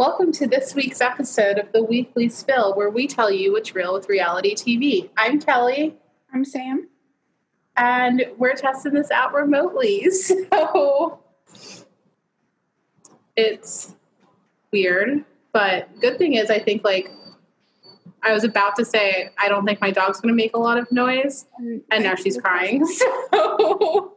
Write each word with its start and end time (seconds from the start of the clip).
Welcome 0.00 0.32
to 0.32 0.46
this 0.46 0.74
week's 0.74 1.02
episode 1.02 1.58
of 1.58 1.72
the 1.72 1.82
Weekly 1.84 2.30
Spill, 2.30 2.74
where 2.74 2.88
we 2.88 3.06
tell 3.06 3.30
you 3.30 3.52
what's 3.52 3.74
real 3.74 3.92
with 3.92 4.08
reality 4.08 4.54
TV. 4.54 5.10
I'm 5.18 5.38
Kelly, 5.38 5.94
I'm 6.32 6.42
Sam. 6.42 6.88
and 7.76 8.24
we're 8.38 8.54
testing 8.54 8.94
this 8.94 9.10
out 9.10 9.34
remotely. 9.34 10.08
So 10.10 11.20
it's 13.36 13.94
weird, 14.72 15.22
but 15.52 15.90
good 16.00 16.16
thing 16.16 16.32
is, 16.32 16.48
I 16.48 16.60
think, 16.60 16.82
like, 16.82 17.10
I 18.22 18.32
was 18.32 18.42
about 18.42 18.76
to 18.76 18.86
say, 18.86 19.28
I 19.36 19.50
don't 19.50 19.66
think 19.66 19.82
my 19.82 19.90
dog's 19.90 20.18
going 20.18 20.32
to 20.32 20.34
make 20.34 20.56
a 20.56 20.58
lot 20.58 20.78
of 20.78 20.90
noise, 20.90 21.44
um, 21.58 21.82
and 21.90 22.04
now 22.04 22.14
she's 22.14 22.38
crying. 22.38 22.86
So 22.96 24.16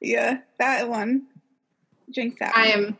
Yeah, 0.00 0.38
that 0.58 0.88
one. 0.88 1.28
Jinx 2.10 2.40
that. 2.40 2.56
I 2.56 2.66
am, 2.70 2.98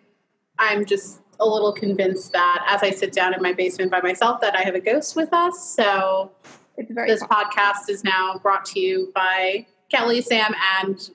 I'm 0.56 0.84
just 0.84 1.18
a 1.42 1.46
little 1.48 1.72
convinced 1.72 2.32
that 2.32 2.64
as 2.68 2.82
I 2.82 2.90
sit 2.90 3.12
down 3.12 3.34
in 3.34 3.42
my 3.42 3.52
basement 3.52 3.90
by 3.90 4.00
myself, 4.00 4.40
that 4.40 4.56
I 4.56 4.62
have 4.62 4.74
a 4.74 4.80
ghost 4.80 5.16
with 5.16 5.32
us. 5.32 5.74
So 5.74 6.30
It's 6.76 6.90
very 6.90 7.08
this 7.10 7.22
possible. 7.24 7.50
podcast 7.52 7.88
is 7.90 8.04
now 8.04 8.38
brought 8.42 8.64
to 8.66 8.80
you 8.80 9.10
by 9.14 9.66
Kelly, 9.90 10.20
Sam, 10.22 10.54
and 10.80 11.10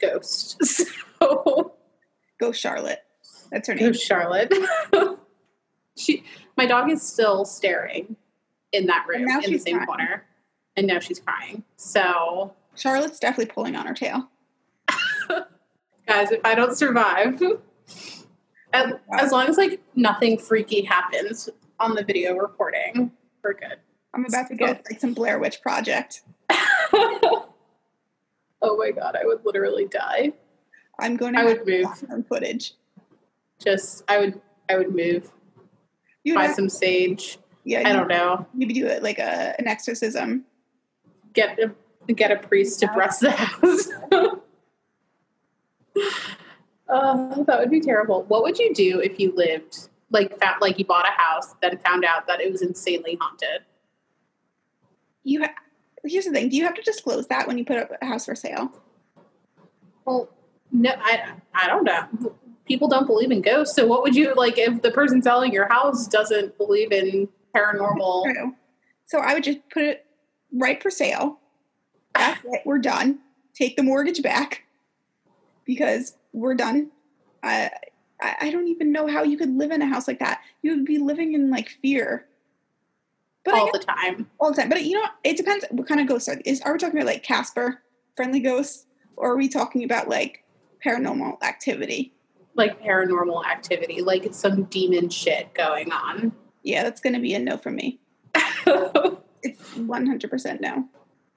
Ghost. 0.00 0.62
So 1.22 1.74
Go 2.40 2.50
Charlotte. 2.50 3.04
That's 3.52 3.68
her 3.68 3.74
name. 3.76 3.86
Ghost 3.92 4.04
Charlotte. 4.04 4.52
she, 5.96 6.24
my 6.56 6.66
dog 6.66 6.90
is 6.90 7.00
still 7.02 7.44
staring 7.44 8.16
in 8.72 8.86
that 8.86 9.06
room 9.06 9.28
in 9.44 9.52
the 9.52 9.58
same 9.58 9.76
crying. 9.76 9.86
corner, 9.86 10.24
and 10.76 10.86
now 10.88 10.98
she's 10.98 11.20
crying. 11.20 11.62
So, 11.76 12.54
Charlotte's 12.74 13.20
definitely 13.20 13.52
pulling 13.52 13.76
on 13.76 13.86
her 13.86 13.94
tail. 13.94 14.28
guys, 16.08 16.32
if 16.32 16.40
I 16.44 16.54
don't 16.56 16.76
survive, 16.76 17.40
as, 18.72 18.92
as 19.18 19.32
long 19.32 19.48
as 19.48 19.56
like 19.56 19.80
nothing 19.94 20.38
freaky 20.38 20.82
happens 20.82 21.48
on 21.80 21.94
the 21.94 22.04
video 22.04 22.34
recording, 22.36 23.10
we're 23.42 23.54
good. 23.54 23.76
I'm 24.14 24.24
about 24.26 24.48
to 24.48 24.56
get 24.56 24.84
like 24.90 25.00
some 25.00 25.14
Blair 25.14 25.38
Witch 25.38 25.62
Project. 25.62 26.22
oh 26.50 27.46
my 28.62 28.90
god, 28.90 29.16
I 29.20 29.24
would 29.24 29.44
literally 29.44 29.86
die. 29.86 30.32
I'm 30.98 31.16
going 31.16 31.34
to 31.34 31.40
I 31.40 31.44
would 31.44 31.66
move. 31.66 31.84
bathroom 31.84 32.24
footage. 32.24 32.74
Just 33.62 34.04
I 34.08 34.18
would 34.18 34.40
I 34.68 34.76
would 34.76 34.94
move. 34.94 35.30
You 36.24 36.34
Buy 36.34 36.46
have, 36.46 36.54
some 36.54 36.68
sage. 36.68 37.38
yeah, 37.64 37.88
I 37.88 37.92
don't 37.92 38.08
know. 38.08 38.46
maybe 38.54 38.74
do 38.74 38.86
it 38.86 39.02
like 39.02 39.18
a 39.18 39.54
an 39.58 39.66
exorcism. 39.66 40.44
Get 41.32 41.58
a 41.58 41.72
get 42.12 42.30
a 42.30 42.36
priest 42.36 42.80
to 42.80 42.90
bless 42.92 43.18
the 43.20 43.30
house. 43.30 43.88
uh, 46.92 47.42
that 47.44 47.58
would 47.58 47.70
be 47.70 47.80
terrible. 47.80 48.24
What 48.24 48.42
would 48.42 48.58
you 48.58 48.72
do 48.74 49.00
if 49.00 49.18
you 49.18 49.34
lived 49.34 49.88
like 50.10 50.38
found, 50.38 50.60
like 50.60 50.78
you 50.78 50.84
bought 50.84 51.06
a 51.08 51.20
house, 51.20 51.54
then 51.62 51.78
found 51.78 52.04
out 52.04 52.26
that 52.26 52.40
it 52.40 52.52
was 52.52 52.60
insanely 52.60 53.16
haunted? 53.20 53.62
You 55.24 55.44
ha- 55.44 55.54
here's 56.04 56.26
the 56.26 56.32
thing: 56.32 56.50
do 56.50 56.56
you 56.56 56.64
have 56.64 56.74
to 56.74 56.82
disclose 56.82 57.26
that 57.28 57.48
when 57.48 57.56
you 57.56 57.64
put 57.64 57.78
up 57.78 57.90
a 58.00 58.04
house 58.04 58.26
for 58.26 58.34
sale? 58.34 58.70
Well, 60.04 60.28
no, 60.70 60.92
I 60.96 61.32
I 61.54 61.66
don't 61.66 61.84
know. 61.84 62.34
People 62.66 62.88
don't 62.88 63.06
believe 63.06 63.30
in 63.30 63.40
ghosts, 63.40 63.74
so 63.74 63.86
what 63.86 64.02
would 64.02 64.14
you 64.14 64.34
like 64.34 64.58
if 64.58 64.82
the 64.82 64.90
person 64.90 65.22
selling 65.22 65.52
your 65.52 65.68
house 65.68 66.06
doesn't 66.06 66.58
believe 66.58 66.92
in 66.92 67.28
paranormal? 67.56 68.52
So 69.06 69.18
I 69.18 69.34
would 69.34 69.44
just 69.44 69.58
put 69.70 69.82
it 69.82 70.06
right 70.52 70.82
for 70.82 70.90
sale. 70.90 71.38
That's 72.14 72.40
it. 72.44 72.62
We're 72.64 72.78
done. 72.78 73.20
Take 73.54 73.76
the 73.76 73.82
mortgage 73.82 74.22
back 74.22 74.64
because 75.64 76.16
we're 76.32 76.54
done. 76.54 76.90
I, 77.42 77.70
I 78.20 78.50
don't 78.50 78.68
even 78.68 78.92
know 78.92 79.06
how 79.06 79.22
you 79.22 79.36
could 79.36 79.56
live 79.56 79.70
in 79.70 79.82
a 79.82 79.86
house 79.86 80.06
like 80.06 80.20
that. 80.20 80.40
You 80.62 80.76
would 80.76 80.84
be 80.84 80.98
living 80.98 81.34
in 81.34 81.50
like 81.50 81.68
fear. 81.82 82.26
But 83.44 83.54
all 83.54 83.70
guess- 83.72 83.80
the 83.80 83.92
time. 83.92 84.30
all 84.38 84.50
the 84.52 84.60
time. 84.60 84.68
But 84.68 84.84
you 84.84 85.00
know, 85.00 85.08
it 85.24 85.36
depends. 85.36 85.64
What 85.70 85.88
kind 85.88 86.00
of 86.00 86.06
ghosts 86.06 86.28
are 86.28 86.40
is? 86.44 86.60
Are 86.62 86.72
we 86.72 86.78
talking 86.78 86.98
about 86.98 87.06
like 87.12 87.22
Casper 87.22 87.82
friendly 88.16 88.40
ghosts, 88.40 88.86
or 89.16 89.32
are 89.32 89.36
we 89.36 89.48
talking 89.48 89.82
about 89.84 90.08
like 90.08 90.44
paranormal 90.84 91.42
activity? 91.42 92.14
like 92.54 92.80
paranormal 92.82 93.44
activity, 93.46 94.02
like 94.02 94.24
it's 94.26 94.38
some 94.38 94.64
demon 94.64 95.08
shit 95.08 95.52
going 95.54 95.90
on. 95.90 96.32
Yeah, 96.62 96.82
that's 96.82 97.00
going 97.00 97.14
to 97.14 97.20
be 97.20 97.34
a 97.34 97.38
no 97.38 97.56
for 97.56 97.70
me. 97.70 98.00
It's 99.44 99.76
one 99.76 100.06
hundred 100.06 100.30
percent 100.30 100.60
no. 100.60 100.88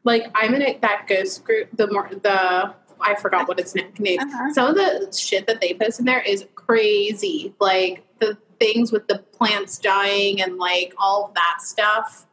like 0.04 0.28
I'm 0.36 0.54
in 0.54 0.80
that 0.82 1.08
ghost 1.08 1.44
group. 1.44 1.70
The 1.76 1.92
more 1.92 2.08
the 2.12 2.76
I 3.02 3.16
forgot 3.16 3.48
what 3.48 3.60
its 3.60 3.76
na- 3.76 3.84
name. 4.00 4.20
Uh-huh. 4.20 4.54
Some 4.54 4.70
of 4.70 4.76
the 4.76 5.12
shit 5.18 5.48
that 5.48 5.62
they 5.62 5.74
post 5.74 6.00
in 6.00 6.06
there 6.06 6.22
is 6.22 6.46
crazy. 6.56 7.54
Like 7.60 8.04
the 8.20 8.38
things 8.60 8.92
with 8.92 9.08
the 9.08 9.20
plants 9.20 9.78
dying 9.78 10.42
and 10.42 10.58
like 10.58 10.94
all 10.98 11.32
that 11.36 11.58
stuff. 11.62 12.26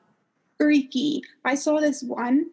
freaky. 0.58 1.22
I 1.44 1.54
saw 1.56 1.80
this 1.80 2.02
one 2.02 2.46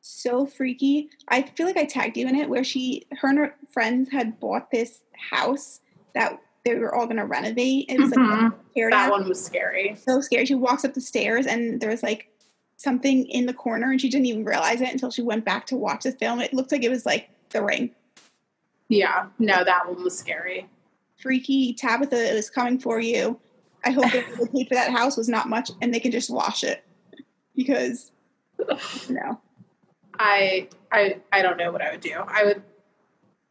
so 0.00 0.44
freaky. 0.46 1.08
I 1.28 1.42
feel 1.42 1.66
like 1.66 1.76
I 1.78 1.84
tagged 1.86 2.16
you 2.16 2.26
in 2.28 2.34
it 2.36 2.48
where 2.50 2.64
she 2.64 3.06
her 3.20 3.28
and 3.28 3.38
her 3.38 3.54
friends 3.70 4.10
had 4.10 4.38
bought 4.40 4.70
this 4.70 5.00
house 5.30 5.80
that 6.14 6.38
they 6.64 6.74
were 6.74 6.94
all 6.94 7.06
gonna 7.06 7.24
renovate. 7.26 7.86
It 7.88 7.98
was 7.98 8.10
like 8.10 8.18
Mhm. 8.18 8.54
tear 8.74 8.90
That 8.90 9.10
one 9.10 9.26
was 9.28 9.42
scary. 9.42 9.96
so 9.96 10.20
scary. 10.20 10.44
She 10.44 10.54
walks 10.54 10.84
up 10.84 10.92
the 10.94 11.00
stairs 11.00 11.46
and 11.46 11.80
there 11.80 11.90
was 11.90 12.02
like 12.02 12.28
something 12.76 13.26
in 13.28 13.46
the 13.46 13.54
corner 13.54 13.90
and 13.90 14.00
she 14.00 14.08
didn't 14.10 14.26
even 14.26 14.44
realize 14.44 14.80
it 14.82 14.92
until 14.92 15.10
she 15.10 15.22
went 15.22 15.44
back 15.44 15.66
to 15.66 15.76
watch 15.76 16.02
the 16.04 16.12
film. 16.12 16.40
It 16.40 16.52
looked 16.52 16.70
like 16.70 16.84
it 16.84 16.90
was 16.90 17.06
like 17.06 17.30
the 17.50 17.62
ring. 17.62 17.90
Yeah, 18.88 19.26
no, 19.38 19.64
that 19.64 19.86
one 19.86 20.02
was 20.02 20.18
scary. 20.18 20.68
Freaky 21.18 21.74
Tabitha 21.74 22.16
is 22.16 22.48
coming 22.48 22.78
for 22.78 23.00
you. 23.00 23.38
I 23.84 23.90
hope 23.90 24.04
the 24.12 24.48
pay 24.54 24.64
for 24.64 24.74
that 24.74 24.90
house 24.90 25.16
was 25.16 25.28
not 25.28 25.48
much 25.48 25.70
and 25.80 25.92
they 25.92 26.00
can 26.00 26.12
just 26.12 26.30
wash 26.30 26.64
it. 26.64 26.84
Because 27.54 28.12
no. 29.08 29.40
I 30.18 30.68
I 30.90 31.18
I 31.32 31.42
don't 31.42 31.56
know 31.56 31.72
what 31.72 31.82
I 31.82 31.90
would 31.90 32.00
do. 32.00 32.14
I 32.26 32.44
would 32.44 32.62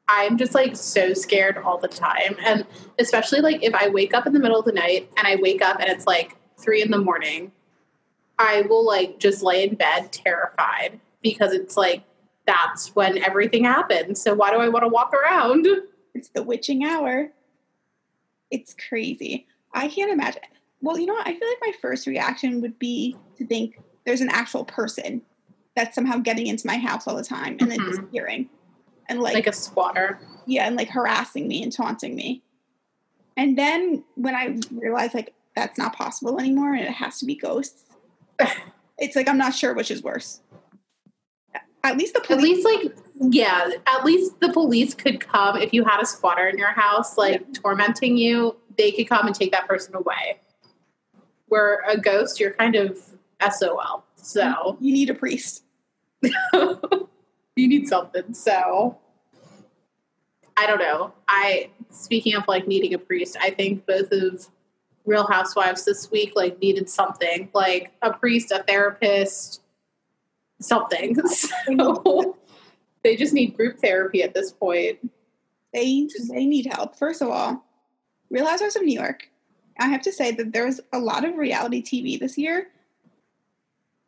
I'm 0.09 0.37
just 0.37 0.53
like 0.53 0.75
so 0.75 1.13
scared 1.13 1.57
all 1.57 1.77
the 1.77 1.87
time. 1.87 2.37
And 2.45 2.65
especially 2.97 3.41
like 3.41 3.63
if 3.63 3.73
I 3.73 3.89
wake 3.89 4.13
up 4.13 4.25
in 4.25 4.33
the 4.33 4.39
middle 4.39 4.59
of 4.59 4.65
the 4.65 4.71
night 4.71 5.09
and 5.17 5.27
I 5.27 5.35
wake 5.35 5.61
up 5.61 5.79
and 5.79 5.89
it's 5.89 6.07
like 6.07 6.37
three 6.57 6.81
in 6.81 6.91
the 6.91 6.97
morning, 6.97 7.51
I 8.39 8.61
will 8.61 8.85
like 8.85 9.19
just 9.19 9.43
lay 9.43 9.67
in 9.67 9.75
bed 9.75 10.11
terrified 10.11 10.99
because 11.21 11.51
it's 11.51 11.75
like 11.75 12.03
that's 12.47 12.95
when 12.95 13.19
everything 13.19 13.65
happens. 13.65 14.21
So 14.21 14.33
why 14.33 14.49
do 14.51 14.57
I 14.57 14.69
want 14.69 14.83
to 14.83 14.89
walk 14.89 15.13
around? 15.13 15.67
It's 16.15 16.29
the 16.29 16.41
witching 16.41 16.83
hour. 16.85 17.29
It's 18.49 18.73
crazy. 18.89 19.45
I 19.73 19.87
can't 19.89 20.11
imagine. 20.11 20.41
Well, 20.81 20.97
you 20.97 21.05
know 21.05 21.13
what? 21.13 21.27
I 21.27 21.31
feel 21.37 21.47
like 21.47 21.57
my 21.61 21.73
first 21.81 22.07
reaction 22.07 22.61
would 22.61 22.79
be 22.79 23.15
to 23.37 23.45
think 23.45 23.79
there's 24.05 24.21
an 24.21 24.29
actual 24.29 24.63
person 24.65 25.21
that's 25.75 25.93
somehow 25.93 26.17
getting 26.17 26.47
into 26.47 26.65
my 26.65 26.77
house 26.77 27.05
all 27.07 27.15
the 27.15 27.23
time 27.23 27.57
and 27.59 27.69
then 27.69 27.79
Mhm. 27.81 27.89
disappearing. 27.89 28.49
And 29.09 29.21
like, 29.21 29.35
Like 29.35 29.47
a 29.47 29.53
squatter. 29.53 30.19
yeah, 30.45 30.65
and 30.65 30.75
like 30.75 30.89
harassing 30.89 31.47
me 31.47 31.61
and 31.61 31.71
taunting 31.71 32.15
me. 32.15 32.41
And 33.35 33.57
then 33.57 34.03
when 34.15 34.33
I 34.35 34.57
realize 34.71 35.13
like 35.13 35.33
that's 35.55 35.77
not 35.77 35.93
possible 35.95 36.39
anymore 36.39 36.73
and 36.73 36.85
it 36.85 36.91
has 36.91 37.19
to 37.19 37.25
be 37.25 37.35
ghosts, 37.35 37.83
it's 38.97 39.15
like 39.15 39.27
I'm 39.27 39.37
not 39.37 39.53
sure 39.53 39.73
which 39.73 39.91
is 39.91 40.01
worse. 40.01 40.41
At 41.83 41.97
least 41.97 42.13
the 42.13 42.21
police. 42.21 42.65
At 42.65 42.71
least 42.71 42.83
like 42.83 42.97
yeah, 43.19 43.69
at 43.87 44.05
least 44.05 44.39
the 44.39 44.51
police 44.51 44.93
could 44.93 45.19
come 45.19 45.57
if 45.57 45.73
you 45.73 45.83
had 45.83 46.01
a 46.01 46.05
squatter 46.05 46.47
in 46.47 46.57
your 46.57 46.71
house 46.71 47.17
like 47.17 47.53
tormenting 47.53 48.17
you, 48.17 48.55
they 48.77 48.91
could 48.91 49.09
come 49.09 49.25
and 49.25 49.35
take 49.35 49.51
that 49.51 49.67
person 49.67 49.95
away. 49.95 50.39
Where 51.47 51.83
a 51.87 51.97
ghost, 51.97 52.39
you're 52.39 52.51
kind 52.51 52.75
of 52.75 52.99
SOL. 53.49 54.03
So 54.15 54.77
you 54.79 54.93
need 54.93 55.09
a 55.09 55.13
priest. 55.13 55.63
you 56.21 57.07
need 57.55 57.87
something. 57.87 58.33
So 58.33 58.97
I 60.57 60.67
don't 60.67 60.79
know. 60.79 61.13
I 61.27 61.69
speaking 61.89 62.35
of 62.35 62.47
like 62.47 62.67
needing 62.67 62.93
a 62.93 62.99
priest, 62.99 63.37
I 63.39 63.51
think 63.51 63.85
both 63.85 64.11
of 64.11 64.47
Real 65.05 65.25
Housewives 65.25 65.85
this 65.85 66.11
week 66.11 66.33
like 66.35 66.59
needed 66.59 66.89
something 66.89 67.49
like 67.53 67.93
a 68.01 68.11
priest, 68.11 68.51
a 68.51 68.63
therapist, 68.63 69.61
something. 70.61 71.17
So 71.67 72.37
they 73.03 73.15
just 73.15 73.33
need 73.33 73.55
group 73.55 73.79
therapy 73.79 74.23
at 74.23 74.33
this 74.33 74.51
point. 74.51 74.99
They 75.73 76.07
they 76.29 76.45
need 76.45 76.67
help. 76.71 76.97
First 76.97 77.21
of 77.21 77.29
all, 77.29 77.63
Real 78.29 78.45
Housewives 78.45 78.75
of 78.75 78.83
New 78.83 78.97
York. 78.99 79.29
I 79.79 79.87
have 79.87 80.01
to 80.01 80.11
say 80.11 80.31
that 80.31 80.53
there's 80.53 80.79
a 80.91 80.99
lot 80.99 81.23
of 81.23 81.37
reality 81.37 81.83
TV 81.83 82.19
this 82.19 82.37
year 82.37 82.67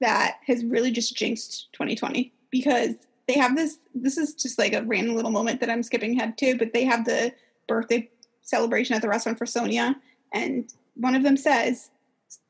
that 0.02 0.38
has 0.48 0.66
really 0.66 0.92
just 0.92 1.16
jinxed 1.16 1.68
2020 1.74 2.34
because 2.50 2.96
they 3.28 3.34
have 3.34 3.56
this. 3.56 3.78
This 3.94 4.18
is 4.18 4.34
just 4.34 4.58
like 4.58 4.74
a 4.74 4.84
random 4.84 5.16
little 5.16 5.32
moment 5.32 5.60
that 5.60 5.70
I'm 5.70 5.84
skipping 5.84 6.18
ahead 6.18 6.38
to, 6.40 6.58
but 6.58 6.74
they 6.74 6.86
have 6.86 7.06
the 7.06 7.34
birthday 7.68 8.10
celebration 8.42 8.96
at 8.96 9.02
the 9.02 9.10
restaurant 9.10 9.38
for 9.38 9.46
Sonja, 9.46 9.96
and 10.34 10.74
one 10.96 11.14
of 11.14 11.24
them 11.24 11.38
says, 11.38 11.92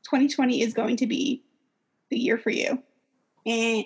"2020 0.04 0.62
is 0.62 0.72
going 0.72 0.96
to 0.96 1.06
be 1.06 1.42
the 2.08 2.18
year 2.18 2.38
for 2.38 2.50
you." 2.50 2.82
And 3.46 3.84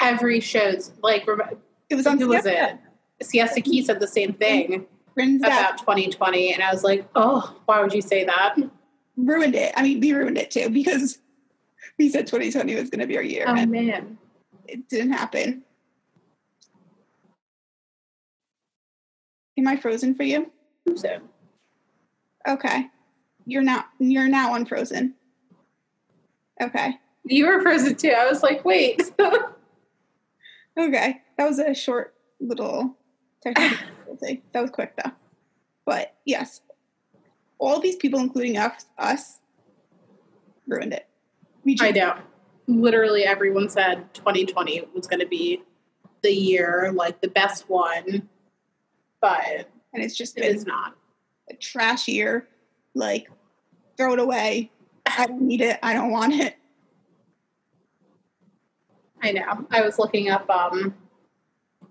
Every 0.00 0.40
show's 0.40 0.92
like 1.02 1.26
it 1.88 1.94
was 1.94 2.06
on 2.06 2.18
who 2.18 2.28
was 2.28 2.46
it? 2.46 2.78
Siesta 3.22 3.60
Key 3.60 3.82
said 3.82 4.00
the 4.00 4.06
same 4.06 4.32
thing. 4.32 4.86
That 5.16 5.72
about 5.74 5.78
2020, 5.78 6.54
and 6.54 6.62
I 6.62 6.72
was 6.72 6.82
like, 6.82 7.06
oh, 7.14 7.60
why 7.66 7.82
would 7.82 7.92
you 7.92 8.00
say 8.00 8.24
that? 8.24 8.56
ruined 9.16 9.54
it. 9.54 9.72
I 9.76 9.82
mean, 9.82 10.00
we 10.00 10.12
ruined 10.12 10.38
it 10.38 10.50
too 10.50 10.70
because 10.70 11.18
we 11.98 12.08
said 12.08 12.26
2020 12.26 12.74
was 12.74 12.90
going 12.90 13.00
to 13.00 13.06
be 13.06 13.16
our 13.16 13.22
year, 13.22 13.44
Oh 13.46 13.66
man. 13.66 14.18
it 14.66 14.88
didn't 14.88 15.12
happen. 15.12 15.62
Am 19.58 19.68
I 19.68 19.76
frozen 19.76 20.14
for 20.14 20.22
you? 20.22 20.50
So 20.96 21.18
Okay, 22.48 22.86
you're 23.44 23.62
not. 23.62 23.90
You're 23.98 24.28
now 24.28 24.54
unfrozen. 24.54 25.14
Okay. 26.62 26.98
You 27.24 27.46
were 27.46 27.60
frozen 27.60 27.94
too. 27.94 28.10
I 28.10 28.28
was 28.28 28.42
like, 28.42 28.64
wait. 28.64 29.02
Okay, 30.78 31.20
that 31.36 31.46
was 31.46 31.58
a 31.58 31.74
short 31.74 32.14
little 32.40 32.96
technical 33.42 33.76
difficulty. 34.06 34.42
That 34.52 34.62
was 34.62 34.70
quick 34.70 34.94
though. 34.96 35.10
But 35.84 36.14
yes, 36.24 36.62
all 37.58 37.80
these 37.80 37.96
people, 37.96 38.20
including 38.20 38.56
us, 38.56 38.86
us 38.96 39.40
ruined 40.66 40.92
it. 40.94 41.06
We 41.64 41.76
I 41.80 41.92
just, 41.92 41.94
know. 41.96 42.14
Literally 42.66 43.24
everyone 43.24 43.68
said 43.68 44.14
2020 44.14 44.88
was 44.94 45.06
going 45.06 45.20
to 45.20 45.26
be 45.26 45.62
the 46.22 46.30
year, 46.30 46.92
like 46.94 47.20
the 47.20 47.28
best 47.28 47.68
one, 47.68 48.28
but 49.20 49.68
and 49.92 50.02
it's 50.02 50.16
just 50.16 50.38
it 50.38 50.44
is 50.44 50.66
not. 50.66 50.94
a 51.50 51.54
trash 51.54 52.06
year. 52.08 52.48
Like, 52.94 53.30
throw 53.96 54.14
it 54.14 54.18
away. 54.18 54.70
I 55.06 55.26
don't 55.26 55.42
need 55.42 55.60
it. 55.60 55.78
I 55.82 55.94
don't 55.94 56.10
want 56.10 56.34
it. 56.34 56.56
I 59.22 59.32
know. 59.32 59.66
I 59.70 59.82
was 59.82 59.98
looking 59.98 60.30
up 60.30 60.48
um, 60.48 60.94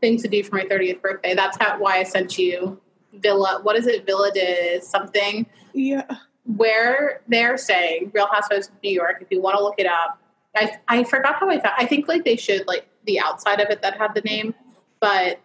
things 0.01 0.21
to 0.23 0.27
do 0.27 0.43
for 0.43 0.55
my 0.55 0.65
30th 0.65 1.01
birthday. 1.01 1.35
That's 1.35 1.57
how 1.59 1.79
why 1.79 1.97
I 1.97 2.03
sent 2.03 2.37
you 2.37 2.79
Villa. 3.13 3.59
What 3.63 3.75
is 3.75 3.87
it? 3.87 4.05
Villa 4.05 4.31
de 4.31 4.79
something. 4.81 5.45
Yeah. 5.73 6.05
Where 6.45 7.21
they're 7.27 7.57
saying 7.57 8.11
Real 8.13 8.27
Housewives 8.27 8.67
of 8.67 8.73
New 8.83 8.91
York. 8.91 9.17
If 9.21 9.27
you 9.31 9.41
want 9.41 9.57
to 9.57 9.63
look 9.63 9.75
it 9.77 9.87
up, 9.87 10.19
I 10.55 10.77
I 10.87 11.03
forgot 11.03 11.35
how 11.35 11.49
I 11.49 11.59
found. 11.59 11.75
I 11.77 11.85
think 11.85 12.07
like 12.07 12.25
they 12.25 12.35
should 12.35 12.67
like 12.67 12.87
the 13.05 13.19
outside 13.19 13.59
of 13.59 13.69
it 13.69 13.81
that 13.81 13.97
had 13.97 14.13
the 14.13 14.21
name, 14.21 14.53
but 14.99 15.39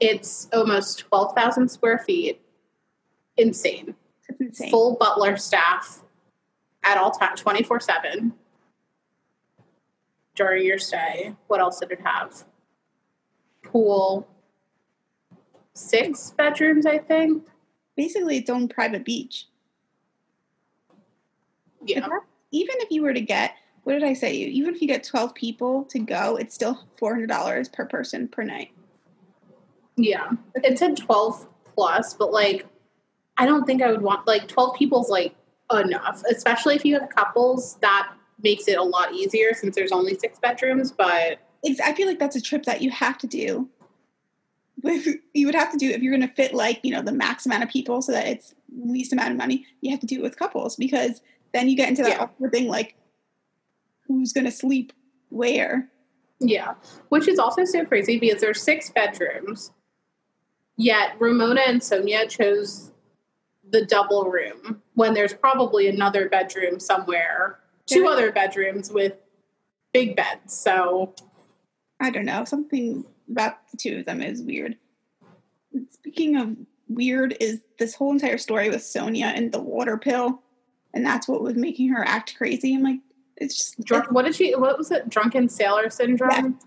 it's 0.00 0.48
almost 0.52 1.00
12,000 1.00 1.68
square 1.68 1.98
feet. 1.98 2.40
Insane. 3.36 3.94
It's 4.28 4.40
insane. 4.40 4.70
Full 4.70 4.96
butler 4.96 5.36
staff 5.36 6.02
at 6.84 6.98
all 6.98 7.10
times, 7.10 7.40
24 7.40 7.80
7 7.80 8.32
during 10.38 10.64
your 10.64 10.78
stay. 10.78 11.34
What 11.48 11.60
else 11.60 11.80
did 11.80 11.90
it 11.90 12.00
have? 12.00 12.44
Pool. 13.62 14.26
Six 15.74 16.30
bedrooms, 16.30 16.86
I 16.86 16.98
think. 16.98 17.44
Basically, 17.96 18.38
its 18.38 18.48
own 18.48 18.68
private 18.68 19.04
beach. 19.04 19.48
Yeah. 21.84 22.00
That- 22.00 22.22
Even 22.52 22.76
if 22.78 22.90
you 22.90 23.02
were 23.02 23.12
to 23.12 23.20
get, 23.20 23.56
what 23.82 23.92
did 23.92 24.04
I 24.04 24.14
say? 24.14 24.32
Even 24.32 24.74
if 24.74 24.80
you 24.80 24.88
get 24.88 25.04
12 25.04 25.34
people 25.34 25.84
to 25.86 25.98
go, 25.98 26.36
it's 26.36 26.54
still 26.54 26.84
$400 27.00 27.72
per 27.72 27.84
person 27.84 28.28
per 28.28 28.42
night. 28.42 28.70
Yeah. 29.96 30.30
It 30.54 30.78
said 30.78 30.96
12 30.96 31.46
plus, 31.74 32.14
but 32.14 32.32
like, 32.32 32.64
I 33.36 33.44
don't 33.46 33.64
think 33.66 33.82
I 33.82 33.90
would 33.90 34.02
want, 34.02 34.26
like, 34.26 34.48
12 34.48 34.76
people's 34.76 35.10
like 35.10 35.34
enough, 35.72 36.22
especially 36.30 36.74
if 36.76 36.84
you 36.84 36.98
have 36.98 37.10
couples. 37.10 37.74
That 37.80 38.12
makes 38.42 38.68
it 38.68 38.78
a 38.78 38.82
lot 38.82 39.12
easier 39.14 39.52
since 39.54 39.74
there's 39.74 39.92
only 39.92 40.16
six 40.18 40.38
bedrooms, 40.38 40.92
but 40.92 41.38
It's, 41.62 41.80
I 41.80 41.92
feel 41.94 42.06
like 42.06 42.18
that's 42.18 42.36
a 42.36 42.40
trip 42.40 42.64
that 42.64 42.82
you 42.82 42.90
have 42.90 43.18
to 43.18 43.26
do. 43.26 43.68
With, 44.80 45.08
you 45.34 45.46
would 45.46 45.56
have 45.56 45.72
to 45.72 45.76
do 45.76 45.90
if 45.90 46.02
you're 46.02 46.16
going 46.16 46.28
to 46.28 46.32
fit 46.34 46.54
like 46.54 46.78
you 46.84 46.92
know 46.92 47.02
the 47.02 47.10
max 47.12 47.46
amount 47.46 47.64
of 47.64 47.68
people 47.68 48.00
so 48.00 48.12
that 48.12 48.28
it's 48.28 48.54
least 48.80 49.12
amount 49.12 49.32
of 49.32 49.36
money. 49.36 49.66
You 49.80 49.90
have 49.90 49.98
to 50.00 50.06
do 50.06 50.16
it 50.16 50.22
with 50.22 50.38
couples 50.38 50.76
because 50.76 51.20
then 51.52 51.68
you 51.68 51.76
get 51.76 51.88
into 51.88 52.02
that 52.02 52.10
Yeah. 52.10 52.22
awkward 52.22 52.52
thing 52.52 52.68
like 52.68 52.94
who's 54.06 54.32
going 54.32 54.44
to 54.44 54.52
sleep 54.52 54.92
where. 55.30 55.90
Yeah, 56.38 56.74
which 57.08 57.26
is 57.26 57.40
also 57.40 57.64
so 57.64 57.84
crazy 57.84 58.20
because 58.20 58.40
there's 58.40 58.62
six 58.62 58.90
bedrooms, 58.90 59.72
yet 60.76 61.16
Ramona 61.18 61.62
and 61.66 61.80
Sonja 61.80 62.28
chose 62.28 62.92
the 63.68 63.84
double 63.84 64.24
room 64.30 64.80
when 64.94 65.12
there's 65.14 65.34
probably 65.34 65.88
another 65.88 66.28
bedroom 66.28 66.78
somewhere, 66.78 67.58
two 67.88 68.02
Yeah. 68.02 68.10
other 68.10 68.32
bedrooms 68.32 68.92
with 68.92 69.14
big 69.92 70.14
beds. 70.16 70.54
So 70.54 71.14
I 72.00 72.10
don't 72.10 72.26
know 72.26 72.44
something 72.44 73.04
about 73.30 73.68
the 73.70 73.76
two 73.76 73.98
of 73.98 74.06
them 74.06 74.22
is 74.22 74.42
weird. 74.42 74.76
Speaking 75.90 76.36
of 76.36 76.56
weird, 76.88 77.36
is 77.40 77.60
this 77.78 77.94
whole 77.94 78.12
entire 78.12 78.38
story 78.38 78.68
with 78.70 78.80
Sonja 78.80 79.24
and 79.34 79.52
the 79.52 79.60
water 79.60 79.96
pill, 79.98 80.42
and 80.94 81.04
that's 81.04 81.28
what 81.28 81.42
was 81.42 81.54
making 81.54 81.88
her 81.90 82.06
act 82.06 82.36
crazy. 82.36 82.74
I'm 82.74 82.82
like, 82.82 83.00
it's 83.36 83.56
just 83.56 83.84
drunk. 83.84 84.10
What 84.10 84.24
did 84.24 84.34
she? 84.34 84.54
What 84.54 84.78
was 84.78 84.90
it? 84.90 85.08
Drunken 85.08 85.48
sailor 85.48 85.90
syndrome. 85.90 86.58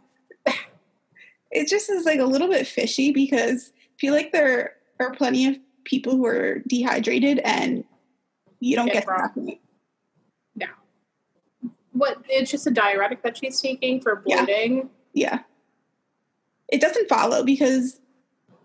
it 1.52 1.68
just 1.68 1.90
is 1.90 2.06
like 2.06 2.20
a 2.20 2.26
little 2.26 2.48
bit 2.48 2.68
fishy 2.68 3.12
because 3.12 3.72
I 3.76 4.00
feel 4.00 4.14
like 4.14 4.32
there 4.32 4.76
are 5.00 5.12
plenty 5.14 5.48
of 5.48 5.58
people 5.84 6.16
who 6.16 6.26
are 6.26 6.60
dehydrated 6.68 7.40
and 7.40 7.84
you 8.60 8.76
don't 8.76 8.86
Get 8.86 9.06
get 9.06 9.08
that. 9.08 9.58
What? 12.02 12.18
It's 12.28 12.50
just 12.50 12.66
a 12.66 12.72
diuretic 12.72 13.22
that 13.22 13.38
she's 13.38 13.62
taking 13.62 14.02
for 14.02 14.24
Yeah. 14.26 14.44
bloating. 14.44 14.90
Yeah. 15.14 15.40
It 16.68 16.82
doesn't 16.82 17.08
follow 17.08 17.44
because, 17.44 18.00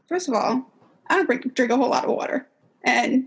first 0.08 0.26
of 0.26 0.32
all, 0.34 0.72
I 1.08 1.16
don't 1.16 1.26
drink, 1.26 1.54
drink 1.54 1.70
a 1.70 1.76
whole 1.76 1.90
lot 1.90 2.04
of 2.04 2.10
water. 2.10 2.48
And 2.82 3.26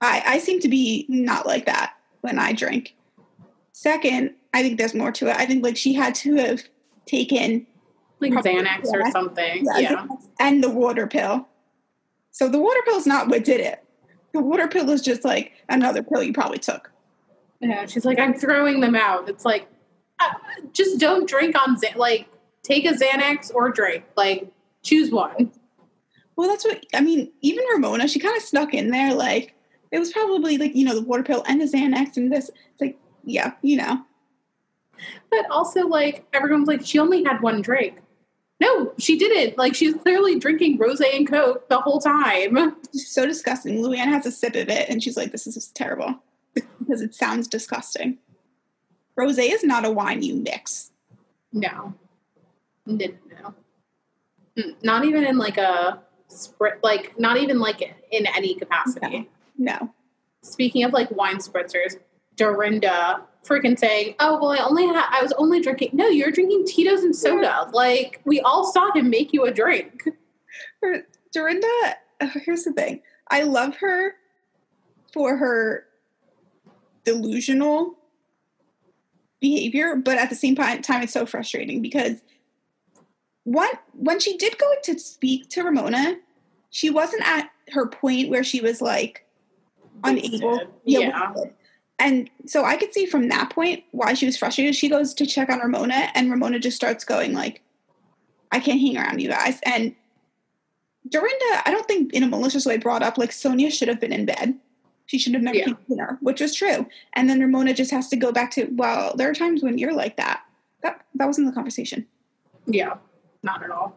I, 0.00 0.22
I 0.26 0.38
seem 0.38 0.60
to 0.60 0.68
be 0.68 1.04
not 1.10 1.46
like 1.46 1.66
that 1.66 1.94
when 2.22 2.38
I 2.38 2.54
drink. 2.54 2.94
Second, 3.72 4.32
I 4.54 4.62
think 4.62 4.78
there's 4.78 4.94
more 4.94 5.12
to 5.12 5.28
it. 5.28 5.36
I 5.36 5.44
think 5.44 5.62
like 5.62 5.76
she 5.76 5.92
had 5.92 6.14
to 6.16 6.36
have 6.36 6.62
taken 7.04 7.66
Like 8.20 8.32
Xanax 8.32 8.86
or 8.86 9.10
something. 9.10 9.66
yeah, 9.66 9.78
Yeah. 9.78 10.06
and 10.40 10.64
the 10.64 10.70
water 10.70 11.06
pill. 11.06 11.46
So 12.30 12.48
the 12.48 12.58
water 12.58 12.80
pill 12.86 12.96
is 12.96 13.06
not 13.06 13.28
what 13.28 13.44
did 13.44 13.60
it. 13.60 13.84
The 14.32 14.40
water 14.40 14.66
pill 14.66 14.88
is 14.90 15.02
just 15.02 15.24
like 15.26 15.52
another 15.68 16.02
pill 16.02 16.22
you 16.22 16.32
probably 16.32 16.58
took. 16.58 16.90
Yeah, 17.60 17.86
she's 17.86 18.04
like, 18.04 18.18
I'm 18.18 18.34
throwing 18.34 18.80
them 18.80 18.94
out. 18.94 19.28
It's 19.28 19.44
like, 19.44 19.68
uh, 20.20 20.32
just 20.72 20.98
don't 20.98 21.28
drink 21.28 21.56
on 21.56 21.76
like 21.96 22.28
take 22.62 22.84
a 22.84 22.92
Xanax 22.92 23.54
or 23.54 23.70
drink. 23.70 24.04
Like 24.16 24.50
choose 24.82 25.10
one. 25.10 25.52
Well, 26.36 26.48
that's 26.48 26.64
what 26.64 26.84
I 26.94 27.00
mean. 27.00 27.32
Even 27.40 27.64
Ramona, 27.72 28.08
she 28.08 28.18
kind 28.18 28.36
of 28.36 28.42
snuck 28.42 28.74
in 28.74 28.90
there. 28.90 29.14
Like 29.14 29.54
it 29.90 29.98
was 29.98 30.12
probably 30.12 30.58
like 30.58 30.74
you 30.74 30.84
know 30.84 30.94
the 30.94 31.02
water 31.02 31.22
pill 31.22 31.44
and 31.46 31.60
the 31.60 31.66
Xanax 31.66 32.16
and 32.16 32.32
this. 32.32 32.50
It's 32.72 32.80
like 32.80 32.98
yeah, 33.24 33.52
you 33.62 33.76
know. 33.76 34.02
But 35.30 35.50
also, 35.50 35.86
like 35.86 36.26
everyone's 36.32 36.68
like, 36.68 36.84
she 36.84 36.98
only 36.98 37.22
had 37.24 37.42
one 37.42 37.60
drink. 37.60 37.98
No, 38.60 38.92
she 38.98 39.18
didn't. 39.18 39.58
Like 39.58 39.74
she's 39.74 39.94
clearly 39.94 40.38
drinking 40.38 40.78
rose 40.78 41.00
and 41.00 41.28
coke 41.28 41.68
the 41.68 41.78
whole 41.78 42.00
time. 42.00 42.56
It's 42.94 43.12
so 43.12 43.26
disgusting. 43.26 43.82
Luann 43.82 44.06
has 44.06 44.24
a 44.24 44.32
sip 44.32 44.54
of 44.54 44.68
it 44.68 44.88
and 44.88 45.02
she's 45.02 45.16
like, 45.16 45.32
"This 45.32 45.46
is 45.46 45.54
just 45.54 45.74
terrible," 45.74 46.14
because 46.86 47.02
it 47.02 47.14
sounds 47.14 47.48
disgusting. 47.48 48.18
Rosé 49.18 49.50
is 49.52 49.64
not 49.64 49.84
a 49.84 49.90
wine 49.90 50.22
you 50.22 50.36
mix. 50.36 50.90
No, 51.52 51.94
no, 52.86 53.06
no. 53.06 53.54
Mm, 54.58 54.74
Not 54.82 55.04
even 55.04 55.24
in 55.24 55.38
like 55.38 55.58
a 55.58 56.00
sprit. 56.28 56.80
Like 56.82 57.18
not 57.18 57.36
even 57.38 57.58
like 57.58 57.82
in 58.10 58.26
any 58.26 58.54
capacity. 58.54 59.28
No. 59.56 59.90
Speaking 60.42 60.84
of 60.84 60.92
like 60.92 61.10
wine 61.10 61.38
spritzers, 61.38 61.96
Dorinda 62.36 63.22
freaking 63.44 63.78
saying, 63.78 64.14
"Oh 64.20 64.38
well, 64.40 64.52
I 64.52 64.58
only 64.58 64.86
had 64.86 65.02
I 65.10 65.22
was 65.22 65.32
only 65.38 65.60
drinking." 65.60 65.90
No, 65.94 66.08
you're 66.08 66.30
drinking 66.30 66.66
Tito's 66.66 67.02
and 67.02 67.16
soda. 67.16 67.68
Like 67.72 68.20
we 68.24 68.40
all 68.40 68.70
saw 68.70 68.92
him 68.92 69.08
make 69.10 69.32
you 69.32 69.44
a 69.44 69.50
drink. 69.52 70.04
Her, 70.82 71.06
Dorinda, 71.32 71.96
here's 72.44 72.64
the 72.64 72.72
thing. 72.72 73.00
I 73.30 73.42
love 73.42 73.76
her 73.76 74.12
for 75.12 75.36
her 75.36 75.84
delusional 77.06 77.94
behavior, 79.40 79.96
but 79.96 80.18
at 80.18 80.28
the 80.28 80.34
same 80.34 80.54
time, 80.54 80.82
it's 81.02 81.12
so 81.12 81.24
frustrating 81.24 81.80
because 81.80 82.22
one, 83.44 83.70
when 83.92 84.18
she 84.18 84.36
did 84.36 84.58
go 84.58 84.70
to 84.82 84.98
speak 84.98 85.48
to 85.50 85.62
Ramona, 85.62 86.16
she 86.70 86.90
wasn't 86.90 87.26
at 87.26 87.48
her 87.70 87.86
point 87.86 88.28
where 88.28 88.44
she 88.44 88.60
was 88.60 88.82
like 88.82 89.24
unable. 90.04 90.50
Wasted. 90.50 90.68
Yeah. 90.84 91.34
And 91.98 92.28
so 92.44 92.64
I 92.64 92.76
could 92.76 92.92
see 92.92 93.06
from 93.06 93.28
that 93.28 93.50
point 93.50 93.84
why 93.92 94.12
she 94.12 94.26
was 94.26 94.36
frustrated. 94.36 94.74
She 94.74 94.88
goes 94.88 95.14
to 95.14 95.24
check 95.24 95.48
on 95.48 95.60
Ramona, 95.60 96.10
and 96.14 96.30
Ramona 96.30 96.58
just 96.58 96.76
starts 96.76 97.04
going 97.04 97.32
like, 97.32 97.62
"I 98.52 98.60
can't 98.60 98.80
hang 98.80 98.98
around 98.98 99.22
you 99.22 99.30
guys." 99.30 99.60
And 99.64 99.94
Dorinda, 101.08 101.62
I 101.64 101.70
don't 101.70 101.86
think 101.86 102.12
in 102.12 102.22
a 102.22 102.26
malicious 102.26 102.66
way 102.66 102.76
brought 102.76 103.02
up 103.02 103.16
like 103.16 103.30
Sonja 103.30 103.72
should 103.72 103.88
have 103.88 104.00
been 104.00 104.12
in 104.12 104.26
bed. 104.26 104.58
She 105.06 105.18
should 105.18 105.34
have 105.34 105.42
never 105.42 105.58
Yeah. 105.58 105.64
came 105.66 105.98
which 106.20 106.40
was 106.40 106.54
true. 106.54 106.86
And 107.14 107.30
then 107.30 107.40
Ramona 107.40 107.74
just 107.74 107.90
has 107.92 108.08
to 108.08 108.16
go 108.16 108.32
back 108.32 108.50
to, 108.52 108.66
well, 108.72 109.14
there 109.16 109.30
are 109.30 109.34
times 109.34 109.62
when 109.62 109.78
you're 109.78 109.94
like 109.94 110.16
that. 110.16 110.42
That 110.82 111.04
that 111.14 111.26
wasn't 111.26 111.46
the 111.46 111.52
conversation. 111.52 112.06
Yeah, 112.66 112.94
not 113.42 113.62
at 113.62 113.70
all. 113.70 113.96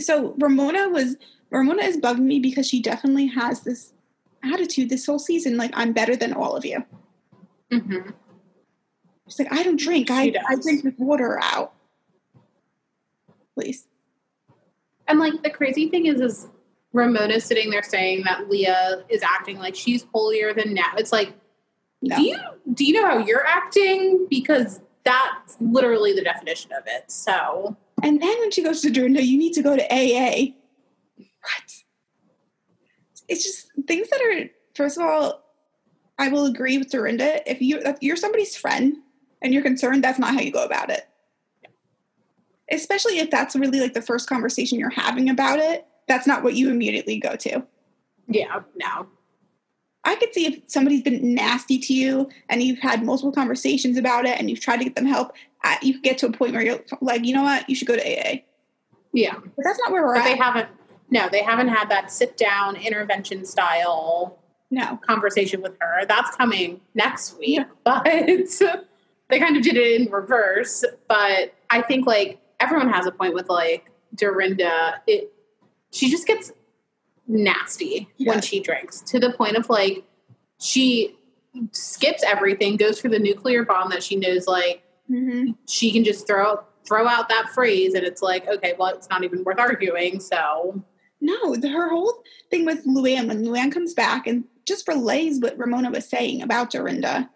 So 0.00 0.34
Ramona 0.38 0.88
was 0.88 1.16
Ramona 1.50 1.82
is 1.82 1.96
bugging 1.96 2.20
me 2.20 2.38
because 2.40 2.66
she 2.66 2.80
definitely 2.80 3.26
has 3.26 3.60
this 3.60 3.92
attitude 4.42 4.88
this 4.88 5.06
whole 5.06 5.18
season, 5.18 5.56
like 5.56 5.70
I'm 5.74 5.92
better 5.92 6.16
than 6.16 6.32
all 6.32 6.56
of 6.56 6.64
you. 6.64 6.84
Mm-hmm. 7.70 8.10
She's 9.28 9.38
like, 9.38 9.52
I 9.52 9.62
don't 9.62 9.78
drink. 9.78 10.08
She 10.08 10.14
I, 10.14 10.32
I 10.48 10.56
drink 10.56 10.84
with 10.84 10.98
water 10.98 11.38
out. 11.42 11.72
Please. 13.54 13.86
And 15.06 15.18
like 15.18 15.42
the 15.42 15.50
crazy 15.50 15.88
thing 15.88 16.06
is, 16.06 16.20
is 16.20 16.48
Ramona's 16.92 17.44
sitting 17.44 17.70
there 17.70 17.82
saying 17.82 18.22
that 18.24 18.48
Leah 18.48 19.04
is 19.08 19.22
acting 19.22 19.58
like 19.58 19.74
she's 19.74 20.06
holier 20.12 20.52
than 20.52 20.74
now. 20.74 20.92
It's 20.96 21.12
like, 21.12 21.34
No. 22.02 22.16
do 22.16 22.22
you 22.22 22.38
do 22.74 22.84
you 22.84 22.92
know 22.94 23.06
how 23.06 23.18
you're 23.18 23.46
acting? 23.46 24.26
Because 24.28 24.80
that's 25.04 25.56
literally 25.60 26.12
the 26.12 26.22
definition 26.22 26.72
of 26.72 26.84
it. 26.86 27.10
So 27.10 27.76
And 28.02 28.20
then 28.20 28.38
when 28.40 28.50
she 28.50 28.62
goes 28.62 28.80
to 28.82 28.90
Dorinda, 28.90 29.22
you 29.24 29.38
need 29.38 29.52
to 29.54 29.62
go 29.62 29.76
to 29.76 29.84
AA. 29.84 30.54
What? 31.16 31.72
It's 33.28 33.44
just 33.44 33.68
things 33.86 34.08
that 34.10 34.20
are. 34.20 34.50
First 34.74 34.98
of 34.98 35.04
all, 35.04 35.42
I 36.18 36.28
will 36.28 36.46
agree 36.46 36.78
with 36.78 36.90
Dorinda. 36.90 37.48
If 37.50 37.62
you 37.62 37.78
if 37.78 37.96
you're 38.00 38.16
somebody's 38.16 38.56
friend 38.56 38.96
and 39.40 39.54
you're 39.54 39.62
concerned, 39.62 40.02
that's 40.04 40.18
not 40.18 40.34
how 40.34 40.40
you 40.40 40.50
go 40.52 40.64
about 40.64 40.90
it. 40.90 41.06
Especially 42.70 43.18
if 43.18 43.30
that's 43.30 43.56
really 43.56 43.80
like 43.80 43.94
the 43.94 44.02
first 44.02 44.28
conversation 44.28 44.78
you're 44.78 44.90
having 44.90 45.28
about 45.30 45.58
it. 45.58 45.86
That's 46.10 46.26
not 46.26 46.42
what 46.42 46.54
you 46.54 46.70
immediately 46.70 47.20
go 47.20 47.36
to. 47.36 47.64
yeah, 48.26 48.62
no. 48.74 49.06
I 50.02 50.16
could 50.16 50.34
see 50.34 50.46
if 50.46 50.62
somebody's 50.66 51.02
been 51.02 51.34
nasty 51.34 51.78
to 51.78 51.94
you 51.94 52.28
and 52.48 52.64
you've 52.64 52.80
had 52.80 53.04
multiple 53.04 53.30
conversations 53.30 53.96
about 53.96 54.26
it 54.26 54.36
and 54.40 54.50
you've 54.50 54.58
tried 54.58 54.78
to 54.78 54.84
get 54.84 54.96
them 54.96 55.06
help, 55.06 55.32
uh, 55.62 55.76
you 55.82 55.94
could 55.94 56.02
get 56.02 56.18
to 56.18 56.26
a 56.26 56.32
point 56.32 56.52
where 56.52 56.62
you're 56.62 56.80
like, 57.00 57.24
you 57.24 57.32
know 57.32 57.44
what, 57.44 57.68
you 57.68 57.76
should 57.76 57.86
go 57.86 57.94
to 57.94 58.02
AA. 58.02 58.38
Yeah. 59.12 59.34
But 59.34 59.62
that's 59.62 59.78
not 59.78 59.92
where 59.92 60.02
we're 60.04 60.14
But 60.14 60.24
they 60.24 60.36
haven't 60.36 60.68
no, 61.10 61.28
they 61.30 61.44
haven't 61.44 61.68
had 61.68 61.88
that 61.90 62.10
sit 62.10 62.36
down 62.36 62.74
intervention 62.74 63.44
style 63.44 64.40
no. 64.72 64.98
conversation 65.06 65.62
with 65.62 65.76
her. 65.80 66.06
That's 66.06 66.34
coming 66.36 66.80
next 66.94 67.38
week. 67.38 67.58
Yeah. 67.58 67.64
But 67.84 68.04
they 69.36 69.38
kind 69.38 69.56
of 69.56 69.62
did 69.62 69.76
it 69.76 70.00
in 70.00 70.10
reverse. 70.10 70.84
But 71.06 71.54
I 71.70 71.82
think 71.82 72.04
like 72.04 72.40
everyone 72.58 72.92
has 72.92 73.06
a 73.06 73.12
point 73.12 73.32
with 73.32 73.48
like 73.48 73.90
Dorinda. 74.16 75.02
It 75.06 75.32
she 75.90 76.10
just 76.10 76.26
gets 76.26 76.52
nasty 77.26 78.08
Yeah. 78.16 78.32
when 78.32 78.42
she 78.42 78.60
drinks 78.60 79.00
to 79.02 79.20
the 79.20 79.32
point 79.32 79.56
of 79.56 79.68
like 79.68 80.04
she 80.58 81.16
skips 81.72 82.22
everything, 82.24 82.76
goes 82.76 83.00
for 83.00 83.08
the 83.08 83.18
nuclear 83.18 83.64
bomb 83.64 83.90
that 83.90 84.02
she 84.02 84.16
knows 84.16 84.46
like 84.46 84.82
hmm 85.08 85.50
she 85.68 85.90
can 85.92 86.04
just 86.04 86.26
throw 86.26 86.60
throw 86.86 87.06
out 87.06 87.28
that 87.28 87.50
phrase 87.54 87.94
and 87.94 88.04
it's 88.04 88.22
like, 88.22 88.46
okay, 88.48 88.74
well 88.78 88.94
it's 88.94 89.08
not 89.10 89.24
even 89.24 89.44
worth 89.44 89.58
arguing. 89.58 90.18
So 90.20 90.82
No, 91.20 91.54
the, 91.56 91.68
her 91.68 91.88
whole 91.90 92.22
thing 92.50 92.64
with 92.64 92.84
Luann, 92.86 93.28
when 93.28 93.44
Luann 93.44 93.70
comes 93.72 93.94
back 93.94 94.26
and 94.26 94.44
just 94.66 94.88
relays 94.88 95.40
what 95.40 95.58
Ramona 95.58 95.90
was 95.90 96.08
saying 96.08 96.42
about 96.42 96.70
Dorinda. 96.70 97.28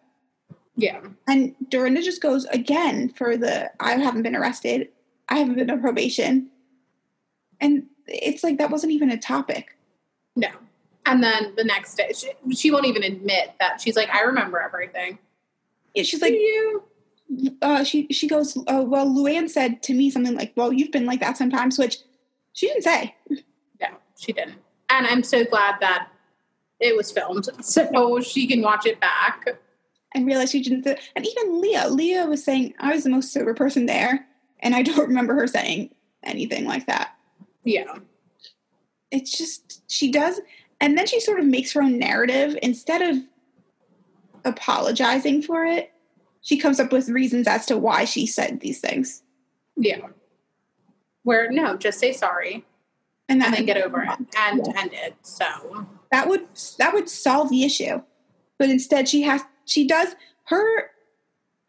yeah. 0.76 1.00
And 1.28 1.54
Dorinda 1.68 2.02
just 2.02 2.22
goes 2.22 2.44
again 2.46 3.10
for 3.10 3.36
the 3.36 3.70
I 3.80 3.92
haven't 3.96 4.22
been 4.22 4.36
arrested, 4.36 4.88
I 5.28 5.38
haven't 5.38 5.56
been 5.56 5.70
on 5.70 5.80
probation. 5.80 6.50
And 7.60 7.86
it's 8.06 8.42
like 8.42 8.58
that 8.58 8.70
wasn't 8.70 8.92
even 8.92 9.10
a 9.10 9.18
topic. 9.18 9.76
No. 10.36 10.48
And 11.06 11.22
then 11.22 11.54
the 11.56 11.64
next 11.64 11.96
day, 11.96 12.12
she, 12.14 12.32
she 12.54 12.70
won't 12.70 12.86
even 12.86 13.02
admit 13.02 13.54
that 13.60 13.80
she's 13.80 13.96
like, 13.96 14.08
I 14.10 14.22
remember 14.22 14.60
everything. 14.60 15.18
Yeah, 15.94 16.02
she's 16.02 16.22
like, 16.22 16.32
you? 16.32 16.82
uh, 17.62 17.84
she 17.84 18.06
she 18.10 18.28
goes, 18.28 18.56
uh, 18.66 18.84
well, 18.86 19.06
Luann 19.06 19.48
said 19.48 19.82
to 19.84 19.94
me 19.94 20.10
something 20.10 20.34
like, 20.34 20.52
well, 20.56 20.72
you've 20.72 20.92
been 20.92 21.06
like 21.06 21.20
that 21.20 21.36
sometimes, 21.36 21.78
which 21.78 21.98
she 22.52 22.68
didn't 22.68 22.82
say. 22.82 23.14
No, 23.30 23.88
she 24.18 24.32
didn't. 24.32 24.58
And 24.90 25.06
I'm 25.06 25.22
so 25.22 25.44
glad 25.44 25.76
that 25.80 26.08
it 26.80 26.96
was 26.96 27.10
filmed 27.10 27.48
so 27.64 28.20
she 28.20 28.46
can 28.46 28.62
watch 28.62 28.86
it 28.86 29.00
back. 29.00 29.46
And 30.14 30.26
realize 30.26 30.52
she 30.52 30.62
didn't. 30.62 30.84
Say, 30.84 30.98
and 31.16 31.26
even 31.26 31.60
Leah, 31.60 31.88
Leah 31.88 32.26
was 32.26 32.44
saying, 32.44 32.74
I 32.78 32.94
was 32.94 33.04
the 33.04 33.10
most 33.10 33.32
sober 33.32 33.52
person 33.52 33.86
there, 33.86 34.26
and 34.60 34.74
I 34.74 34.82
don't 34.82 34.98
remember 35.08 35.34
her 35.34 35.46
saying 35.46 35.94
anything 36.22 36.66
like 36.66 36.86
that. 36.86 37.13
Yeah. 37.64 37.98
it's 39.10 39.36
just 39.36 39.82
she 39.90 40.10
does 40.10 40.40
and 40.80 40.96
then 40.98 41.06
she 41.06 41.20
sort 41.20 41.38
of 41.40 41.46
makes 41.46 41.72
her 41.72 41.82
own 41.82 41.98
narrative 41.98 42.56
instead 42.62 43.00
of 43.02 43.22
apologizing 44.44 45.42
for 45.42 45.64
it 45.64 45.92
she 46.42 46.58
comes 46.58 46.78
up 46.78 46.92
with 46.92 47.08
reasons 47.08 47.46
as 47.48 47.64
to 47.66 47.78
why 47.78 48.04
she 48.04 48.26
said 48.26 48.60
these 48.60 48.80
things 48.80 49.22
Yeah. 49.76 50.08
Where, 51.22 51.50
no, 51.50 51.76
just 51.76 51.98
say 51.98 52.12
sorry 52.12 52.64
and 53.28 53.42
and 53.42 53.42
that 53.42 53.54
then 53.56 53.64
get 53.66 53.78
over 53.78 54.02
it 54.02 54.10
and 54.38 54.60
Yeah. 54.66 54.72
end 54.82 54.90
it. 54.92 55.14
So, 55.22 55.86
that 56.10 56.28
would 56.28 56.46
that 56.78 56.92
would 56.92 57.08
solve 57.08 57.48
the 57.48 57.64
issue 57.64 58.02
but 58.58 58.68
instead 58.70 59.08
she 59.08 59.22
has 59.22 59.40
she 59.64 59.86
does 59.86 60.14
her 60.44 60.90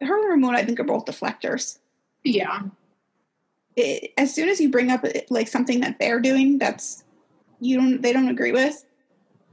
her 0.02 0.20
and 0.20 0.28
ramona 0.30 0.58
i 0.58 0.64
think 0.64 0.78
are 0.78 0.84
both 0.84 1.06
deflectors 1.06 1.78
yeah. 2.22 2.60
It, 3.76 4.12
as 4.16 4.34
soon 4.34 4.48
as 4.48 4.60
you 4.60 4.70
bring 4.70 4.90
up 4.90 5.04
like 5.30 5.48
something 5.48 5.80
that 5.80 5.98
they're 5.98 6.20
doing 6.20 6.58
that's 6.58 7.04
you 7.60 7.76
don't 7.76 8.02
they 8.02 8.12
don't 8.12 8.28
agree 8.28 8.52
with 8.52 8.84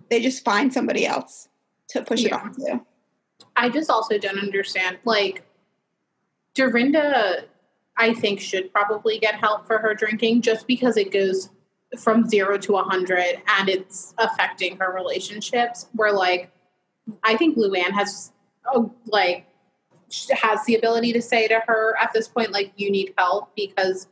they 0.10 0.22
just 0.22 0.44
find 0.46 0.72
somebody 0.74 1.06
else 1.06 1.50
to 1.90 2.02
push 2.02 2.24
it 2.24 2.32
Yeah. 2.32 2.38
on 2.38 2.54
to 2.56 2.82
I 3.56 3.70
just 3.70 3.90
also 3.90 4.18
don't 4.18 4.40
understand. 4.40 4.98
Like, 5.06 5.44
Dorinda, 6.56 7.46
I 7.98 8.14
think, 8.14 8.40
should 8.40 8.72
probably 8.72 9.20
get 9.20 9.36
help 9.36 9.68
for 9.68 9.78
her 9.78 9.94
drinking 9.94 10.42
just 10.42 10.68
because 10.68 10.98
it 10.98 11.12
goes 11.12 11.50
from 12.00 12.28
zero 12.28 12.58
to 12.58 12.74
a 12.74 12.82
100 12.82 13.42
and 13.60 13.70
it's 13.70 14.14
affecting 14.18 14.78
her 14.78 14.92
relationships. 14.94 15.88
Where, 15.94 16.12
like, 16.12 16.52
I 17.24 17.38
think 17.38 17.58
Luann 17.58 17.92
has, 17.92 18.32
oh, 18.74 18.92
like, 19.06 19.46
has 20.32 20.64
the 20.66 20.76
ability 20.76 21.14
to 21.14 21.22
say 21.22 21.48
to 21.48 21.62
her 21.68 21.96
at 22.00 22.12
this 22.14 22.28
point, 22.28 22.52
like, 22.52 22.72
you 22.76 22.90
need 22.92 23.14
help 23.18 23.56
because 23.56 24.08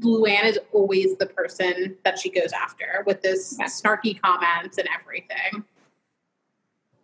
Luann 0.00 0.44
is 0.44 0.58
always 0.72 1.16
the 1.18 1.26
person 1.26 1.96
that 2.04 2.18
she 2.18 2.30
goes 2.30 2.52
after 2.52 3.02
with 3.06 3.22
this 3.22 3.56
Yeah. 3.58 3.66
snarky 3.66 4.20
comments 4.20 4.78
and 4.78 4.88
everything. 5.00 5.64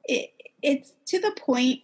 it, 0.06 0.30
it's 0.62 0.92
to 1.06 1.18
the 1.18 1.30
point 1.30 1.80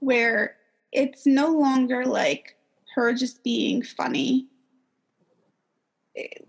where 0.00 0.56
it's 0.92 1.24
no 1.26 1.48
longer 1.52 2.04
like 2.04 2.56
her 2.96 3.12
just 3.14 3.44
being 3.44 3.80
funny. 3.82 4.48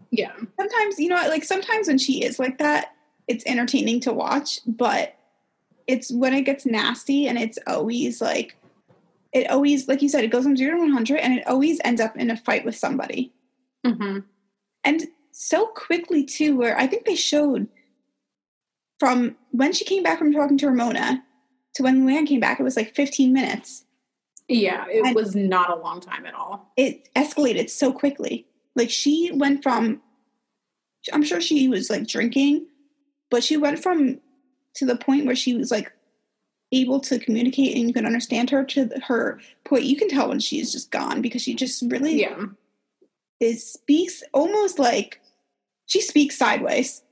Yeah. 0.10 0.34
sometimes, 0.58 0.98
you 1.00 1.10
know, 1.10 1.16
like 1.28 1.44
sometimes 1.44 1.88
when 1.88 1.98
she 2.00 2.24
is 2.24 2.40
like 2.40 2.58
that, 2.58 2.96
it's 3.28 3.46
entertaining 3.46 4.00
to 4.02 4.12
watch, 4.14 4.60
but 4.66 5.16
it's 5.88 6.12
when 6.12 6.34
it 6.34 6.42
gets 6.42 6.66
nasty 6.66 7.28
and 7.28 7.38
it's 7.38 7.60
always 7.68 8.20
like, 8.20 8.58
it 9.34 9.50
always, 9.50 9.88
like 9.88 10.02
you 10.02 10.10
said, 10.10 10.24
it 10.24 10.32
goes 10.32 10.44
from 10.44 10.58
zero 10.58 10.76
to 10.78 10.82
100 10.84 11.18
and 11.18 11.34
it 11.34 11.48
always 11.48 11.80
ends 11.84 12.02
up 12.02 12.18
in 12.18 12.30
a 12.30 12.38
fight 12.38 12.66
with 12.66 12.76
somebody. 12.76 13.34
hmm 13.86 14.20
And 14.84 15.08
so 15.32 15.68
quickly, 15.68 16.24
too, 16.26 16.58
where 16.58 16.78
I 16.78 16.88
think 16.88 17.06
they 17.06 17.16
showed 17.16 17.68
from 19.00 19.36
when 19.52 19.74
she 19.74 19.86
came 19.86 20.04
back 20.04 20.20
from 20.20 20.34
talking 20.34 20.58
to 20.60 20.68
Ramona 20.68 21.24
to 21.76 21.84
when 21.84 22.06
Luann 22.06 22.28
came 22.28 22.40
back, 22.40 22.60
it 22.60 22.64
was 22.64 22.76
like 22.76 22.94
15 22.96 23.32
minutes. 23.34 23.86
Yeah, 24.48 24.86
it 24.90 25.06
And- 25.06 25.16
was 25.16 25.36
not 25.36 25.70
a 25.70 25.76
long 25.82 26.02
time 26.02 26.26
at 26.26 26.34
all. 26.36 26.72
It 26.78 27.10
escalated 27.16 27.70
so 27.70 27.94
quickly. 27.94 28.46
Like 28.76 28.90
she 28.90 29.32
went 29.34 29.64
from, 29.64 30.02
I'm 31.14 31.24
sure 31.24 31.42
she 31.42 31.68
was 31.68 31.90
like 31.90 32.08
drinking, 32.08 32.68
but 33.30 33.44
she 33.44 33.58
went 33.58 33.82
from 33.82 34.20
to 34.76 34.86
the 34.86 34.96
point 34.98 35.26
where 35.26 35.36
she 35.36 35.54
was 35.56 35.72
like 35.72 35.92
able 36.72 37.00
to 37.02 37.20
communicate 37.20 37.76
and 37.76 37.88
you 37.88 37.94
can 37.94 38.06
understand 38.06 38.50
her 38.50 38.64
to 38.64 38.86
the- 38.86 39.00
her 39.02 39.40
point. 39.66 39.84
You 39.84 39.98
can 39.98 40.10
tell 40.10 40.30
when 40.30 40.40
she's 40.40 40.72
just 40.72 40.92
gone 40.92 41.22
because 41.22 41.42
she 41.42 41.54
just 41.54 41.84
really 41.88 42.22
Yeah. 42.22 42.46
is 43.40 43.74
speaks 43.74 44.24
almost 44.34 44.80
like 44.80 45.20
she 45.86 46.02
speaks 46.02 46.38
sideways. 46.38 47.04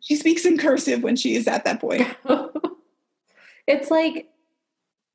She 0.00 0.16
speaks 0.16 0.44
in 0.44 0.56
cursive 0.56 1.02
when 1.02 1.16
she 1.16 1.34
is 1.34 1.46
at 1.46 1.64
that 1.64 1.80
point. 1.80 2.06
it's 3.66 3.90
like 3.90 4.28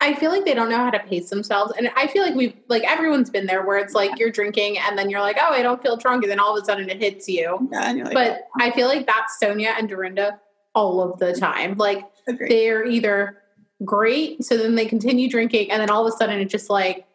I 0.04 0.16
feel 0.16 0.32
like 0.32 0.46
they 0.46 0.56
don't 0.56 0.70
know 0.70 0.78
how 0.78 0.90
to 0.90 1.00
pace 1.00 1.30
themselves. 1.30 1.74
And 1.78 1.92
I 1.96 2.08
feel 2.08 2.24
like 2.24 2.34
we've 2.34 2.56
like 2.68 2.84
everyone's 2.84 3.30
been 3.30 3.46
there 3.46 3.66
where 3.66 3.78
it's 3.78 3.94
like 3.94 4.18
you're 4.18 4.32
drinking 4.32 4.80
and 4.80 4.98
then 4.98 5.12
you're 5.12 5.22
like, 5.22 5.38
oh, 5.40 5.54
I 5.54 5.62
don't 5.62 5.82
feel 5.82 5.96
drunk, 5.96 6.24
and 6.24 6.32
then 6.32 6.40
all 6.40 6.58
of 6.58 6.62
a 6.62 6.66
sudden 6.66 6.90
it 6.90 7.00
hits 7.00 7.30
you. 7.30 7.70
Yeah, 7.72 7.92
like, 7.92 8.14
But 8.14 8.48
I 8.60 8.72
feel 8.72 8.88
like 8.88 9.06
that's 9.06 9.38
Sonja 9.42 9.74
and 9.78 9.88
Dorinda 9.88 10.40
all 10.74 11.02
of 11.02 11.20
the 11.20 11.28
mm-hmm. 11.28 11.40
time. 11.40 11.78
Like 11.78 12.04
agree. 12.28 12.50
they're 12.50 12.86
either 12.86 13.41
great, 13.84 14.44
so 14.44 14.58
then 14.58 14.76
they 14.76 14.86
continue 14.86 15.30
drinking, 15.30 15.72
and 15.72 15.82
then 15.82 15.90
all 15.90 16.06
of 16.06 16.14
a 16.14 16.18
sudden 16.18 16.40
it 16.40 16.46
just 16.50 16.70
like 16.70 17.06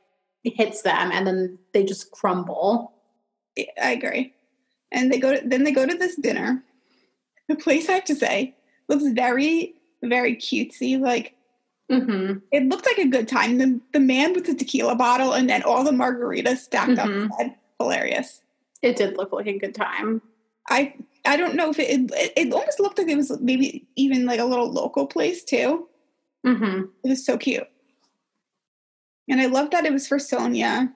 hits 0.45 0.83
them 0.83 1.11
and 1.13 1.27
then 1.27 1.59
they 1.73 1.85
just 1.85 2.13
crumble. 2.13 2.93
I 3.83 3.93
agree. 3.93 4.33
And 4.93 5.13
they 5.13 5.19
go 5.19 5.35
to, 5.35 5.43
then 5.49 5.65
they 5.65 5.73
go 5.73 5.85
to 5.87 5.95
this 5.97 6.15
dinner. 6.17 6.63
The 7.49 7.57
place 7.57 7.89
I 7.89 7.93
have 7.95 8.05
to 8.05 8.15
say 8.15 8.55
looks 8.89 9.05
very, 9.09 9.75
very 10.03 10.37
cutesy. 10.37 10.99
Like 11.01 11.35
hmm 11.91 12.39
it 12.51 12.65
looked 12.65 12.87
like 12.87 12.99
a 12.99 13.09
good 13.09 13.29
time. 13.29 13.59
The 13.59 13.81
the 13.93 14.01
man 14.01 14.33
with 14.35 14.47
the 14.47 14.55
tequila 14.55 14.97
bottle 14.97 15.33
and 15.33 15.49
then 15.49 15.63
all 15.63 15.85
the 15.85 15.93
margaritas 15.93 16.59
stacked 16.59 16.99
Mhm. 16.99 17.31
up. 17.41 17.57
Hilarious. 17.81 18.43
It 18.83 18.97
did 18.97 19.17
look 19.17 19.33
like 19.33 19.47
a 19.47 19.59
good 19.59 19.75
time. 19.75 20.23
I 20.69 20.95
I 21.25 21.37
don't 21.37 21.55
know 21.55 21.71
if 21.71 21.79
it, 21.79 22.11
it 22.13 22.33
it 22.37 22.53
almost 22.53 22.81
looked 22.81 22.99
like 22.99 23.09
it 23.09 23.17
was 23.17 23.37
maybe 23.41 23.87
even 23.97 24.27
like 24.27 24.41
a 24.41 24.45
little 24.45 24.71
local 24.71 25.07
place 25.07 25.43
too. 25.45 25.89
Mm-hmm. 26.45 26.83
It 27.05 27.09
was 27.09 27.25
so 27.25 27.37
cute. 27.39 27.69
And 29.29 29.41
I 29.41 29.47
love 29.47 29.71
that 29.71 29.85
it 29.85 29.93
was 29.93 30.07
for 30.07 30.19
Sonja 30.19 30.93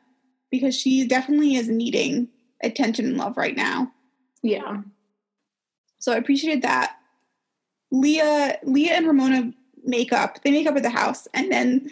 because 0.51 0.75
she 0.75 1.07
definitely 1.07 1.55
is 1.55 1.69
needing 1.69 2.29
attention 2.63 3.07
and 3.07 3.17
love 3.17 3.37
right 3.37 3.57
now. 3.57 3.93
Yeah. 4.43 4.83
So 5.99 6.13
I 6.13 6.17
appreciated 6.17 6.63
that. 6.63 6.97
Leah, 7.91 8.59
Leah 8.63 8.95
and 8.95 9.07
Ramona 9.07 9.53
make 9.85 10.13
up. 10.13 10.43
They 10.43 10.51
make 10.51 10.67
up 10.67 10.77
at 10.77 10.83
the 10.83 10.91
house, 10.91 11.27
and 11.35 11.51
then 11.51 11.91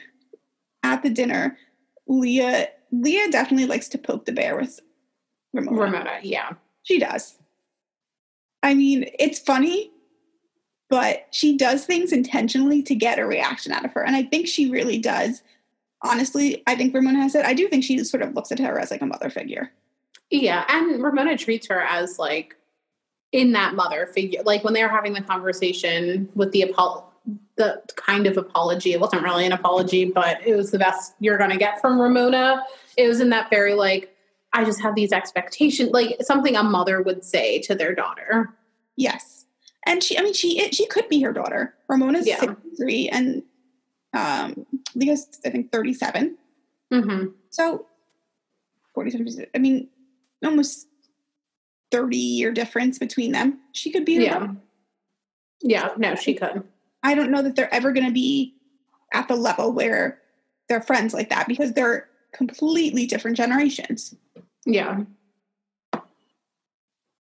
at 0.82 1.02
the 1.02 1.10
dinner, 1.10 1.58
Leah 2.06 2.68
Leah 2.90 3.30
definitely 3.30 3.66
likes 3.66 3.88
to 3.88 3.98
poke 3.98 4.24
the 4.24 4.32
bear 4.32 4.56
with 4.56 4.80
Ramona. 5.52 5.80
Ramona, 5.80 6.18
yeah. 6.22 6.52
She 6.84 6.98
does. 6.98 7.38
I 8.62 8.74
mean, 8.74 9.10
it's 9.18 9.38
funny, 9.38 9.90
but 10.88 11.26
she 11.30 11.56
does 11.56 11.84
things 11.84 12.12
intentionally 12.12 12.82
to 12.82 12.94
get 12.94 13.18
a 13.18 13.26
reaction 13.26 13.72
out 13.72 13.84
of 13.84 13.92
her, 13.92 14.04
and 14.04 14.16
I 14.16 14.22
think 14.22 14.46
she 14.46 14.70
really 14.70 14.98
does. 14.98 15.42
Honestly, 16.02 16.62
I 16.66 16.76
think 16.76 16.94
Ramona 16.94 17.20
has 17.22 17.34
it. 17.34 17.44
I 17.44 17.54
do 17.54 17.68
think 17.68 17.84
she 17.84 18.02
sort 18.04 18.22
of 18.22 18.34
looks 18.34 18.52
at 18.52 18.60
her 18.60 18.78
as 18.78 18.90
like 18.90 19.02
a 19.02 19.06
mother 19.06 19.30
figure. 19.30 19.72
Yeah, 20.30 20.64
and 20.68 21.02
Ramona 21.02 21.36
treats 21.36 21.66
her 21.68 21.80
as 21.80 22.18
like 22.18 22.54
in 23.32 23.52
that 23.52 23.74
mother 23.74 24.06
figure. 24.06 24.42
Like 24.44 24.62
when 24.62 24.74
they 24.74 24.82
were 24.82 24.88
having 24.88 25.12
the 25.12 25.22
conversation 25.22 26.28
with 26.34 26.52
the 26.52 26.62
apol 26.62 27.08
the 27.56 27.82
kind 27.96 28.26
of 28.26 28.36
apology. 28.36 28.92
It 28.92 29.00
wasn't 29.00 29.22
really 29.22 29.44
an 29.44 29.52
apology, 29.52 30.04
but 30.04 30.38
it 30.46 30.54
was 30.54 30.70
the 30.70 30.78
best 30.78 31.14
you're 31.20 31.38
gonna 31.38 31.56
get 31.56 31.80
from 31.80 32.00
Ramona. 32.00 32.62
It 32.96 33.08
was 33.08 33.20
in 33.20 33.30
that 33.30 33.50
very 33.50 33.74
like, 33.74 34.14
I 34.52 34.64
just 34.64 34.80
have 34.80 34.94
these 34.94 35.12
expectations, 35.12 35.90
like 35.90 36.16
something 36.20 36.56
a 36.56 36.62
mother 36.62 37.02
would 37.02 37.24
say 37.24 37.58
to 37.60 37.74
their 37.74 37.94
daughter. 37.94 38.54
Yes, 38.96 39.37
and 39.86 40.02
she. 40.02 40.18
I 40.18 40.22
mean, 40.22 40.34
she 40.34 40.70
she 40.72 40.86
could 40.86 41.08
be 41.08 41.20
her 41.22 41.32
daughter. 41.32 41.74
Ramona's 41.88 42.26
Yeah. 42.26 42.38
sixty 42.40 42.70
three, 42.76 43.08
and 43.08 43.42
um, 44.14 44.66
Leah's 44.94 45.28
I 45.44 45.50
think 45.50 45.72
thirty 45.72 45.94
seven. 45.94 46.36
Mm-hmm. 46.92 47.26
So, 47.50 47.86
47, 48.94 49.46
I 49.54 49.58
mean, 49.58 49.88
almost 50.44 50.86
30 51.90 52.16
year 52.16 52.50
difference 52.52 52.98
between 52.98 53.32
them. 53.32 53.58
She 53.72 53.90
could 53.90 54.04
be, 54.04 54.16
her 54.16 54.22
Yeah. 54.22 54.38
daughter. 54.38 54.56
Yeah, 55.60 55.88
no, 55.96 56.14
she 56.14 56.34
could. 56.34 56.62
I 57.02 57.14
don't 57.14 57.30
know 57.30 57.42
that 57.42 57.56
they're 57.56 57.72
ever 57.74 57.92
going 57.92 58.06
to 58.06 58.12
be 58.12 58.54
at 59.12 59.28
the 59.28 59.36
level 59.36 59.72
where 59.72 60.18
they're 60.68 60.80
friends 60.80 61.12
like 61.14 61.30
that 61.30 61.48
because 61.48 61.72
they're 61.72 62.08
completely 62.32 63.06
different 63.06 63.36
generations. 63.36 64.14
Yeah. 64.64 65.00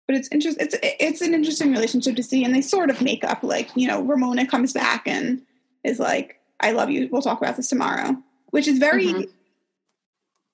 But 0.08 0.16
it's 0.16 0.28
interesting. 0.32 0.66
It's 0.66 0.74
it's 0.82 1.20
an 1.20 1.34
interesting 1.34 1.70
relationship 1.70 2.16
to 2.16 2.22
see, 2.22 2.42
and 2.42 2.52
they 2.54 2.62
sort 2.62 2.88
of 2.90 3.00
make 3.02 3.22
up. 3.22 3.42
Like 3.44 3.68
you 3.76 3.86
know, 3.86 4.02
Ramona 4.02 4.46
comes 4.46 4.72
back 4.72 5.06
and 5.06 5.42
is 5.84 5.98
like, 6.00 6.40
"I 6.60 6.72
love 6.72 6.88
you. 6.90 7.08
We'll 7.12 7.22
talk 7.22 7.38
about 7.40 7.56
this 7.56 7.68
tomorrow," 7.68 8.16
which 8.50 8.66
is 8.66 8.78
very 8.78 9.04
Mhm. 9.06 9.28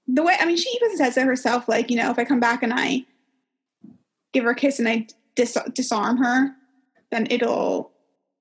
the 0.09 0.23
way. 0.25 0.35
I 0.41 0.45
mean, 0.45 0.57
she 0.57 0.69
even 0.71 0.97
says 0.97 1.17
it 1.17 1.25
herself. 1.25 1.69
Like 1.69 1.89
you 1.89 1.97
know, 1.97 2.11
if 2.11 2.19
I 2.19 2.25
come 2.25 2.41
back 2.41 2.65
and 2.65 2.73
I 2.75 3.05
give 4.33 4.43
her 4.43 4.51
a 4.51 4.55
kiss 4.57 4.81
and 4.81 4.89
I 4.89 5.07
dis- 5.37 5.57
disarm 5.73 6.17
her, 6.19 6.55
then 7.13 7.29
it'll 7.31 7.93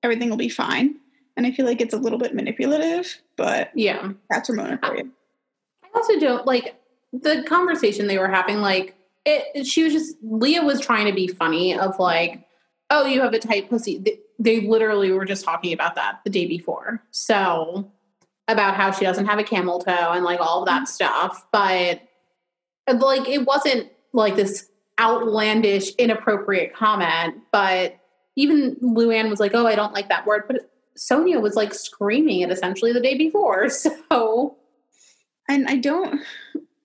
everything 0.02 0.28
will 0.30 0.36
be 0.36 0.48
fine. 0.48 0.96
And 1.36 1.46
I 1.46 1.52
feel 1.52 1.64
like 1.66 1.80
it's 1.80 1.94
a 1.94 1.98
little 1.98 2.18
bit 2.18 2.34
manipulative, 2.34 3.20
but 3.36 3.70
Yeah. 3.74 4.12
that's 4.30 4.50
Ramona 4.50 4.78
for 4.84 4.96
you. 4.96 5.10
I 5.84 5.88
also 5.94 6.18
don't 6.18 6.44
like 6.46 6.74
the 7.12 7.44
conversation 7.44 8.06
they 8.08 8.18
were 8.18 8.28
having. 8.28 8.58
Like 8.60 8.94
it, 9.24 9.66
she 9.66 9.84
was 9.84 9.92
just 9.92 10.16
Leah 10.22 10.62
was 10.62 10.80
trying 10.80 11.06
to 11.06 11.12
be 11.12 11.28
funny. 11.28 11.78
Of 11.78 11.98
like, 11.98 12.46
oh, 12.90 13.06
you 13.06 13.20
have 13.20 13.32
a 13.32 13.38
tight 13.38 13.68
pussy. 13.70 14.02
They, 14.38 14.60
literally 14.66 15.12
were 15.12 15.24
just 15.24 15.44
talking 15.44 15.72
about 15.72 15.94
that 15.94 16.20
the 16.24 16.30
day 16.30 16.46
before. 16.46 17.02
So 17.12 17.90
about 18.48 18.74
how 18.74 18.90
she 18.90 19.04
doesn't 19.04 19.26
have 19.26 19.38
a 19.38 19.44
camel 19.44 19.78
toe 19.78 20.12
and 20.12 20.24
like 20.24 20.40
all 20.40 20.60
of 20.60 20.66
that 20.66 20.88
stuff. 20.88 21.46
But 21.52 22.02
like, 22.86 23.28
it 23.28 23.46
wasn't 23.46 23.90
like 24.12 24.36
this 24.36 24.68
outlandish, 25.00 25.94
inappropriate 25.96 26.74
comment. 26.74 27.36
But 27.52 27.98
even 28.36 28.76
Luann 28.82 29.30
was 29.30 29.40
like, 29.40 29.52
oh, 29.54 29.66
I 29.66 29.76
don't 29.76 29.94
like 29.94 30.08
that 30.08 30.26
word. 30.26 30.44
But 30.46 30.70
Sonja 30.98 31.40
was 31.40 31.54
like 31.54 31.72
screaming 31.72 32.40
it 32.40 32.50
essentially 32.50 32.92
the 32.92 33.00
day 33.00 33.16
before. 33.16 33.68
So. 34.10 34.56
And 35.46 35.66
I 35.68 35.76
don't 35.76 36.22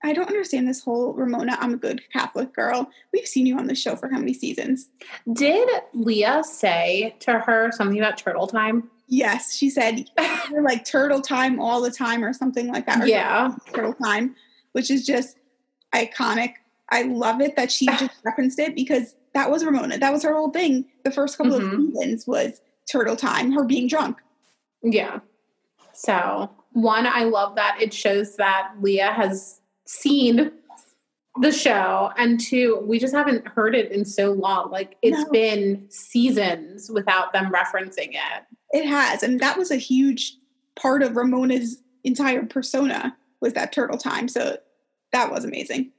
I 0.03 0.13
don't 0.13 0.27
understand 0.29 0.67
this 0.67 0.81
whole 0.83 1.13
Ramona, 1.13 1.57
I'm 1.59 1.73
a 1.73 1.77
good 1.77 2.01
Catholic 2.13 2.53
girl. 2.53 2.89
We've 3.11 3.27
seen 3.27 3.45
you 3.45 3.57
on 3.57 3.67
the 3.67 3.75
show 3.75 3.95
for 3.95 4.09
how 4.09 4.17
many 4.19 4.33
seasons? 4.33 4.87
Did 5.33 5.67
Leah 5.93 6.43
say 6.43 7.15
to 7.19 7.39
her 7.39 7.71
something 7.73 7.97
about 7.99 8.17
turtle 8.17 8.47
time? 8.47 8.89
Yes, 9.07 9.55
she 9.55 9.69
said 9.69 10.09
like 10.61 10.85
turtle 10.85 11.21
time 11.21 11.59
all 11.59 11.81
the 11.81 11.91
time 11.91 12.23
or 12.23 12.31
something 12.31 12.67
like 12.67 12.85
that. 12.85 13.07
Yeah. 13.07 13.53
turtle 13.73 13.93
time, 13.93 14.35
which 14.71 14.89
is 14.89 15.05
just 15.05 15.37
iconic. 15.93 16.53
I 16.89 17.03
love 17.03 17.41
it 17.41 17.55
that 17.55 17.71
she 17.71 17.85
just 17.97 18.11
referenced 18.23 18.59
it 18.59 18.75
because 18.75 19.15
that 19.33 19.51
was 19.51 19.65
Ramona. 19.65 19.97
That 19.97 20.13
was 20.13 20.23
her 20.23 20.33
whole 20.33 20.51
thing. 20.51 20.85
The 21.03 21.11
first 21.11 21.37
couple 21.37 21.59
Mhm. 21.59 21.73
of 21.73 21.93
seasons 21.93 22.27
was 22.27 22.61
turtle 22.89 23.15
time, 23.15 23.51
her 23.51 23.63
being 23.63 23.87
drunk. 23.87 24.17
Yeah. 24.81 25.19
So, 25.93 26.49
one, 26.71 27.05
I 27.05 27.23
love 27.25 27.55
that 27.55 27.77
it 27.81 27.93
shows 27.93 28.37
that 28.37 28.71
Leah 28.79 29.11
has 29.11 29.58
seen 29.89 30.51
the 31.41 31.51
show. 31.51 32.11
And 32.17 32.39
two, 32.39 32.83
we 32.85 32.99
just 32.99 33.13
haven't 33.15 33.47
heard 33.47 33.73
it 33.75 33.91
in 33.91 34.05
so 34.05 34.31
long. 34.33 34.69
Like, 34.71 34.97
it's 35.01 35.23
No. 35.25 35.31
been 35.31 35.85
seasons 35.89 36.89
without 36.91 37.33
them 37.33 37.51
referencing 37.51 38.13
it. 38.13 38.43
It 38.71 38.85
has, 38.85 39.23
and 39.23 39.39
that 39.39 39.57
was 39.57 39.71
a 39.71 39.75
huge 39.77 40.35
part 40.75 41.01
of 41.01 41.15
Ramona's 41.15 41.81
entire 42.03 42.45
persona 42.45 43.17
was 43.41 43.53
that 43.53 43.71
turtle 43.71 43.97
time. 43.97 44.27
So 44.27 44.57
that 45.11 45.31
was 45.31 45.43
amazing. 45.43 45.91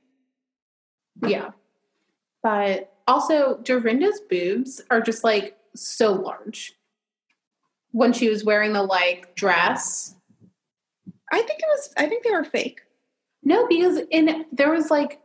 Yeah. 1.27 1.51
But 2.43 2.93
also, 3.09 3.59
Dorinda's 3.65 4.21
boobs 4.31 4.81
are 4.91 5.01
just 5.01 5.25
like 5.25 5.57
so 5.75 6.13
large. 6.13 6.75
When 7.93 8.13
she 8.13 8.29
was 8.29 8.45
wearing 8.45 8.73
the 8.73 8.85
like 8.85 9.35
dress, 9.35 10.15
I 11.33 11.39
think 11.43 11.59
it 11.59 11.67
was. 11.69 11.93
I 11.97 12.07
think 12.07 12.23
they 12.25 12.31
were 12.31 12.45
fake. 12.45 12.83
No, 13.43 13.67
because 13.67 14.01
in 14.11 14.45
there 14.53 14.71
was 14.71 14.91
like 14.91 15.21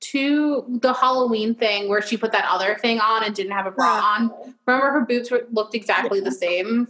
to 0.00 0.78
the 0.82 0.92
Halloween 0.92 1.54
thing 1.54 1.88
where 1.88 2.02
she 2.02 2.16
put 2.16 2.32
that 2.32 2.46
other 2.48 2.76
thing 2.76 3.00
on 3.00 3.24
and 3.24 3.34
didn't 3.34 3.52
have 3.52 3.66
a 3.66 3.70
bra 3.70 4.16
on. 4.16 4.32
Remember 4.66 4.90
her 4.90 5.00
boobs 5.06 5.30
were, 5.30 5.46
looked 5.50 5.74
exactly 5.74 6.20
the 6.20 6.32
same. 6.32 6.86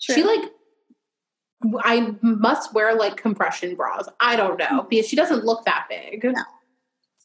True. 0.00 0.14
She 0.14 0.22
like 0.24 0.50
I 1.80 2.14
must 2.22 2.72
wear 2.72 2.94
like 2.94 3.16
compression 3.16 3.74
bras. 3.74 4.08
I 4.20 4.36
don't 4.36 4.58
know 4.58 4.66
mm-hmm. 4.66 4.88
because 4.88 5.08
she 5.08 5.16
doesn't 5.16 5.44
look 5.44 5.64
that 5.64 5.86
big. 5.88 6.24
No. 6.24 6.42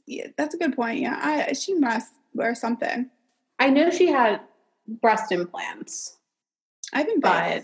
yeah, 0.08 0.28
that's 0.38 0.56
a 0.56 0.58
good 0.58 0.76
point. 0.76 1.00
Yeah, 1.00 1.20
I, 1.22 1.54
she 1.54 1.76
must 1.76 2.14
wear 2.34 2.56
something. 2.56 3.10
I 3.60 3.70
know 3.70 3.92
she 3.92 4.08
had 4.08 4.42
breast 4.88 5.32
implants, 5.32 6.18
I 6.94 7.04
think, 7.04 7.22
but 7.22 7.64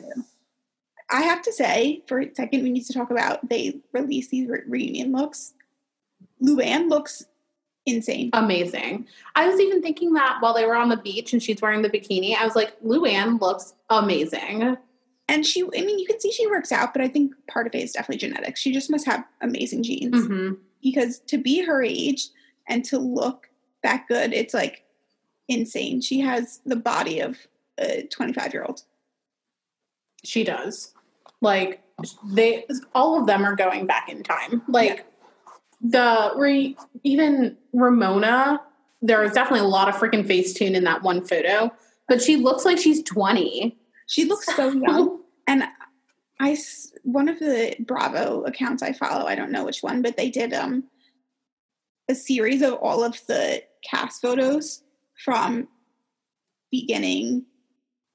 I 1.12 1.22
have 1.22 1.42
to 1.44 1.52
say, 1.52 2.04
for 2.08 2.20
a 2.20 2.36
second, 2.36 2.64
we 2.64 2.72
need 2.72 2.86
to 2.86 2.94
talk 2.94 3.10
about 3.10 3.48
they 3.50 3.80
released 3.94 4.30
these 4.30 4.48
re- 4.48 4.62
reunion 4.68 5.12
looks. 5.12 5.54
Luann 6.42 6.90
looks 6.90 7.26
insane. 7.86 8.30
amazing. 8.34 9.08
I 9.36 9.48
was 9.48 9.60
even 9.60 9.82
thinking 9.82 10.14
that 10.14 10.38
while 10.40 10.54
they 10.54 10.66
were 10.66 10.76
on 10.76 10.90
the 10.90 10.98
beach 10.98 11.34
and 11.34 11.42
she's 11.42 11.62
wearing 11.62 11.82
the 11.82 11.90
bikini, 11.90 12.36
I 12.36 12.46
was 12.46 12.56
like, 12.56 12.80
Luann 12.82 13.42
looks 13.42 13.74
amazing. 13.90 14.78
And 15.28 15.46
she, 15.46 15.64
I 15.64 15.82
mean, 15.82 16.00
you 16.00 16.08
can 16.08 16.20
see 16.20 16.32
she 16.32 16.48
works 16.48 16.72
out, 16.72 16.94
but 16.94 17.02
I 17.02 17.08
think 17.08 17.34
part 17.48 17.68
of 17.68 17.76
it 17.76 17.84
is 17.84 17.92
definitely 17.92 18.18
genetics. 18.18 18.60
She 18.60 18.72
just 18.72 18.90
must 18.90 19.06
have 19.06 19.26
amazing 19.42 19.84
genes 19.84 20.26
hmm 20.26 20.54
because 20.82 21.20
to 21.20 21.38
be 21.38 21.62
her 21.66 21.84
age 21.84 22.30
and 22.68 22.86
to 22.86 22.98
look 22.98 23.50
that 23.84 24.06
good, 24.08 24.34
it's 24.34 24.54
like 24.54 24.86
insane. 25.50 26.02
She 26.02 26.22
has 26.22 26.62
the 26.66 26.76
body 26.76 27.20
of 27.20 27.38
a 27.78 28.04
25 28.04 28.54
year 28.54 28.64
old. 28.64 28.84
She 30.24 30.44
does. 30.44 30.94
Like 31.42 31.82
they 32.26 32.66
all 32.94 33.20
of 33.20 33.28
them 33.28 33.46
are 33.46 33.56
going 33.56 33.86
back 33.86 34.10
in 34.10 34.24
time. 34.24 34.62
Like 34.68 35.06
the 35.82 36.32
re, 36.36 36.78
even 37.04 37.58
Ramona, 37.74 38.62
there 39.02 39.24
is 39.24 39.32
definitely 39.32 39.66
a 39.66 39.70
lot 39.70 39.88
of 39.90 39.96
freaking 39.96 40.28
Facetune 40.28 40.74
in 40.76 40.84
that 40.84 41.04
one 41.04 41.26
photo, 41.26 41.72
but 42.08 42.22
she 42.22 42.36
looks 42.36 42.66
like 42.66 42.78
she's 42.78 43.02
20. 43.04 43.78
She 44.08 44.26
looks 44.26 44.54
so 44.56 44.72
young. 44.88 45.22
And 45.48 45.64
I 46.40 46.58
one 47.04 47.30
of 47.30 47.40
the 47.40 47.76
Bravo 47.80 48.44
accounts 48.44 48.84
I 48.84 48.94
follow, 48.94 49.26
I 49.26 49.36
don't 49.36 49.52
know 49.52 49.66
which 49.66 49.82
one, 49.82 50.02
but 50.02 50.18
they 50.18 50.30
did 50.30 50.54
um 50.54 50.86
a 52.10 52.16
series 52.16 52.62
of 52.62 52.74
all 52.76 53.04
of 53.04 53.20
the 53.28 53.62
cast 53.84 54.22
photos 54.22 54.84
from 55.24 55.68
beginning 56.72 57.46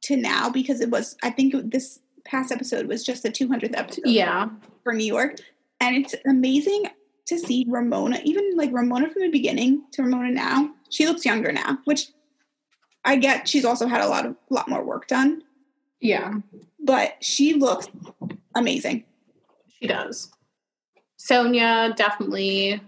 to 0.03 0.17
now 0.17 0.51
because 0.51 0.81
it 0.81 0.91
was, 0.91 1.17
I 1.23 1.31
think 1.31 1.55
it- 1.55 1.71
this 1.71 2.01
past 2.25 2.51
episode 2.53 2.87
was 2.87 3.05
just 3.05 3.23
the 3.23 3.31
200th 3.31 3.77
episode 3.77 4.05
Yeah. 4.07 4.49
for 4.83 4.93
New 4.93 5.05
York. 5.07 5.37
And 5.81 5.97
it's 5.97 6.15
amazing 6.27 6.85
to 7.27 7.39
see 7.39 7.67
Ramona, 7.69 8.21
even 8.25 8.57
like 8.57 8.71
Ramona 8.73 9.09
from 9.11 9.23
the 9.23 9.31
beginning 9.31 9.83
to 9.93 10.03
Ramona 10.03 10.31
now. 10.31 10.71
she 10.91 11.07
looks 11.07 11.25
younger 11.25 11.51
now, 11.53 11.79
which 11.85 12.09
I 13.05 13.17
get. 13.17 13.49
She's 13.49 13.65
also 13.65 13.87
had 13.87 14.01
a 14.01 14.07
lot 14.09 14.25
of 14.27 14.37
lot 14.51 14.69
more 14.69 14.83
work 14.85 15.09
done, 15.09 15.43
Yeah, 16.01 16.35
but 16.81 17.17
she 17.23 17.55
looks 17.55 17.89
amazing. 18.55 19.05
she 19.81 19.87
does. 19.89 20.31
Sonja 21.19 21.95
definitely 21.97 22.81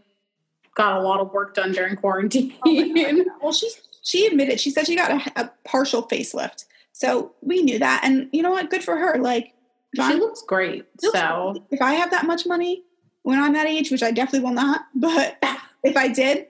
got 0.74 0.98
a 0.98 1.02
lot 1.02 1.20
of 1.20 1.32
work 1.32 1.54
done 1.54 1.72
during 1.72 1.96
quarantine. 1.96 2.54
Oh 2.64 3.24
well, 3.42 3.52
she 3.52 3.68
she 4.02 4.26
admitted 4.26 4.60
she 4.60 4.70
said 4.70 4.86
she 4.86 4.94
got 4.96 5.10
a, 5.10 5.40
a 5.40 5.50
partial 5.64 6.02
facelift, 6.02 6.64
so 6.98 7.34
we 7.42 7.60
knew 7.60 7.78
that, 7.78 8.00
and 8.04 8.30
you 8.32 8.42
know 8.42 8.50
what? 8.52 8.70
Good 8.70 8.82
for 8.82 8.96
her. 8.96 9.18
Like, 9.18 9.52
she 9.94 10.00
I'm- 10.00 10.18
looks 10.18 10.40
great. 10.40 10.86
Looks 11.02 11.18
So 11.18 11.62
if 11.70 11.82
I 11.82 11.92
have 11.92 12.10
that 12.10 12.24
much 12.24 12.46
money 12.46 12.84
when 13.22 13.38
I'm 13.38 13.52
that 13.52 13.66
age, 13.66 13.90
which 13.90 14.02
I 14.02 14.12
definitely 14.12 14.46
will 14.48 14.54
not, 14.54 14.86
but 14.94 15.36
if 15.82 15.94
I 15.94 16.08
did, 16.08 16.46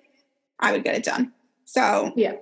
I 0.61 0.71
would 0.71 0.85
get 0.85 0.95
it 0.95 1.03
done. 1.03 1.33
So 1.65 2.13
yeah, 2.15 2.35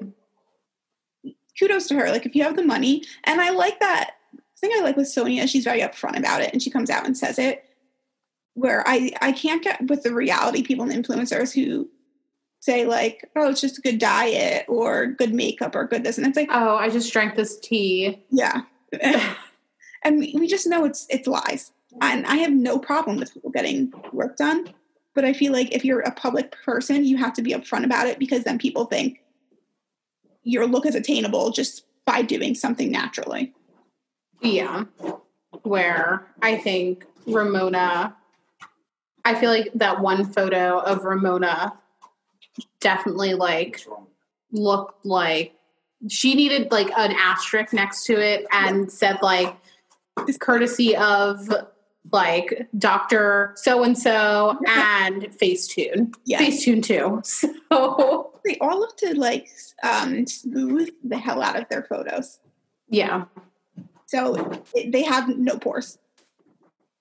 kudos 1.59 1.87
to 1.89 1.95
her. 1.95 2.11
Like 2.11 2.27
if 2.27 2.37
you 2.37 2.43
have 2.43 2.57
the 2.57 2.63
money, 2.63 3.05
and 3.25 3.41
I 3.41 3.49
like 3.51 3.81
that 3.81 4.17
thing 4.59 4.71
I 4.77 4.83
like 4.83 4.99
with 4.99 5.07
Sonja, 5.07 5.49
she's 5.49 5.65
very 5.65 5.81
upfront 5.81 6.19
about 6.19 6.43
it 6.43 6.53
and 6.53 6.63
she 6.63 6.71
comes 6.71 6.91
out 6.91 7.07
and 7.07 7.17
says 7.17 7.39
it. 7.39 7.65
Where 8.53 8.87
I 8.87 9.13
I 9.23 9.33
can't 9.33 9.65
get 9.65 9.89
with 9.89 10.03
the 10.03 10.13
reality 10.13 10.63
people 10.63 10.85
and 10.89 10.93
influencers 11.05 11.55
who 11.55 11.89
say 12.65 12.87
like, 12.87 13.29
oh, 13.37 13.51
it's 13.51 13.61
just 13.61 13.79
a 13.79 13.83
good 13.83 13.99
diet 13.99 14.65
or 14.69 15.07
good 15.07 15.35
makeup 15.35 15.77
or 15.77 15.87
good 15.87 16.03
this, 16.03 16.17
and 16.17 16.27
it's 16.27 16.37
like, 16.37 16.49
Oh, 16.51 16.77
I 16.77 16.89
just 16.89 17.13
drank 17.13 17.37
this 17.37 17.59
tea. 17.61 18.25
yeah, 18.31 18.63
and 20.03 20.19
we, 20.19 20.35
we 20.39 20.47
just 20.47 20.67
know 20.67 20.85
it's 20.85 21.07
it's 21.11 21.29
lies. 21.29 21.73
And 22.01 22.27
I 22.27 22.37
have 22.37 22.53
no 22.53 22.79
problem 22.79 23.19
with 23.19 23.33
people 23.33 23.51
getting 23.51 23.93
work 24.13 24.37
done, 24.37 24.73
but 25.15 25.25
I 25.25 25.33
feel 25.33 25.53
like 25.53 25.73
if 25.73 25.85
you're 25.85 26.01
a 26.01 26.11
public 26.11 26.51
person, 26.65 27.05
you 27.05 27.17
have 27.19 27.35
to 27.35 27.43
be 27.43 27.53
upfront 27.53 27.85
about 27.85 28.09
it 28.09 28.19
because 28.19 28.43
then 28.43 28.59
people 28.59 28.87
think 28.87 29.21
your 30.43 30.67
look 30.67 30.87
is 30.87 30.97
attainable 30.97 31.51
just 31.51 31.85
by 32.05 32.23
doing 32.23 32.55
something 32.57 32.91
naturally. 32.91 33.53
Yeah. 34.43 34.85
Where 35.63 36.27
I 36.43 36.57
think 36.57 37.07
Ramona, 37.29 38.17
I 39.25 39.35
feel 39.37 39.51
like 39.51 39.71
that 39.77 40.01
one 40.01 40.25
photo 40.33 40.81
of 40.81 41.05
Ramona 41.05 41.79
definitely 42.81 43.35
like 43.35 43.85
looked 44.53 45.05
like 45.05 45.55
she 46.09 46.35
needed 46.35 46.71
like 46.71 46.91
an 46.97 47.13
asterisk 47.13 47.73
next 47.73 48.05
to 48.05 48.21
it 48.21 48.47
and 48.53 48.91
said 48.93 49.19
like 49.23 49.57
this 50.27 50.37
courtesy 50.37 50.95
of 50.97 51.49
like 52.13 52.69
Dr. 52.77 53.53
So 53.57 53.83
and 53.83 53.97
so 53.99 54.59
and 54.69 55.23
Facetune. 55.41 56.15
Yes. 56.25 56.43
Facetune 56.65 56.83
too. 56.83 57.23
So 57.73 58.33
They 58.45 58.59
all 58.59 58.79
look 58.79 58.97
to 58.99 59.19
like 59.19 59.49
um, 59.83 60.27
smooth 60.27 60.91
the 61.03 61.17
hell 61.17 61.43
out 61.43 61.57
of 61.59 61.69
their 61.71 61.83
photos. 61.85 62.39
yeah. 62.89 63.25
So 64.07 64.63
they 64.93 65.03
have 65.03 65.29
no 65.31 65.57
pores, 65.59 65.99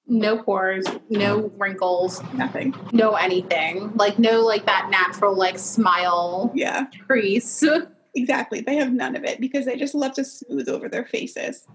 No 0.05 0.43
pores, 0.43 0.85
no 1.09 1.49
wrinkles, 1.57 2.21
nothing. 2.33 2.73
no 2.91 3.13
anything. 3.13 3.91
Like 3.95 4.19
no 4.19 4.41
like 4.41 4.65
that 4.65 4.89
natural 4.89 5.35
like 5.35 5.57
smile 5.57 6.51
Yeah, 6.53 6.87
crease. 7.07 7.63
exactly. 8.15 8.61
They 8.61 8.75
have 8.75 8.91
none 8.91 9.15
of 9.15 9.23
it 9.23 9.39
because 9.39 9.65
they 9.65 9.77
just 9.77 9.95
love 9.95 10.13
to 10.13 10.25
smooth 10.25 10.67
over 10.67 10.89
their 10.89 11.05
faces. 11.05 11.65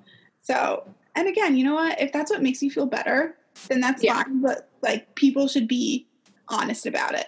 So, 0.43 0.85
and 1.17 1.27
again, 1.27 1.57
you 1.57 1.65
know 1.65 1.75
what? 1.75 2.01
If 2.01 2.13
that's 2.13 2.31
what 2.31 2.43
makes 2.43 2.63
you 2.63 2.71
feel 2.71 2.87
better, 2.87 3.35
then 3.69 3.81
that's 3.81 4.03
Yeah. 4.05 4.23
fine. 4.23 4.43
But 4.43 4.69
like 4.83 5.15
people 5.15 5.49
should 5.49 5.67
be 5.67 6.07
honest 6.49 6.87
about 6.87 7.15
it 7.15 7.27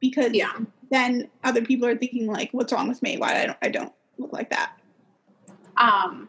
because 0.00 0.32
Yeah. 0.32 0.52
then 0.90 1.28
other 1.44 1.62
people 1.62 1.88
are 1.88 1.96
thinking 1.96 2.26
like, 2.26 2.50
"What's 2.52 2.72
wrong 2.74 2.88
with 2.88 3.02
me? 3.02 3.16
Why 3.16 3.40
I 3.42 3.46
don't 3.46 3.58
I 3.62 3.68
don't 3.70 3.92
look 4.18 4.32
like 4.34 4.50
that?" 4.50 4.72
Um 5.78 6.28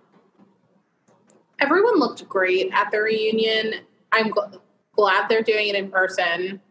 everyone 1.59 1.99
looked 1.99 2.27
great 2.29 2.71
at 2.73 2.89
the 2.91 2.99
reunion. 3.01 3.81
I'm 4.11 4.31
gl- 4.31 4.59
glad 4.95 5.29
they're 5.29 5.41
doing 5.43 5.67
it 5.67 5.75
in 5.75 5.89
person 5.91 6.61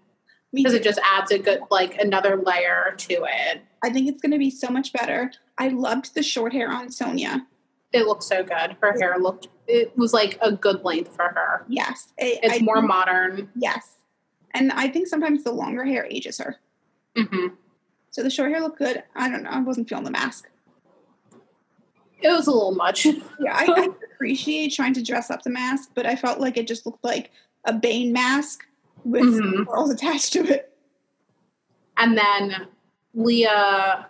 because 0.52 0.74
it 0.74 0.82
just 0.82 0.98
adds 1.04 1.30
a 1.30 1.38
good 1.38 1.60
like 1.70 1.96
another 2.00 2.36
layer 2.44 2.94
to 2.98 3.14
it. 3.24 3.62
I 3.82 3.90
think 3.90 4.08
it's 4.08 4.20
going 4.20 4.32
to 4.32 4.38
be 4.38 4.50
so 4.50 4.68
much 4.68 4.92
better. 4.92 5.30
I 5.58 5.68
loved 5.68 6.14
the 6.14 6.22
short 6.22 6.52
hair 6.52 6.70
on 6.70 6.88
Sonja. 6.88 7.46
It 7.92 8.06
looked 8.06 8.22
so 8.24 8.42
good. 8.42 8.76
Her 8.80 8.98
hair 8.98 9.16
looked 9.18 9.48
it 9.68 9.96
was 9.96 10.12
like 10.12 10.38
a 10.40 10.52
good 10.52 10.84
length 10.84 11.14
for 11.16 11.24
her. 11.28 11.64
Yes, 11.68 12.12
I- 12.20 12.38
It's 12.42 12.56
I 12.56 12.58
more 12.64 12.76
think- 12.76 12.88
modern. 12.88 13.50
Yes, 13.56 13.96
and 14.52 14.70
I 14.72 14.88
think 14.88 15.08
sometimes 15.08 15.44
the 15.44 15.52
longer 15.52 15.84
hair 15.84 16.06
ages 16.10 16.38
her. 16.38 16.56
hmm 17.16 17.48
So 18.10 18.22
the 18.22 18.30
short 18.30 18.50
hair 18.50 18.60
looked 18.60 18.78
good. 18.78 19.02
I 19.14 19.28
don't 19.28 19.42
know. 19.42 19.50
I 19.50 19.60
wasn't 19.60 19.88
feeling 19.88 20.04
the 20.04 20.10
mask. 20.10 20.48
It 22.22 22.28
was 22.28 22.46
a 22.46 22.50
little 22.52 22.74
much. 22.74 23.04
Yeah, 23.04 23.14
I, 23.52 23.66
I 23.68 23.88
appreciate 24.14 24.72
trying 24.72 24.94
to 24.94 25.02
dress 25.02 25.30
up 25.30 25.42
the 25.42 25.50
mask, 25.50 25.90
but 25.94 26.06
I 26.06 26.16
felt 26.16 26.40
like 26.40 26.56
it 26.56 26.66
just 26.66 26.86
looked 26.86 27.04
like 27.04 27.30
a 27.64 27.72
Bane 27.72 28.12
mask 28.12 28.64
with 29.04 29.22
Mhm. 29.24 29.66
pearls 29.66 29.90
attached 29.90 30.32
to 30.34 30.44
it. 30.46 30.72
And 31.98 32.16
then 32.16 32.66
Leah, 33.14 34.06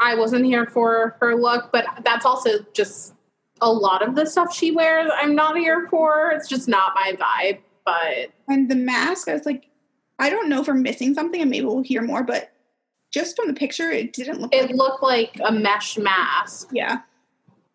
I 0.00 0.14
wasn't 0.14 0.44
here 0.44 0.66
for 0.66 1.16
her 1.20 1.34
look, 1.36 1.70
but 1.72 1.86
that's 2.04 2.24
also 2.24 2.60
just 2.72 3.14
a 3.60 3.70
lot 3.70 4.06
of 4.06 4.14
the 4.14 4.24
stuff 4.26 4.54
she 4.54 4.70
wears. 4.70 5.10
I'm 5.14 5.34
not 5.34 5.56
here 5.56 5.88
for. 5.90 6.30
It's 6.30 6.48
just 6.48 6.68
not 6.68 6.94
my 6.94 7.12
vibe. 7.18 7.58
But 7.84 8.30
And 8.48 8.70
the 8.70 8.76
mask, 8.76 9.28
I 9.28 9.32
was 9.32 9.46
like, 9.46 9.68
I 10.18 10.30
don't 10.30 10.48
know 10.48 10.60
if 10.60 10.68
we're 10.68 10.74
missing 10.74 11.14
something, 11.14 11.40
and 11.40 11.50
maybe 11.50 11.66
we'll 11.66 11.82
hear 11.82 12.02
more, 12.02 12.22
but 12.22 12.52
just 13.10 13.34
from 13.36 13.48
the 13.48 13.54
picture, 13.54 13.90
it 13.90 14.12
didn't 14.12 14.40
look 14.40 14.54
it 14.54 14.66
like 14.66 14.74
looked 14.76 15.02
like 15.02 15.40
a 15.44 15.50
mesh 15.52 15.96
mask. 15.96 16.68
Yeah. 16.72 16.98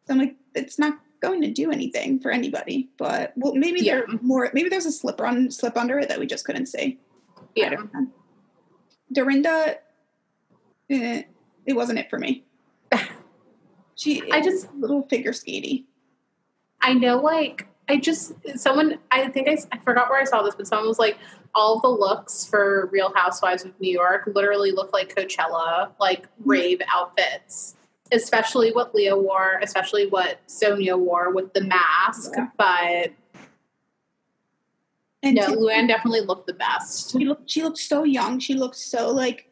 So 0.07 0.13
I'm 0.13 0.19
like, 0.19 0.35
it's 0.55 0.77
not 0.77 0.99
going 1.21 1.41
to 1.41 1.51
do 1.51 1.71
anything 1.71 2.19
for 2.19 2.31
anybody. 2.31 2.89
But 2.97 3.33
well, 3.35 3.55
maybe 3.55 3.81
Yeah. 3.81 4.01
there 4.07 4.07
more. 4.21 4.49
Maybe 4.53 4.69
there's 4.69 4.85
a 4.85 4.91
slip 4.91 5.21
on 5.21 5.49
slip 5.51 5.77
under 5.77 5.99
it 5.99 6.09
that 6.09 6.19
we 6.19 6.25
just 6.25 6.45
couldn't 6.45 6.65
see. 6.67 6.99
Yeah. 7.55 7.75
Dorinda, 9.11 9.77
eh, 10.89 11.23
it 11.65 11.73
wasn't 11.73 11.99
it 11.99 12.09
for 12.09 12.19
me. 12.19 12.43
She, 13.95 14.23
I 14.31 14.41
just, 14.41 14.65
a 14.65 14.75
little 14.75 15.03
figure 15.03 15.31
skatey. 15.31 15.83
I 16.81 16.93
know, 16.93 17.17
like, 17.21 17.67
I 17.87 17.97
just, 17.97 18.33
someone, 18.55 18.97
I 19.11 19.27
think 19.29 19.47
I, 19.47 19.57
I 19.71 19.77
forgot 19.77 20.09
where 20.09 20.19
I 20.19 20.23
saw 20.23 20.41
this, 20.41 20.55
but 20.55 20.65
someone 20.67 20.87
was 20.87 20.97
like, 20.97 21.17
all 21.53 21.79
the 21.79 21.87
looks 21.87 22.43
for 22.43 22.89
Real 22.91 23.13
Housewives 23.15 23.63
of 23.65 23.79
New 23.79 23.91
York 23.91 24.29
literally 24.33 24.71
look 24.71 24.91
like 24.93 25.15
Coachella, 25.15 25.91
like 25.99 26.25
rave 26.43 26.81
outfits. 26.93 27.75
Especially 28.11 28.71
what 28.71 28.93
Leah 28.93 29.17
wore, 29.17 29.59
especially 29.63 30.07
what 30.07 30.39
Sonja 30.47 30.97
wore 30.99 31.33
with 31.33 31.53
the 31.53 31.61
mask. 31.61 32.31
Yeah. 32.35 32.47
But 32.57 33.11
And 35.23 35.35
no, 35.35 35.47
Luann 35.55 35.87
definitely 35.87 36.21
looked 36.21 36.47
the 36.47 36.53
best. 36.53 37.11
she 37.11 37.25
looked, 37.25 37.49
she 37.49 37.63
looked 37.63 37.77
so 37.79 38.03
young. 38.03 38.39
She 38.39 38.53
looked 38.53 38.75
so 38.75 39.09
like, 39.09 39.49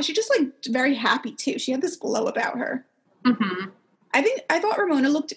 she 0.00 0.12
just 0.12 0.30
like 0.38 0.48
very 0.68 0.94
happy 0.94 1.32
too. 1.32 1.58
She 1.58 1.72
had 1.72 1.82
this 1.82 1.96
glow 1.96 2.26
about 2.26 2.56
her. 2.58 2.86
hmm 3.24 3.64
I 4.14 4.20
think 4.22 4.42
I 4.50 4.60
thought 4.60 4.78
Ramona 4.78 5.08
looked 5.08 5.32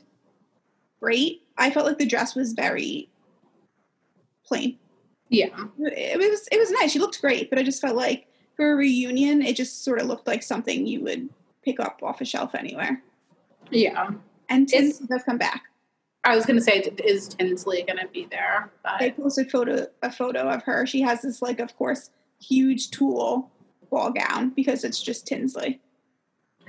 great. 0.99 1.41
I 1.57 1.71
felt 1.71 1.85
like 1.85 1.97
the 1.97 2.05
dress 2.05 2.35
was 2.35 2.51
very 2.53 3.09
plain. 4.45 4.77
Yeah. 5.29 5.47
it 5.79 6.17
was 6.19 6.47
it 6.51 6.59
was 6.59 6.71
nice. 6.71 6.91
She 6.91 6.99
looked 6.99 7.19
great, 7.21 7.49
but 7.49 7.57
I 7.57 7.63
just 7.63 7.81
felt 7.81 7.95
like 7.95 8.27
for 8.55 8.71
a 8.71 8.75
reunion, 8.75 9.41
it 9.41 9.55
just 9.55 9.83
sort 9.83 9.99
of 9.99 10.07
looked 10.07 10.27
like 10.27 10.43
something 10.43 10.85
you 10.85 11.01
would 11.01 11.29
pick 11.65 11.79
up 11.79 12.01
off 12.03 12.21
a 12.21 12.25
shelf 12.25 12.55
anywhere. 12.55 13.01
Yeah. 13.71 14.11
And 14.47 14.69
Tinsley 14.69 15.07
does 15.07 15.23
come 15.23 15.37
back. 15.37 15.63
I 16.23 16.35
was 16.35 16.45
going 16.45 16.57
to 16.57 16.63
say, 16.63 16.79
is 17.03 17.27
Tinsley 17.27 17.83
going 17.83 17.99
to 17.99 18.07
be 18.07 18.27
there? 18.31 18.71
They 18.99 19.09
But 19.11 19.23
posted 19.23 19.51
photo 19.51 19.87
a 20.01 20.11
photo 20.11 20.49
of 20.49 20.63
her. 20.63 20.85
She 20.85 21.01
has 21.01 21.21
this 21.21 21.41
like, 21.41 21.59
of 21.59 21.75
course, 21.75 22.11
huge 22.41 22.91
tulle 22.91 23.51
ball 23.91 24.11
gown 24.11 24.51
because 24.51 24.83
it's 24.83 25.01
just 25.01 25.27
Tinsley. 25.27 25.79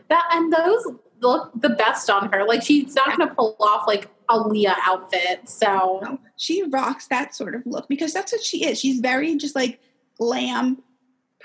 that, 0.08 0.28
and 0.32 0.52
those 0.52 0.86
look 1.20 1.50
the 1.60 1.70
best 1.70 2.10
on 2.10 2.30
her. 2.32 2.44
Like, 2.44 2.62
she's 2.62 2.94
not 2.94 3.16
going 3.16 3.28
to 3.28 3.34
pull 3.34 3.56
off 3.60 3.86
like 3.86 4.08
a 4.28 4.38
Leah 4.38 4.76
outfit. 4.84 5.48
So, 5.48 6.00
No, 6.02 6.18
she 6.36 6.62
rocks 6.64 7.06
that 7.08 7.34
sort 7.34 7.54
of 7.54 7.62
look 7.64 7.88
because 7.88 8.12
that's 8.12 8.32
what 8.32 8.42
she 8.42 8.64
is. 8.64 8.78
She's 8.78 9.00
very 9.00 9.36
just 9.36 9.54
like 9.54 9.80
glam, 10.18 10.82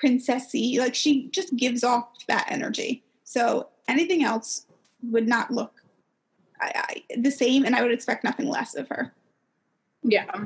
princessy. 0.02 0.80
Like 0.80 0.96
she 0.96 1.28
just 1.30 1.56
gives 1.56 1.84
off 1.84 2.08
that 2.28 2.48
energy. 2.50 3.04
So 3.32 3.70
anything 3.88 4.26
else 4.26 4.66
would 5.04 5.26
not 5.26 5.52
look 5.52 5.82
I, 6.60 6.72
I, 6.76 7.16
the 7.18 7.32
same, 7.32 7.64
and 7.64 7.74
I 7.74 7.82
would 7.82 7.94
expect 7.94 8.26
nothing 8.26 8.48
less 8.48 8.76
of 8.76 8.90
her. 8.90 9.14
yeah. 10.04 10.46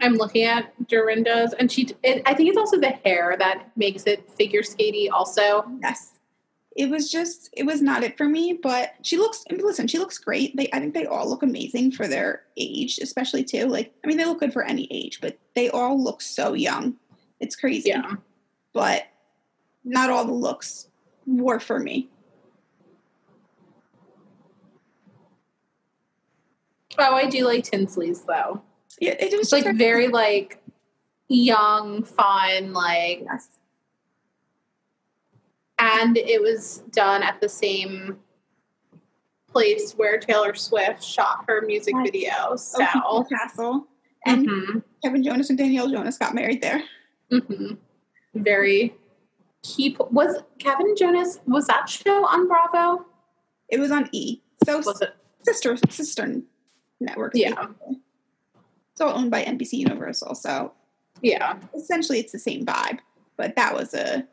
I'm 0.00 0.14
looking 0.14 0.44
at 0.44 0.72
Dorinda's, 0.86 1.54
and 1.58 1.70
she, 1.72 1.88
it, 2.04 2.22
I 2.24 2.32
think 2.32 2.48
it's 2.48 2.56
also 2.56 2.78
the 2.78 2.90
hair 3.04 3.34
that 3.40 3.72
makes 3.74 4.04
it 4.04 4.30
figure 4.30 4.62
skatey, 4.62 5.10
also. 5.10 5.64
Yes. 5.82 6.12
It 6.76 6.88
was 6.88 7.10
just, 7.10 7.50
it 7.52 7.66
was 7.66 7.82
not 7.82 8.04
it 8.04 8.16
for 8.16 8.26
me, 8.26 8.60
but 8.62 8.94
she 9.02 9.16
looks, 9.16 9.42
listen, 9.50 9.88
she 9.88 9.98
looks 9.98 10.16
great. 10.16 10.56
They, 10.56 10.70
I 10.72 10.78
think 10.78 10.94
they 10.94 11.06
all 11.06 11.28
look 11.28 11.42
amazing 11.42 11.90
for 11.90 12.06
their 12.06 12.44
age, 12.56 13.00
especially 13.02 13.42
too. 13.42 13.66
Like, 13.66 13.92
I 14.04 14.06
mean, 14.06 14.16
they 14.16 14.24
look 14.24 14.38
good 14.38 14.52
for 14.52 14.62
any 14.62 14.86
age, 14.92 15.20
but 15.20 15.36
they 15.56 15.68
all 15.70 16.00
look 16.00 16.22
so 16.22 16.52
young. 16.52 16.94
It's 17.40 17.56
crazy. 17.56 17.88
Yeah. 17.88 18.12
But 18.72 19.08
not 19.82 20.10
all 20.10 20.24
the 20.24 20.32
looks 20.32 20.86
were 21.28 21.60
for 21.60 21.78
me. 21.78 22.08
Oh, 26.98 27.14
I 27.14 27.26
do 27.26 27.44
like 27.46 27.64
Tinsley's 27.64 28.22
though. 28.22 28.62
Yeah, 29.00 29.12
it 29.20 29.30
was 29.36 29.52
It's 29.52 29.66
like 29.66 29.76
very 29.76 30.08
like 30.08 30.60
young, 31.28 32.02
fun, 32.02 32.72
like 32.72 33.20
yes. 33.24 33.48
and 35.78 36.16
it 36.16 36.42
was 36.42 36.78
done 36.90 37.22
at 37.22 37.40
the 37.40 37.48
same 37.48 38.18
place 39.52 39.92
where 39.92 40.18
Taylor 40.18 40.54
Swift 40.54 41.02
shot 41.02 41.44
her 41.46 41.62
music 41.62 41.94
Right. 41.94 42.10
video. 42.12 42.56
So 42.56 42.84
Oheka 42.84 43.28
Castle 43.28 43.86
and 44.26 44.48
mhm, 44.48 44.82
Kevin 45.04 45.22
Jonas 45.22 45.50
and 45.50 45.58
Danielle 45.58 45.88
Jonas 45.88 46.18
got 46.18 46.34
married 46.34 46.60
there. 46.62 46.82
mhm. 47.30 47.76
very 48.34 48.94
he 49.76 49.96
was 50.10 50.42
Kevin 50.58 50.94
Jonas 50.96 51.40
was 51.46 51.66
that 51.66 51.88
show 51.88 52.26
on 52.26 52.48
Bravo? 52.48 53.06
It 53.68 53.78
was 53.78 53.90
on 53.90 54.08
E. 54.12 54.40
So 54.64 54.78
Was 54.78 55.00
it 55.00 55.14
sister 55.42 55.76
sister 55.90 56.42
network. 57.00 57.32
Yeah. 57.34 57.54
basically. 57.54 58.00
It's 58.92 59.00
all 59.00 59.16
owned 59.16 59.30
by 59.30 59.44
NBC 59.44 59.74
Universal, 59.74 60.34
so 60.34 60.72
yeah. 61.22 61.56
essentially 61.74 62.18
it's 62.18 62.32
the 62.32 62.38
same 62.38 62.66
vibe. 62.66 62.98
But 63.36 63.54
that 63.56 63.74
was 63.74 63.94
a 63.94 64.26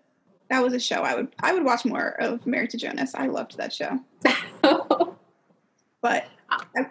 that 0.50 0.64
was 0.64 0.74
a 0.74 0.80
show 0.80 1.02
I 1.02 1.16
would 1.16 1.28
I 1.42 1.54
would 1.54 1.64
watch 1.64 1.86
more 1.86 2.16
of 2.22 2.46
Married 2.48 2.72
to 2.72 2.78
Jonas. 2.78 3.14
I 3.16 3.28
loved 3.28 3.58
that 3.58 3.74
show. 3.74 4.00
But 6.06 6.28
I 6.78 6.86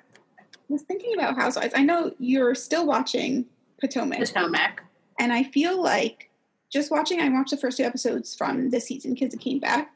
was 0.69 0.83
thinking 0.83 1.15
about 1.15 1.37
Housewives. 1.37 1.73
I 1.77 1.85
know 1.85 2.13
you're 2.19 2.57
still 2.57 2.85
watching 2.85 3.47
Potomac, 3.81 4.19
Potomac. 4.19 4.83
and 5.21 5.33
I 5.33 5.45
feel 5.45 5.81
like 5.81 6.31
just 6.75 6.91
watching. 6.91 7.21
I 7.21 7.29
watched 7.31 7.53
the 7.53 7.57
first 7.57 7.79
two 7.79 7.85
episodes 7.85 8.35
from 8.35 8.71
this 8.71 8.89
season 8.89 9.15
because 9.15 9.33
it 9.33 9.41
came 9.41 9.61
back, 9.61 9.93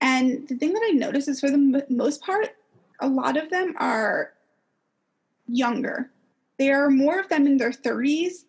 and 0.00 0.48
the 0.48 0.56
thing 0.56 0.72
that 0.72 0.82
I 0.86 0.92
noticed 0.92 1.28
is 1.28 1.40
for 1.40 1.50
the 1.50 1.54
m- 1.54 1.82
most 1.88 2.22
part, 2.22 2.56
a 3.00 3.08
lot 3.08 3.36
of 3.36 3.50
them 3.50 3.74
are 3.78 4.32
younger. 5.46 6.10
There 6.58 6.84
are 6.84 6.90
more 6.90 7.18
of 7.18 7.28
them 7.28 7.46
in 7.46 7.56
their 7.56 7.72
30s 7.72 8.44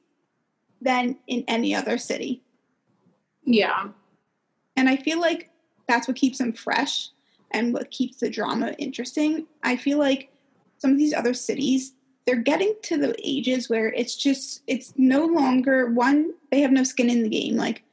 than 0.82 1.18
in 1.28 1.44
any 1.48 1.76
other 1.76 1.98
city. 1.98 2.44
Yeah. 3.44 3.90
And 4.76 4.88
I 4.88 4.98
feel 4.98 5.20
like 5.20 5.50
that's 5.88 6.08
what 6.08 6.18
keeps 6.18 6.38
them 6.38 6.54
fresh 6.54 7.10
and 7.52 7.74
what 7.74 7.92
keeps 7.92 8.18
the 8.18 8.30
drama 8.30 8.74
interesting. 8.78 9.48
I 9.64 9.76
feel 9.76 9.98
like 9.98 10.32
some 10.78 10.92
of 10.92 10.98
these 10.98 11.14
other 11.14 11.34
cities, 11.34 11.94
they're 12.26 12.36
getting 12.36 12.76
to 12.84 12.98
the 12.98 13.16
ages 13.24 13.70
where 13.70 13.92
it's 13.94 14.16
just, 14.16 14.62
it's 14.68 14.94
no 14.98 15.26
longer 15.26 15.88
one, 15.92 16.32
they 16.52 16.62
have 16.62 16.72
no 16.72 16.84
skin 16.84 17.10
in 17.10 17.24
the 17.24 17.30
game. 17.30 17.56
Like 17.56 17.84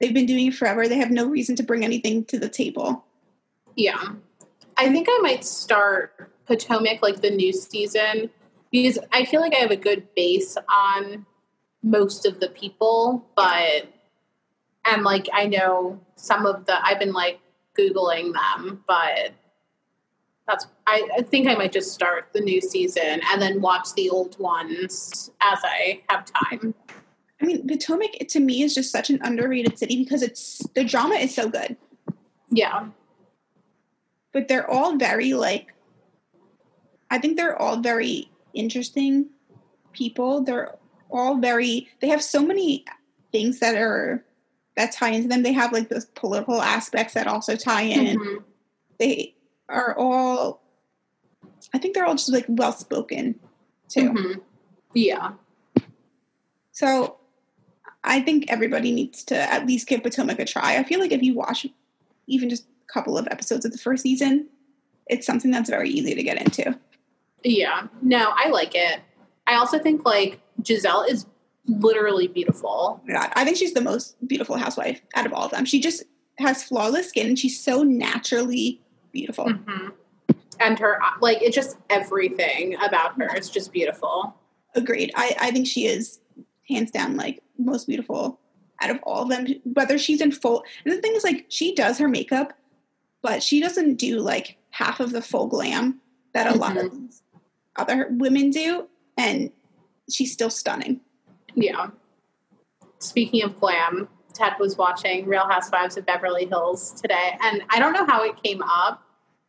they've 0.00 0.14
been 0.14 0.26
doing 0.26 0.46
it 0.46 0.54
forever. 0.54 0.88
They 0.88 0.98
have 0.98 1.10
no 1.10 1.26
reason 1.26 1.56
to 1.56 1.62
bring 1.62 1.84
anything 1.84 2.24
to 2.26 2.38
the 2.38 2.48
table. 2.48 3.04
Yeah. 3.76 4.12
I 4.76 4.90
think 4.90 5.08
I 5.10 5.18
might 5.22 5.44
start 5.44 6.32
Potomac 6.46 7.02
like 7.02 7.20
the 7.20 7.30
new 7.30 7.52
season 7.52 8.30
because 8.70 8.98
I 9.12 9.24
feel 9.24 9.40
like 9.40 9.54
I 9.54 9.58
have 9.58 9.70
a 9.70 9.76
good 9.76 10.06
base 10.14 10.56
on 10.56 11.26
most 11.82 12.26
of 12.26 12.40
the 12.40 12.48
people, 12.48 13.24
but 13.34 13.88
and 14.84 15.02
like 15.02 15.28
I 15.32 15.46
know 15.46 16.00
some 16.16 16.46
of 16.46 16.66
the 16.66 16.84
I've 16.84 16.98
been 16.98 17.12
like 17.12 17.40
Googling 17.78 18.32
them, 18.32 18.84
but 18.86 19.32
that's 20.48 20.66
I, 20.86 21.08
I 21.18 21.22
think 21.22 21.46
I 21.46 21.54
might 21.54 21.72
just 21.72 21.92
start 21.92 22.30
the 22.32 22.40
new 22.40 22.60
season 22.60 23.20
and 23.30 23.40
then 23.40 23.60
watch 23.60 23.92
the 23.94 24.10
old 24.10 24.38
ones 24.40 25.30
as 25.42 25.58
I 25.62 26.02
have 26.08 26.24
time. 26.24 26.74
I 27.40 27.44
mean, 27.44 27.68
Potomac 27.68 28.26
to 28.30 28.40
me 28.40 28.62
is 28.62 28.74
just 28.74 28.90
such 28.90 29.10
an 29.10 29.20
underrated 29.22 29.78
city 29.78 30.02
because 30.02 30.22
it's 30.22 30.66
the 30.74 30.82
drama 30.82 31.14
is 31.16 31.32
so 31.34 31.48
good, 31.48 31.76
Yeah. 32.50 32.88
but 34.32 34.48
they're 34.48 34.68
all 34.68 34.96
very 34.96 35.34
like, 35.34 35.72
I 37.10 37.18
think 37.18 37.36
they're 37.36 37.56
all 37.60 37.76
very 37.76 38.28
interesting 38.54 39.26
people. 39.92 40.42
They're 40.42 40.74
all 41.10 41.36
very, 41.38 41.88
they 42.00 42.08
have 42.08 42.22
so 42.22 42.42
many 42.44 42.84
things 43.30 43.60
that 43.60 43.76
are, 43.76 44.24
that 44.76 44.92
tie 44.92 45.10
into 45.10 45.28
them. 45.28 45.42
They 45.44 45.52
have 45.52 45.72
like 45.72 45.90
those 45.90 46.06
political 46.06 46.60
aspects 46.60 47.14
that 47.14 47.26
also 47.28 47.54
tie 47.54 47.82
in. 47.82 48.18
Mhm. 48.18 48.44
They 48.98 49.34
are 49.68 49.96
all, 49.98 50.62
I 51.74 51.78
think 51.78 51.94
they're 51.94 52.04
all 52.06 52.14
just 52.14 52.32
like 52.32 52.46
well 52.48 52.72
spoken 52.72 53.38
too. 53.88 54.10
Mhm. 54.10 54.40
Yeah. 54.94 55.32
So 56.72 57.16
I 58.04 58.20
think 58.20 58.46
everybody 58.48 58.92
needs 58.92 59.24
to 59.24 59.36
at 59.36 59.66
least 59.66 59.88
give 59.88 60.02
Potomac 60.02 60.38
a 60.38 60.44
try. 60.44 60.76
I 60.76 60.84
feel 60.84 61.00
like 61.00 61.12
if 61.12 61.22
you 61.22 61.34
watch 61.34 61.66
even 62.26 62.48
just 62.48 62.64
a 62.64 62.92
couple 62.92 63.18
of 63.18 63.26
episodes 63.30 63.64
of 63.64 63.72
the 63.72 63.78
first 63.78 64.02
season, 64.02 64.48
it's 65.08 65.26
something 65.26 65.50
that's 65.50 65.70
very 65.70 65.90
easy 65.90 66.14
to 66.14 66.22
get 66.22 66.40
into. 66.40 66.78
Yeah. 67.42 67.88
No, 68.02 68.32
I 68.34 68.48
like 68.48 68.74
it. 68.74 69.00
I 69.46 69.54
also 69.54 69.78
think 69.78 70.04
like 70.04 70.40
Gizelle 70.62 71.08
is 71.08 71.26
literally 71.66 72.28
beautiful. 72.28 73.00
Oh 73.02 73.12
God, 73.12 73.30
I 73.34 73.44
think 73.44 73.56
she's 73.56 73.74
the 73.74 73.80
most 73.80 74.16
beautiful 74.26 74.56
housewife 74.56 75.00
out 75.14 75.26
of 75.26 75.32
all 75.32 75.44
of 75.44 75.50
them. 75.50 75.64
She 75.64 75.80
just 75.80 76.04
has 76.38 76.62
flawless 76.62 77.08
skin 77.08 77.26
and 77.28 77.38
she's 77.38 77.62
so 77.62 77.82
naturally 77.82 78.80
beautiful. 79.12 79.50
hmm 79.50 79.88
And 80.60 80.78
her, 80.78 80.98
like, 81.20 81.40
it's 81.40 81.54
just 81.54 81.76
everything 81.88 82.74
about 82.76 83.20
her 83.20 83.34
is 83.36 83.48
just 83.48 83.72
beautiful. 83.72 84.34
Agreed. 84.74 85.12
I, 85.14 85.36
I 85.40 85.50
think 85.50 85.66
she 85.66 85.86
is 85.86 86.20
hands 86.68 86.90
down 86.90 87.16
like 87.16 87.42
most 87.58 87.86
beautiful 87.86 88.40
out 88.80 88.90
of 88.90 89.00
all 89.02 89.22
of 89.22 89.28
them. 89.28 89.46
Whether 89.64 89.98
she's 89.98 90.20
in 90.20 90.32
full, 90.32 90.64
and 90.84 90.94
the 90.94 91.00
thing 91.00 91.14
is 91.14 91.24
like 91.24 91.46
she 91.48 91.74
does 91.74 91.98
her 91.98 92.08
makeup, 92.08 92.52
but 93.22 93.42
she 93.42 93.60
doesn't 93.60 93.96
do 93.96 94.20
like 94.20 94.56
half 94.70 95.00
of 95.00 95.12
the 95.12 95.22
full 95.22 95.46
glam 95.46 96.00
that 96.34 96.52
a 96.52 96.56
lot 96.58 96.76
of 96.76 96.92
other 97.76 98.08
women 98.10 98.50
do, 98.50 98.88
and 99.16 99.50
she's 100.10 100.32
still 100.32 100.50
stunning. 100.50 101.00
Yeah. 101.54 101.88
Speaking 102.98 103.42
of 103.42 103.58
glam, 103.58 104.08
Ted 104.38 104.54
was 104.58 104.76
watching 104.76 105.26
Real 105.26 105.46
Housewives 105.46 105.96
of 105.96 106.06
Beverly 106.06 106.46
Hills 106.46 106.92
today, 106.92 107.36
and 107.42 107.62
I 107.70 107.78
don't 107.78 107.92
know 107.92 108.06
how 108.06 108.22
it 108.22 108.42
came 108.42 108.62
up 108.62 109.02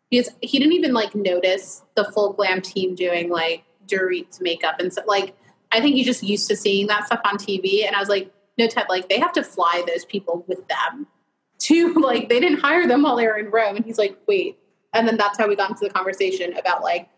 because 0.10 0.30
he 0.42 0.58
didn't 0.58 0.74
even 0.74 0.94
like 0.94 1.14
notice 1.14 1.84
the 1.96 2.06
full 2.06 2.34
glam 2.34 2.62
team 2.62 2.96
doing 2.96 3.30
like 3.30 3.64
Dorit's 3.88 4.42
makeup 4.42 4.80
and 4.80 4.92
so 4.94 5.02
like 5.08 5.36
I 5.72 5.82
think 5.82 5.96
he's 5.96 6.06
just 6.06 6.24
used 6.24 6.48
to 6.50 6.56
seeing 6.56 6.88
that 6.88 7.06
stuff 7.06 7.22
on 7.26 7.38
TV, 7.38 7.86
and 7.86 7.96
I 7.96 8.00
was 8.00 8.10
like, 8.10 8.32
no, 8.58 8.68
Ted, 8.68 8.88
like 8.90 9.08
they 9.08 9.20
have 9.20 9.34
to 9.34 9.44
fly 9.44 9.84
those 9.88 10.06
people 10.06 10.44
with 10.48 10.68
them 10.68 11.08
to 11.60 11.94
like 12.02 12.30
they 12.30 12.40
didn't 12.40 12.60
hire 12.60 12.88
them 12.88 13.04
while 13.04 13.16
they 13.16 13.28
were 13.28 13.38
in 13.38 13.52
Rome, 13.52 13.76
and 13.76 13.86
he's 13.86 13.98
like, 13.98 14.18
wait, 14.28 14.58
and 14.94 15.08
then 15.08 15.18
that's 15.18 15.38
how 15.38 15.48
we 15.48 15.56
got 15.56 15.70
into 15.70 15.86
the 15.86 15.94
conversation 15.94 16.58
about 16.58 16.82
like 16.82 17.10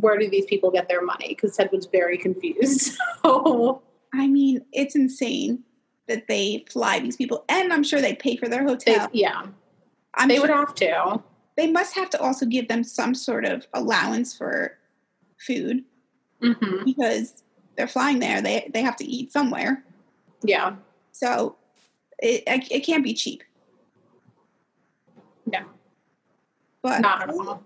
where 0.00 0.18
do 0.18 0.30
these 0.30 0.46
people 0.46 0.70
get 0.70 0.88
their 0.88 1.02
money? 1.02 1.28
Because 1.28 1.56
Ted 1.56 1.68
was 1.72 1.86
very 1.86 2.18
confused. 2.18 2.96
So 3.24 3.82
I 4.14 4.26
mean, 4.26 4.64
it's 4.72 4.94
insane 4.94 5.64
that 6.14 6.28
they 6.28 6.64
fly 6.70 7.00
these 7.00 7.16
people, 7.16 7.44
and 7.48 7.72
I'm 7.72 7.82
sure 7.82 8.00
they 8.00 8.14
pay 8.14 8.36
for 8.36 8.48
their 8.48 8.64
they, 8.64 8.70
hotel. 8.70 9.08
yeah, 9.12 9.46
I'm 10.14 10.28
they 10.28 10.34
sure 10.36 10.42
would 10.42 10.50
have 10.50 10.74
to. 10.76 11.22
they 11.56 11.70
must 11.70 11.94
have 11.94 12.10
to 12.10 12.20
also 12.20 12.46
give 12.46 12.68
them 12.68 12.84
some 12.84 13.14
sort 13.14 13.44
of 13.44 13.66
allowance 13.74 14.36
for 14.36 14.76
food 15.38 15.84
hmm 16.40 16.84
because 16.84 17.42
they're 17.76 17.88
flying 17.88 18.18
there. 18.18 18.42
They 18.42 18.70
they 18.72 18.82
have 18.82 18.96
to 18.96 19.04
eat 19.04 19.32
somewhere. 19.32 19.82
Yeah, 20.42 20.76
So 21.12 21.56
it 22.18 22.42
it 22.46 22.80
can't 22.80 23.04
be 23.04 23.14
cheap. 23.14 23.42
No. 25.46 25.60
But 26.82 27.00
not 27.00 27.22
at 27.22 27.30
all. 27.30 27.62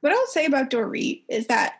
what 0.00 0.12
I'll 0.12 0.26
say 0.26 0.46
about 0.46 0.70
Dorit 0.70 1.22
is 1.28 1.46
that 1.46 1.76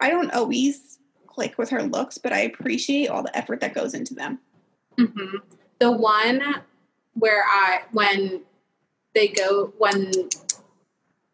I 0.00 0.10
don't 0.10 0.32
always 0.32 0.98
click 1.26 1.56
with 1.56 1.70
her 1.70 1.82
looks, 1.82 2.18
but 2.18 2.32
I 2.32 2.40
appreciate 2.40 3.08
all 3.08 3.22
the 3.22 3.36
effort 3.36 3.60
that 3.60 3.74
goes 3.74 3.94
into 3.94 4.14
them. 4.14 4.40
Hmm 4.98 5.36
The 5.78 5.92
one 5.92 6.62
where 7.14 7.44
I 7.44 7.82
when 7.92 8.42
they 9.14 9.28
go 9.28 9.72
when 9.78 10.12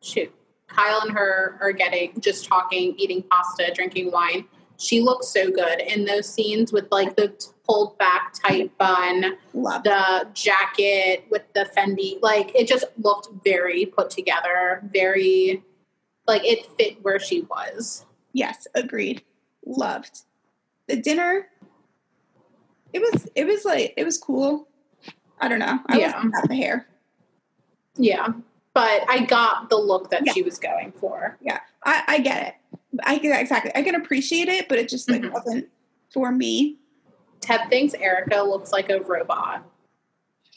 shoot 0.02 0.32
Kyle 0.68 1.00
and 1.02 1.16
her 1.16 1.58
are 1.60 1.72
getting 1.72 2.20
just 2.20 2.44
talking, 2.44 2.94
eating 2.98 3.22
pasta, 3.30 3.72
drinking 3.74 4.10
wine. 4.12 4.46
She 4.78 5.00
looks 5.00 5.28
so 5.28 5.50
good 5.50 5.80
in 5.80 6.04
those 6.04 6.28
scenes 6.28 6.70
with 6.72 6.88
like 6.90 7.16
the 7.16 7.32
pulled 7.66 7.96
back 7.98 8.34
tight 8.34 8.76
bun, 8.76 9.38
Love. 9.54 9.84
the 9.84 10.28
jacket 10.34 11.24
with 11.30 11.42
the 11.54 11.68
Fendi. 11.76 12.20
Like 12.20 12.54
it 12.54 12.68
just 12.68 12.84
looked 12.98 13.28
very 13.42 13.86
put 13.86 14.10
together, 14.10 14.82
very 14.92 15.62
like 16.26 16.44
it 16.44 16.66
fit 16.76 17.02
where 17.02 17.18
she 17.18 17.42
was. 17.42 18.04
Yes, 18.32 18.66
agreed. 18.74 19.22
Loved. 19.64 20.22
The 20.88 20.96
dinner 20.96 21.48
it 22.96 23.00
was 23.02 23.28
it 23.34 23.44
was 23.46 23.64
like 23.64 23.92
it 23.96 24.04
was 24.04 24.16
cool. 24.18 24.68
I 25.40 25.48
don't 25.48 25.58
know. 25.58 25.78
I 25.86 25.98
Yeah. 25.98 26.12
wasn't 26.14 26.34
about 26.34 26.48
the 26.48 26.54
hair. 26.56 26.86
Yeah. 27.96 28.28
But 28.72 29.02
I 29.08 29.24
got 29.26 29.68
the 29.70 29.76
look 29.76 30.10
that 30.10 30.24
Yeah. 30.24 30.32
she 30.32 30.42
was 30.42 30.58
going 30.58 30.92
for. 30.92 31.36
Yeah. 31.42 31.60
I, 31.84 32.02
I 32.08 32.18
get 32.20 32.46
it. 32.48 32.54
I 33.04 33.18
get 33.18 33.38
exactly. 33.40 33.70
I 33.74 33.82
can 33.82 33.94
appreciate 33.94 34.48
it, 34.48 34.68
but 34.68 34.78
it 34.78 34.88
just 34.88 35.10
like 35.10 35.22
Mhm. 35.22 35.32
wasn't 35.32 35.68
for 36.10 36.32
me. 36.32 36.78
Ted 37.40 37.68
thinks 37.68 37.92
Erika 37.94 38.40
looks 38.42 38.72
like 38.72 38.88
a 38.90 39.00
robot. 39.00 39.62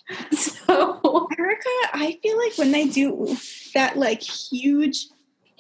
So 0.32 1.28
Erika, 1.38 1.70
I 1.94 2.18
feel 2.24 2.38
like 2.38 2.58
when 2.58 2.72
they 2.72 2.88
do 2.88 3.36
that 3.76 3.98
like 3.98 4.22
huge 4.22 5.08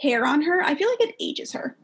hair 0.01 0.25
on 0.25 0.41
her, 0.41 0.63
I 0.63 0.75
feel 0.75 0.89
like 0.89 1.01
it 1.01 1.15
ages 1.19 1.51
her. 1.51 1.77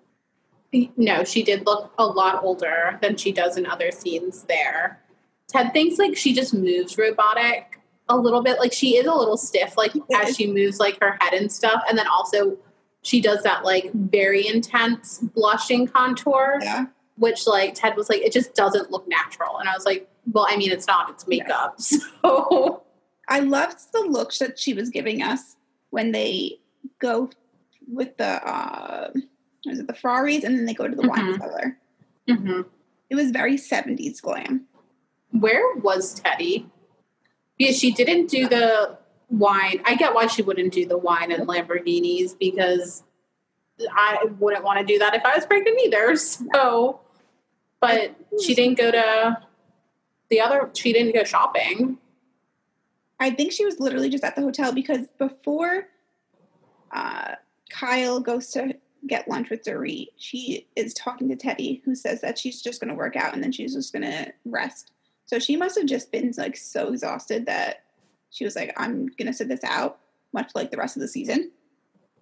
No, 0.98 1.24
she 1.24 1.44
did 1.44 1.66
look 1.66 1.92
a 1.98 2.06
lot 2.06 2.44
older 2.44 2.98
than 3.02 3.16
she 3.18 3.32
does 3.32 3.58
in 3.58 3.66
other 3.66 3.92
scenes 3.92 4.44
there. 4.44 5.02
Ted 5.48 5.74
thinks 5.74 5.98
like 6.00 6.16
she 6.18 6.34
just 6.34 6.54
moves 6.54 6.98
robotic 6.98 7.80
a 8.10 8.18
little 8.18 8.42
bit. 8.44 8.60
Like 8.60 8.74
she 8.74 8.98
is 8.98 9.06
a 9.06 9.14
little 9.14 9.38
stiff, 9.38 9.78
like 9.78 9.92
as 10.16 10.36
she 10.36 10.48
moves 10.52 10.80
like 10.80 10.98
her 11.02 11.18
head 11.22 11.34
and 11.34 11.52
stuff. 11.52 11.82
And 11.90 11.98
then 11.98 12.08
also 12.08 12.58
she 13.02 13.22
does 13.22 13.44
that 13.44 13.64
like 13.64 13.92
very 13.94 14.48
intense 14.48 15.20
blushing 15.20 15.88
contour, 15.88 16.58
Yeah. 16.62 16.86
which 17.18 17.46
like 17.48 17.76
Ted 17.76 17.96
was 17.96 18.10
like, 18.10 18.22
it 18.22 18.32
just 18.34 18.56
doesn't 18.56 18.92
look 18.92 19.08
natural. 19.08 19.58
And 19.60 19.70
I 19.70 19.74
was 19.74 19.86
like, 19.86 20.08
well, 20.32 20.48
I 20.50 20.58
mean, 20.58 20.72
it's 20.72 20.88
not, 20.88 21.10
it's 21.12 21.28
makeup. 21.28 21.80
So 21.80 22.84
I 23.28 23.40
loved 23.40 23.78
the 23.94 24.02
looks 24.02 24.40
that 24.40 24.58
she 24.60 24.74
was 24.74 24.90
giving 24.90 25.22
us 25.22 25.56
when 25.92 26.12
they 26.12 26.60
go 27.00 27.30
with 27.88 28.18
the 28.18 28.26
uh 28.48 29.12
was 29.66 29.80
it 29.80 29.88
the 29.88 29.94
Ferraris 29.94 30.44
and 30.44 30.58
then 30.58 30.66
they 30.66 30.74
go 30.74 30.88
to 30.88 30.96
the 30.96 31.08
wine 31.08 31.34
Mhm. 31.34 31.40
cellar. 31.40 31.78
Mhm. 32.28 32.66
It 33.10 33.16
was 33.16 33.32
very 33.32 33.58
70s 33.58 34.22
glam. 34.22 34.68
where 35.32 35.76
was 35.76 36.18
Teddi? 36.22 36.66
Because 37.58 37.78
she 37.78 37.92
didn't 37.92 38.28
do 38.28 38.48
the 38.48 38.98
wine. 39.30 39.82
I 39.84 39.96
get 39.96 40.14
why 40.14 40.28
she 40.28 40.42
wouldn't 40.42 40.72
do 40.72 40.86
the 40.86 40.98
wine 40.98 41.30
and 41.32 41.46
Lamborghinis 41.46 42.38
because 42.40 43.04
I 43.92 44.24
wouldn't 44.40 44.64
want 44.64 44.80
to 44.80 44.86
do 44.86 44.98
that 45.00 45.14
if 45.14 45.26
I 45.26 45.36
was 45.36 45.46
pregnant 45.46 45.78
either. 45.82 46.16
So, 46.54 47.02
but 47.82 48.16
she 48.42 48.56
didn't 48.56 48.78
go 48.78 48.92
to 48.92 49.38
the 50.30 50.40
other. 50.40 50.70
She 50.74 50.94
didn't 50.94 51.14
go 51.14 51.26
shopping. 51.26 51.98
I 53.20 53.30
think 53.32 53.52
she 53.52 53.66
was 53.66 53.80
literally 53.82 54.10
just 54.10 54.24
at 54.24 54.36
the 54.38 54.42
hotel 54.42 54.72
because 54.72 55.08
before 55.18 55.90
uh, 56.92 57.36
Kyle 57.70 58.20
goes 58.22 58.52
to 58.52 58.76
get 59.08 59.28
lunch 59.28 59.50
with 59.50 59.64
Dorit, 59.64 60.08
she 60.18 60.68
is 60.76 60.94
talking 60.94 61.30
to 61.30 61.36
Teddi, 61.36 61.82
who 61.84 61.96
says 61.96 62.22
that 62.22 62.38
she's 62.38 62.62
just 62.62 62.80
going 62.82 62.90
to 62.90 62.96
work 62.96 63.16
out 63.16 63.34
and 63.34 63.44
then 63.44 63.52
she's 63.52 63.74
just 63.74 63.94
going 63.94 64.04
to 64.04 64.32
rest. 64.46 64.92
So 65.26 65.40
she 65.40 65.56
must 65.58 65.78
have 65.78 65.88
just 65.88 66.12
been 66.12 66.32
like 66.38 66.56
so 66.58 66.90
exhausted 66.90 67.46
that 67.48 67.84
she 68.30 68.46
was 68.46 68.56
like, 68.56 68.74
"I'm 68.78 69.08
going 69.08 69.28
to 69.28 69.34
sit 69.34 69.48
this 69.48 69.64
out," 69.64 70.00
much 70.34 70.52
like 70.54 70.72
the 70.72 70.78
rest 70.78 70.98
of 70.98 71.02
the 71.02 71.08
season. 71.08 71.52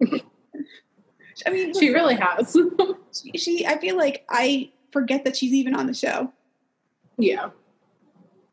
I 1.46 1.50
mean, 1.50 1.74
She 1.78 1.90
really 1.90 2.14
has. 2.16 2.56
she, 3.22 3.38
she. 3.38 3.66
I 3.66 3.78
feel 3.78 3.96
like 3.96 4.24
I 4.30 4.70
forget 4.92 5.24
that 5.24 5.36
she's 5.36 5.52
even 5.52 5.74
on 5.74 5.86
the 5.86 5.94
show. 5.94 6.32
yeah. 7.18 7.50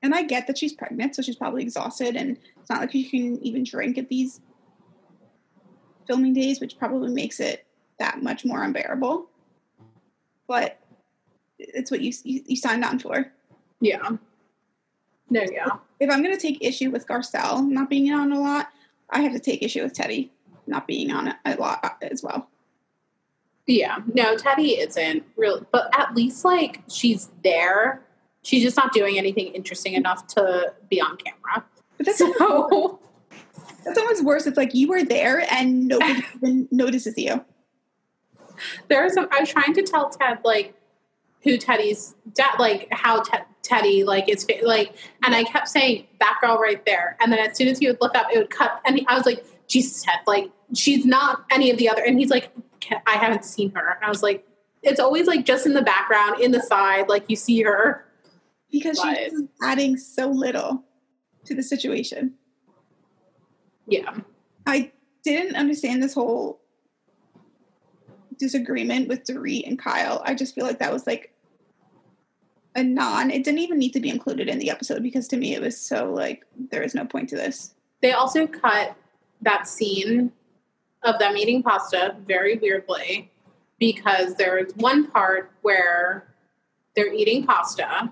And 0.03 0.15
I 0.15 0.23
get 0.23 0.47
that 0.47 0.57
she's 0.57 0.73
pregnant, 0.73 1.15
so 1.15 1.21
she's 1.21 1.35
probably 1.35 1.61
exhausted, 1.61 2.15
and 2.15 2.35
it's 2.59 2.69
not 2.71 2.79
like 2.79 2.91
she 2.91 3.03
can 3.07 3.37
even 3.45 3.63
drink 3.63 3.99
at 3.99 4.09
these 4.09 4.41
filming 6.07 6.33
days, 6.33 6.59
which 6.59 6.79
probably 6.79 7.13
makes 7.13 7.39
it 7.39 7.67
that 8.01 8.21
much 8.21 8.43
more 8.43 8.63
unbearable. 8.63 9.27
But 10.47 10.79
it's 11.59 11.91
what 11.91 12.01
you 12.01 12.11
you, 12.23 12.43
you 12.45 12.55
signed 12.55 12.83
on 12.83 12.99
for. 12.99 13.31
Yeah. 13.79 14.09
No, 15.29 15.41
yeah. 15.51 15.67
If 15.99 16.09
I'm 16.09 16.21
going 16.21 16.35
to 16.35 16.41
take 16.41 16.57
issue 16.61 16.91
with 16.91 17.07
Garcelle 17.07 17.65
not 17.65 17.89
being 17.89 18.11
on 18.11 18.33
a 18.33 18.39
lot, 18.39 18.67
I 19.09 19.21
have 19.21 19.31
to 19.31 19.39
take 19.39 19.63
issue 19.63 19.83
with 19.83 19.93
Teddi 19.93 20.29
not 20.67 20.87
being 20.87 21.11
on 21.11 21.33
a 21.45 21.55
lot 21.55 21.97
as 22.01 22.21
well. 22.21 22.49
Yeah. 23.67 23.99
No, 24.13 24.35
Teddi 24.35 24.77
isn't 24.79 25.23
really, 25.37 25.65
but 25.71 25.89
at 25.97 26.13
least 26.15 26.43
like 26.43 26.81
she's 26.89 27.29
there. 27.43 28.01
She's 28.43 28.63
just 28.63 28.75
not 28.75 28.91
doing 28.91 29.17
anything 29.17 29.53
interesting 29.53 29.93
enough 29.93 30.27
to 30.27 30.73
be 30.89 30.99
on 30.99 31.17
camera. 31.17 31.65
But 31.97 32.07
that's 32.07 32.21
almost, 32.21 32.95
that's 33.85 33.97
almost 33.97 34.23
worse. 34.25 34.47
It's 34.47 34.57
like 34.57 34.73
you 34.73 34.87
were 34.87 35.03
there 35.03 35.45
and 35.53 35.87
nobody 35.87 36.23
even 36.35 36.67
notices 36.71 37.17
you. 37.17 37.45
There's 38.87 39.13
some, 39.13 39.27
I 39.31 39.39
was 39.41 39.49
trying 39.49 39.73
to 39.73 39.83
tell 39.83 40.09
Ted 40.09 40.39
like 40.43 40.73
who 41.43 41.57
Teddi's 41.57 42.15
dad, 42.33 42.55
like 42.59 42.87
how 42.91 43.21
Ted 43.21 43.45
Teddi 43.63 44.05
like 44.05 44.29
is 44.29 44.43
fa- 44.43 44.63
like, 44.63 44.95
and 45.23 45.33
I 45.35 45.43
kept 45.43 45.67
saying 45.67 46.07
that 46.19 46.37
girl 46.41 46.57
right 46.57 46.83
there, 46.85 47.17
and 47.19 47.31
then 47.31 47.39
as 47.39 47.57
soon 47.57 47.67
as 47.67 47.79
he 47.79 47.87
would 47.87 47.99
look 48.01 48.15
up, 48.15 48.27
it 48.33 48.37
would 48.37 48.49
cut, 48.49 48.81
and 48.85 48.99
he, 48.99 49.07
I 49.07 49.15
was 49.17 49.25
like, 49.25 49.43
Jesus, 49.67 50.03
Ted, 50.03 50.19
like 50.27 50.51
she's 50.75 51.05
not 51.05 51.45
any 51.51 51.71
of 51.71 51.77
the 51.77 51.89
other, 51.89 52.03
and 52.03 52.19
he's 52.19 52.29
like, 52.29 52.51
I 53.07 53.13
haven't 53.13 53.45
seen 53.45 53.71
her, 53.75 53.87
and 53.95 54.03
I 54.03 54.09
was 54.09 54.21
like, 54.23 54.45
it's 54.83 54.99
always 54.99 55.27
like 55.27 55.45
just 55.45 55.65
in 55.65 55.73
the 55.73 55.81
background, 55.81 56.39
in 56.41 56.51
the 56.51 56.61
side, 56.61 57.07
like 57.09 57.25
you 57.27 57.35
see 57.35 57.61
her. 57.61 58.05
Because 58.71 58.99
But- 58.99 59.17
she's 59.17 59.33
adding 59.61 59.97
so 59.97 60.27
little 60.27 60.83
to 61.45 61.53
the 61.53 61.61
situation. 61.63 62.35
Yeah, 63.85 64.15
I 64.65 64.91
didn't 65.23 65.55
understand 65.55 66.01
this 66.01 66.13
whole 66.13 66.60
disagreement 68.41 69.07
with 69.07 69.23
Dorit 69.23 69.65
and 69.65 69.79
Kyle. 69.79 70.21
I 70.25 70.33
just 70.33 70.53
feel 70.53 70.65
like 70.65 70.79
that 70.79 70.91
was 70.91 71.07
like 71.07 71.33
a 72.75 72.83
non. 72.83 73.31
It 73.31 73.43
didn't 73.43 73.59
even 73.59 73.77
need 73.77 73.93
to 73.93 73.99
be 74.01 74.09
included 74.09 74.49
in 74.49 74.59
the 74.59 74.69
episode 74.69 75.03
because 75.03 75.27
to 75.29 75.37
me 75.37 75.55
it 75.55 75.61
was 75.61 75.77
so 75.77 76.11
like 76.11 76.45
there 76.71 76.81
is 76.81 76.93
no 76.93 77.05
point 77.05 77.29
to 77.29 77.35
this. 77.35 77.73
they 78.01 78.11
also 78.11 78.47
cut 78.47 78.95
that 79.41 79.67
scene 79.67 80.31
of 81.03 81.17
them 81.19 81.37
eating 81.37 81.63
pasta 81.63 82.15
very 82.27 82.57
weirdly 82.57 83.31
because 83.79 84.35
there's 84.35 84.71
one 84.75 85.09
part 85.09 85.51
where 85.61 86.27
they're 86.95 87.13
eating 87.13 87.45
pasta 87.45 88.11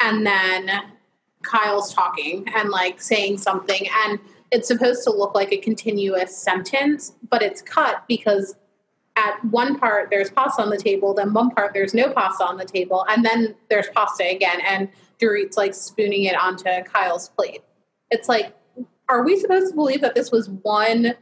and 0.00 0.26
then 0.26 0.70
Kyle's 1.42 1.92
talking 1.92 2.46
and 2.54 2.70
like 2.70 3.00
saying 3.00 3.38
something 3.38 3.88
and 4.04 4.20
it's 4.52 4.68
supposed 4.68 5.02
to 5.04 5.10
look 5.10 5.34
like 5.34 5.52
a 5.52 5.58
continuous 5.58 6.36
sentence 6.36 7.14
but 7.28 7.42
it's 7.42 7.60
cut 7.62 8.04
because 8.06 8.54
at 9.16 9.42
one 9.46 9.78
part 9.78 10.10
there's 10.10 10.30
pasta 10.30 10.62
on 10.62 10.70
the 10.70 10.76
table 10.76 11.14
then 11.14 11.32
one 11.32 11.50
part 11.50 11.72
there's 11.72 11.94
no 11.94 12.10
pasta 12.12 12.44
on 12.44 12.56
the 12.58 12.64
table 12.64 13.04
and 13.08 13.24
then 13.24 13.54
there's 13.70 13.88
pasta 13.94 14.24
again 14.28 14.60
and 14.66 14.88
Dorit's 15.18 15.56
like 15.56 15.74
spooning 15.74 16.24
it 16.24 16.36
onto 16.36 16.68
Kyle's 16.84 17.30
plate. 17.30 17.62
It's 18.10 18.28
like 18.28 18.54
are 19.08 19.24
we 19.24 19.38
supposed 19.38 19.70
to 19.70 19.74
believe 19.74 20.00
that 20.00 20.14
this 20.14 20.30
was 20.30 20.48
one 20.48 21.14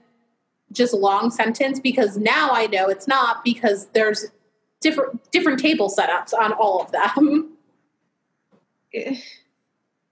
just 0.72 0.94
long 0.94 1.30
sentence? 1.30 1.78
Because 1.78 2.16
now 2.16 2.50
i 2.52 2.66
know 2.66 2.88
it's 2.88 3.06
not 3.06 3.44
because 3.44 3.86
there's 3.88 4.26
different 4.80 5.30
different 5.30 5.58
table 5.58 5.88
setups 5.90 6.32
on 6.34 6.52
all 6.52 6.82
of 6.82 6.92
them. 6.92 7.50
Eh, 8.96 9.16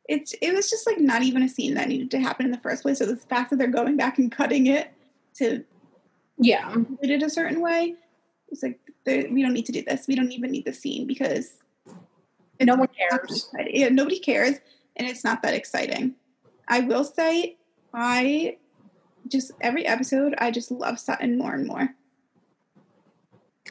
It's 0.09 0.35
it 0.43 0.53
was 0.53 0.69
just 0.69 0.89
like 0.89 0.99
not 0.99 1.23
even 1.23 1.45
a 1.45 1.49
scene 1.49 1.75
that 1.75 1.87
needed 1.87 2.11
to 2.11 2.19
happen 2.19 2.45
in 2.47 2.51
the 2.51 2.59
first 2.59 2.83
place. 2.83 2.99
So 2.99 3.07
the 3.07 3.17
fact 3.17 3.51
that 3.51 3.61
they're 3.61 3.69
going 3.69 3.97
back 3.97 4.19
and 4.19 4.31
cutting 4.31 4.67
it 4.67 4.93
to 5.35 5.65
yeah 6.39 6.75
it 7.03 7.23
a 7.23 7.31
certain 7.31 7.61
way, 7.61 7.95
it's 8.49 8.63
like 8.63 8.79
we 9.07 9.43
don't 9.43 9.53
need 9.55 9.67
to 9.67 9.73
do 9.73 9.83
this. 9.83 10.07
We 10.07 10.15
don't 10.15 10.33
even 10.33 10.51
need 10.51 10.65
the 10.65 10.73
scene 10.73 11.07
because 11.07 11.55
no 12.61 12.75
one 12.77 12.89
cares. 12.89 13.51
Yeah, 13.69 13.89
nobody 13.89 14.19
cares, 14.19 14.57
and 14.97 15.09
it's 15.09 15.25
not 15.25 15.43
that 15.43 15.55
exciting. 15.55 16.15
I 16.69 16.81
will 16.81 17.05
say, 17.05 17.57
I 17.93 18.59
just 19.29 19.53
every 19.61 19.87
episode, 19.87 20.35
I 20.39 20.51
just 20.51 20.71
love 20.71 20.99
Sutton 20.99 21.39
more 21.39 21.55
and 21.55 21.67
more. 21.67 21.95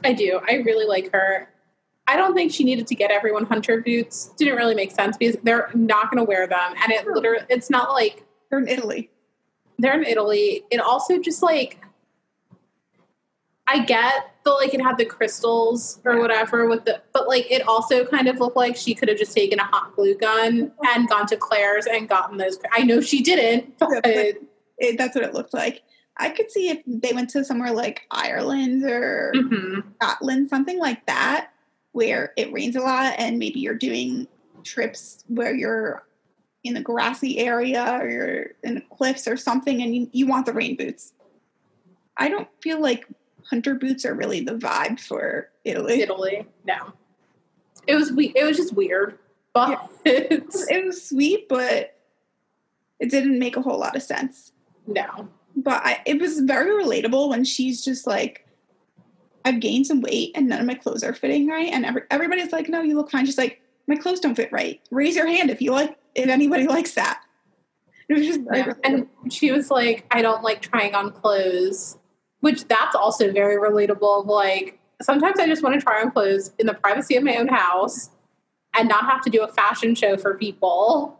i 0.06 0.14
do 0.14 0.40
i 0.48 0.54
really 0.56 0.86
like 0.86 1.12
her 1.12 1.50
i 2.08 2.16
don't 2.16 2.34
think 2.34 2.52
she 2.52 2.64
needed 2.64 2.88
to 2.88 2.96
get 2.96 3.12
everyone 3.12 3.46
hunter 3.46 3.82
boots 3.82 4.32
didn't 4.38 4.56
really 4.56 4.74
make 4.74 4.90
sense 4.90 5.18
because 5.18 5.36
they're 5.44 5.70
not 5.76 6.10
going 6.10 6.18
to 6.18 6.24
wear 6.24 6.48
them 6.48 6.74
and 6.82 6.92
it 6.94 7.06
literally 7.06 7.44
it's 7.50 7.70
not 7.70 7.92
like 7.92 8.24
They're 8.50 8.60
in 8.60 8.68
Italy. 8.70 9.10
they're 9.80 9.94
in 10.00 10.06
italy 10.06 10.64
it 10.72 10.80
also 10.80 11.20
just 11.20 11.44
like 11.44 11.80
I 13.68 13.86
get 13.86 14.36
the 14.44 14.52
like 14.52 14.74
it 14.74 14.82
had 14.82 14.98
the 14.98 15.06
crystals 15.06 16.00
or 16.04 16.20
whatever 16.20 16.68
with 16.68 16.84
the 16.86 17.02
but 17.14 17.28
like 17.28 17.50
it 17.50 17.68
also 17.68 18.06
kind 18.06 18.28
of 18.28 18.40
looked 18.40 18.58
like 18.58 18.76
she 18.76 18.94
could 18.94 19.08
have 19.08 19.18
just 19.18 19.34
taken 19.34 19.60
a 19.60 19.64
hot 19.64 19.96
glue 19.96 20.16
gun 20.16 20.72
and 20.88 21.08
gone 21.08 21.28
to 21.28 21.38
Claire's 21.38 21.86
and 21.86 22.10
gotten 22.10 22.38
those. 22.38 22.58
I 22.72 22.84
know 22.84 23.02
she 23.02 23.22
didn't, 23.22 23.78
but 23.80 24.02
It, 24.04 24.98
that's 24.98 25.16
what 25.16 25.24
it 25.24 25.34
looked 25.34 25.54
like. 25.54 25.84
I 26.18 26.30
could 26.30 26.52
see 26.52 26.70
if 26.70 26.82
they 26.86 27.14
went 27.14 27.30
to 27.32 27.46
somewhere 27.46 27.72
like 27.72 28.02
Ireland 28.12 28.84
or 28.84 29.32
mhm. 29.36 29.84
Scotland, 29.96 30.50
something 30.50 30.80
like 30.80 31.06
that, 31.06 31.52
where 31.92 32.34
it 32.36 32.52
rains 32.52 32.76
a 32.76 32.82
lot 32.82 33.14
and 33.18 33.40
maybe 33.40 33.60
you're 33.60 33.76
doing 33.76 34.28
trips 34.64 35.24
where 35.28 35.54
you're 35.54 36.04
in 36.64 36.78
a 36.78 36.82
grassy 36.82 37.40
area 37.40 38.00
or 38.00 38.10
you're 38.10 38.46
in 38.64 38.76
the 38.76 38.82
cliffs 38.82 39.28
or 39.28 39.38
something 39.38 39.82
and 39.82 39.96
you, 39.96 40.10
you 40.12 40.28
want 40.28 40.46
the 40.46 40.54
rain 40.54 40.76
boots. 40.76 41.14
I 42.18 42.30
don't 42.30 42.48
feel 42.62 42.80
like 42.80 43.08
hunter 43.52 43.76
boots 43.76 44.04
are 44.06 44.16
really 44.16 44.42
the 44.42 44.54
vibe 44.56 45.00
for 45.00 45.50
Italy. 45.64 46.02
Italy. 46.02 46.48
No, 46.66 46.94
it 47.86 47.94
was 47.94 48.12
we. 48.12 48.34
It 48.36 48.44
was 48.44 48.58
just 48.58 48.74
weird, 48.74 49.20
but 49.54 49.88
It 50.06 50.86
was 50.86 51.08
sweet, 51.08 51.48
but 51.48 52.00
it 53.00 53.12
didn't 53.12 53.38
make 53.38 53.58
a 53.58 53.62
whole 53.62 53.78
lot 53.78 53.96
of 53.96 54.02
sense. 54.02 54.54
no. 54.88 55.30
But 55.54 55.82
I, 55.86 56.02
it 56.06 56.20
was 56.20 56.40
very 56.40 56.72
relatable 56.82 57.28
when 57.28 57.44
she's 57.44 57.84
just 57.84 58.08
like, 58.08 58.48
I've 59.44 59.60
gained 59.60 59.86
some 59.86 60.00
weight 60.00 60.32
and 60.34 60.48
none 60.48 60.62
of 60.62 60.66
my 60.66 60.76
clothes 60.76 61.04
are 61.04 61.14
fitting 61.14 61.46
right. 61.50 61.68
And 61.74 61.86
every, 61.86 62.04
everybody's 62.10 62.54
like, 62.54 62.70
no, 62.70 62.82
you 62.82 62.96
look 62.96 63.12
fine. 63.12 63.26
She's 63.26 63.38
like, 63.38 63.62
my 63.86 63.98
clothes 63.98 64.22
don't 64.22 64.36
fit 64.36 64.50
right. 64.54 64.80
Raise 64.92 65.18
your 65.18 65.28
hand 65.28 65.50
if 65.50 65.62
you 65.62 65.74
like, 65.74 65.98
if 66.16 66.30
anybody 66.30 66.68
likes 66.78 66.94
that. 66.94 67.22
It 68.08 68.14
was 68.14 68.26
just 68.26 68.40
Yeah. 68.50 68.74
And 68.86 69.08
she 69.30 69.52
was 69.52 69.70
like, 69.70 70.06
I 70.10 70.22
don't 70.22 70.42
like 70.42 70.62
trying 70.62 70.96
on 70.96 71.12
clothes, 71.12 71.98
which 72.42 72.66
that's 72.68 72.96
also 72.96 73.32
very 73.32 73.56
relatable. 73.58 74.26
Like, 74.26 74.80
sometimes 75.02 75.40
I 75.40 75.48
just 75.48 75.64
want 75.64 75.74
to 75.80 75.82
try 75.82 76.02
on 76.02 76.12
clothes 76.12 76.54
in 76.60 76.68
the 76.68 76.74
privacy 76.76 77.16
of 77.16 77.24
my 77.24 77.38
own 77.38 77.48
house 77.48 78.10
and 78.76 78.88
not 78.88 79.06
have 79.06 79.22
to 79.22 79.30
do 79.30 79.42
a 79.44 79.48
fashion 79.48 79.96
show 79.96 80.18
for 80.18 80.38
people. 80.38 81.20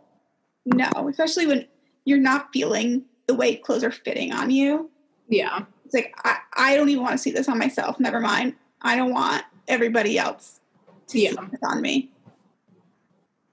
no, 0.66 0.88
especially 1.08 1.46
when 1.46 1.66
you're 2.04 2.18
not 2.18 2.48
feeling 2.52 3.04
the 3.26 3.34
way 3.34 3.56
clothes 3.56 3.84
are 3.84 3.90
fitting 3.90 4.32
on 4.32 4.50
you. 4.50 4.90
Yeah. 5.28 5.64
It's 5.84 5.94
like 5.94 6.14
I, 6.24 6.36
I 6.54 6.76
don't 6.76 6.88
even 6.88 7.02
want 7.02 7.12
to 7.14 7.18
see 7.18 7.30
this 7.30 7.48
on 7.48 7.58
myself. 7.58 7.98
Never 8.00 8.20
mind. 8.20 8.54
I 8.82 8.96
don't 8.96 9.12
want 9.12 9.44
everybody 9.68 10.18
else 10.18 10.60
to 11.08 11.12
see 11.12 11.24
Yeah. 11.24 11.34
this 11.50 11.60
on 11.62 11.80
me. 11.80 12.10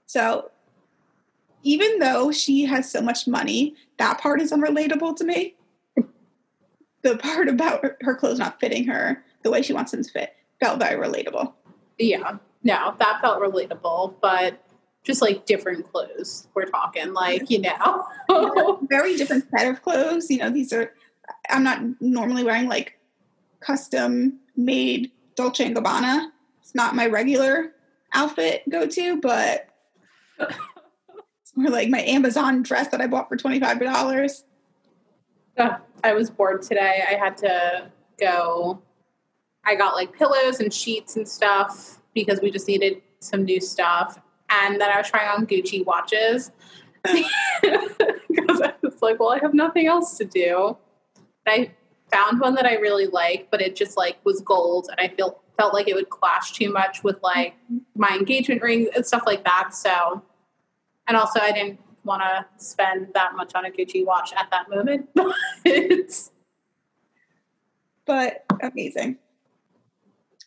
So 0.05 0.49
even 1.63 1.99
though 1.99 2.31
she 2.31 2.63
has 2.65 2.89
so 2.89 3.01
much 3.01 3.27
money, 3.27 3.75
that 3.97 4.19
part 4.19 4.41
is 4.41 4.51
unrelatable 4.51 5.15
to 5.17 5.23
me. 5.23 5.55
The 7.01 7.17
part 7.17 7.47
about 7.47 7.83
her, 7.83 7.97
her 8.01 8.15
clothes 8.15 8.39
not 8.39 8.59
fitting 8.59 8.85
her 8.87 9.23
the 9.43 9.51
way 9.51 9.61
she 9.61 9.73
wants 9.73 9.91
them 9.91 10.03
to 10.03 10.11
fit 10.11 10.35
felt 10.59 10.79
very 10.79 11.01
relatable. 11.01 11.53
Yeah. 11.97 12.37
No, 12.63 12.93
that 12.99 13.21
felt 13.21 13.41
relatable, 13.41 14.15
but 14.21 14.61
just 15.03 15.21
like 15.21 15.45
different 15.45 15.89
clothes. 15.91 16.47
We're 16.53 16.65
talking 16.65 17.13
like, 17.13 17.49
you 17.49 17.61
know. 17.61 18.05
very 18.89 19.15
different 19.15 19.45
set 19.49 19.67
of 19.67 19.81
clothes. 19.81 20.29
You 20.29 20.39
know, 20.39 20.49
these 20.49 20.73
are 20.73 20.93
I'm 21.49 21.63
not 21.63 21.81
normally 22.01 22.43
wearing 22.43 22.67
like 22.67 22.97
custom 23.59 24.39
made 24.55 25.11
Dolce 25.35 25.65
and 25.65 25.75
Gabbana. 25.75 26.29
It's 26.61 26.75
not 26.75 26.95
my 26.95 27.07
regular 27.07 27.71
outfit 28.13 28.63
go 28.69 28.87
to, 28.87 29.21
but 29.21 29.69
it's 30.39 31.55
more 31.55 31.69
like 31.69 31.89
my 31.89 32.01
Amazon 32.01 32.61
dress 32.63 32.89
that 32.89 33.01
I 33.01 33.07
bought 33.07 33.29
for 33.29 33.37
twenty 33.37 33.59
five 33.59 33.79
dollars. 33.79 34.43
Uh, 34.43 34.48
I 36.03 36.13
was 36.13 36.29
bored 36.29 36.61
today. 36.61 37.03
I 37.07 37.15
had 37.15 37.37
to 37.37 37.91
go. 38.19 38.81
I 39.65 39.75
got 39.75 39.93
like 39.95 40.13
pillows 40.13 40.59
and 40.59 40.73
sheets 40.73 41.15
and 41.15 41.27
stuff 41.27 42.01
because 42.13 42.39
we 42.41 42.51
just 42.51 42.67
needed 42.67 43.01
some 43.19 43.43
new 43.43 43.59
stuff. 43.59 44.19
And 44.49 44.79
then 44.79 44.89
I 44.89 44.97
was 44.97 45.09
trying 45.09 45.27
on 45.27 45.45
Gucci 45.45 45.85
watches 45.85 46.51
because 47.03 48.61
I 48.61 48.73
was 48.81 49.01
like, 49.01 49.19
well, 49.19 49.31
I 49.31 49.39
have 49.39 49.53
nothing 49.53 49.87
else 49.87 50.17
to 50.17 50.25
do. 50.25 50.77
And 51.45 51.65
I 51.65 51.71
found 52.11 52.39
one 52.39 52.55
that 52.55 52.65
I 52.65 52.75
really 52.75 53.07
like, 53.07 53.49
but 53.51 53.61
it 53.61 53.75
just 53.75 53.97
like 53.97 54.17
was 54.23 54.41
gold, 54.41 54.89
and 54.89 54.99
I 54.99 55.13
feel 55.13 55.41
felt 55.57 55.73
like 55.73 55.89
it 55.89 55.93
would 55.95 56.09
clash 56.09 56.53
too 56.53 56.71
much 56.71 57.03
with 57.03 57.17
like 57.21 57.53
my 57.95 58.15
engagement 58.17 58.61
ring 58.61 58.89
and 58.95 59.05
stuff 59.05 59.23
like 59.25 59.43
that. 59.43 59.75
So, 59.75 60.23
and 61.07 61.17
also 61.17 61.41
I 61.41 61.51
didn't 61.51 61.79
want 62.09 62.21
to 62.23 62.45
spend 62.57 63.07
that 63.13 63.35
much 63.35 63.53
on 63.55 63.65
a 63.65 63.69
Gucci 63.69 64.05
watch 64.05 64.33
at 64.33 64.49
that 64.51 64.69
moment. 64.69 65.09
But 68.05 68.43
amazing. 68.63 69.17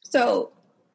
So 0.02 0.50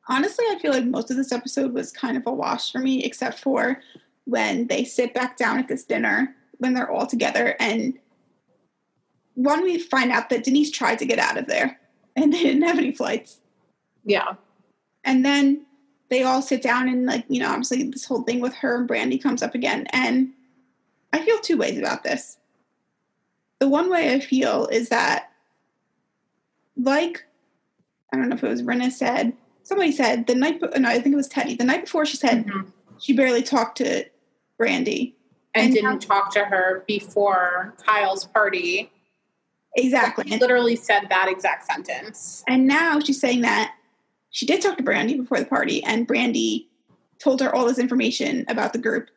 honestly, 0.09 0.43
I 0.49 0.59
feel 0.59 0.73
like 0.73 0.83
most 0.83 1.09
of 1.09 1.15
this 1.15 1.31
episode 1.31 1.71
was 1.71 1.93
kind 1.93 2.17
of 2.17 2.27
a 2.27 2.31
wash 2.33 2.73
for 2.73 2.79
me, 2.79 3.05
except 3.05 3.39
for 3.39 3.81
when 4.25 4.67
they 4.67 4.83
sit 4.83 5.13
back 5.13 5.37
down 5.37 5.59
at 5.59 5.69
this 5.69 5.85
dinner 5.85 6.35
when 6.57 6.73
they're 6.73 6.91
all 6.91 7.07
together 7.07 7.55
and 7.61 7.97
one 9.35 9.63
we 9.63 9.77
find 9.79 10.11
out 10.11 10.29
that 10.29 10.43
Denise 10.43 10.71
tried 10.71 10.99
to 10.99 11.05
get 11.05 11.19
out 11.19 11.37
of 11.37 11.47
there 11.47 11.79
and 12.17 12.33
they 12.33 12.43
didn't 12.43 12.63
have 12.63 12.77
any 12.77 12.91
flights. 12.91 13.39
yeah, 14.03 14.33
And 15.05 15.23
then 15.23 15.65
they 16.09 16.23
all 16.23 16.41
sit 16.41 16.61
down 16.61 16.89
and 16.89 17.05
like, 17.05 17.23
you 17.29 17.39
know, 17.39 17.49
obviously 17.49 17.83
this 17.83 18.03
whole 18.03 18.23
thing 18.23 18.41
with 18.41 18.55
her 18.55 18.79
and 18.79 18.89
Brandi 18.89 19.23
comes 19.23 19.41
up 19.41 19.55
again. 19.55 19.87
And 19.93 20.33
I 21.13 21.23
feel 21.23 21.39
two 21.39 21.57
ways 21.57 21.77
about 21.77 22.03
this. 22.03 22.37
The 23.59 23.67
one 23.67 23.89
way 23.89 24.13
I 24.13 24.19
feel 24.19 24.67
is 24.67 24.89
that 24.89 25.31
like 26.75 27.25
I 28.13 28.17
don't 28.17 28.29
know 28.29 28.35
if 28.35 28.43
it 28.43 28.47
was 28.49 28.61
Rinna 28.61 28.91
said, 28.91 29.33
somebody 29.63 29.91
said 29.91 30.27
the 30.27 30.35
night 30.35 30.61
no, 30.61 30.89
I 30.89 30.99
think 30.99 31.13
it 31.13 31.17
was 31.17 31.29
Teddi. 31.29 31.57
The 31.57 31.63
night 31.65 31.85
before 31.85 32.05
she 32.05 32.17
said 32.17 32.45
Mhm. 32.45 32.71
she 32.99 33.13
barely 33.13 33.41
talked 33.41 33.77
to 33.79 34.05
Brandi. 34.59 35.13
and, 35.55 35.65
And 35.65 35.73
didn't 35.73 35.99
talk 36.01 36.31
to 36.33 36.45
her 36.45 36.83
before 36.87 37.73
Kyle's 37.83 38.25
party. 38.25 38.91
Exactly. 39.75 40.25
She 40.29 40.37
literally 40.37 40.75
said 40.75 41.07
that 41.09 41.27
exact 41.29 41.65
sentence. 41.65 42.43
And 42.47 42.67
now 42.67 42.99
she's 42.99 43.19
saying 43.19 43.41
that 43.41 43.73
she 44.29 44.45
did 44.45 44.61
talk 44.61 44.77
to 44.77 44.83
Brandi 44.83 45.17
before 45.17 45.39
the 45.39 45.45
party, 45.45 45.83
and 45.83 46.07
Brandi 46.07 46.67
told 47.19 47.41
her 47.41 47.53
all 47.55 47.65
this 47.65 47.79
information 47.79 48.45
about 48.47 48.73
the 48.73 48.79
group 48.79 49.09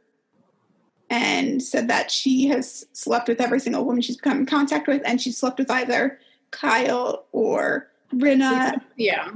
and 1.10 1.60
said 1.60 1.88
that 1.88 2.10
she 2.10 2.46
has 2.46 2.86
slept 2.92 3.28
with 3.28 3.40
every 3.40 3.58
single 3.58 3.84
woman 3.84 4.00
she's 4.00 4.20
come 4.20 4.38
in 4.38 4.46
contact 4.46 4.86
with, 4.86 5.02
and 5.04 5.20
she's 5.20 5.36
slept 5.36 5.58
with 5.58 5.70
either 5.70 6.18
Kyle 6.52 7.26
or 7.32 7.90
Rinna. 8.14 8.80
Yeah. 8.96 9.32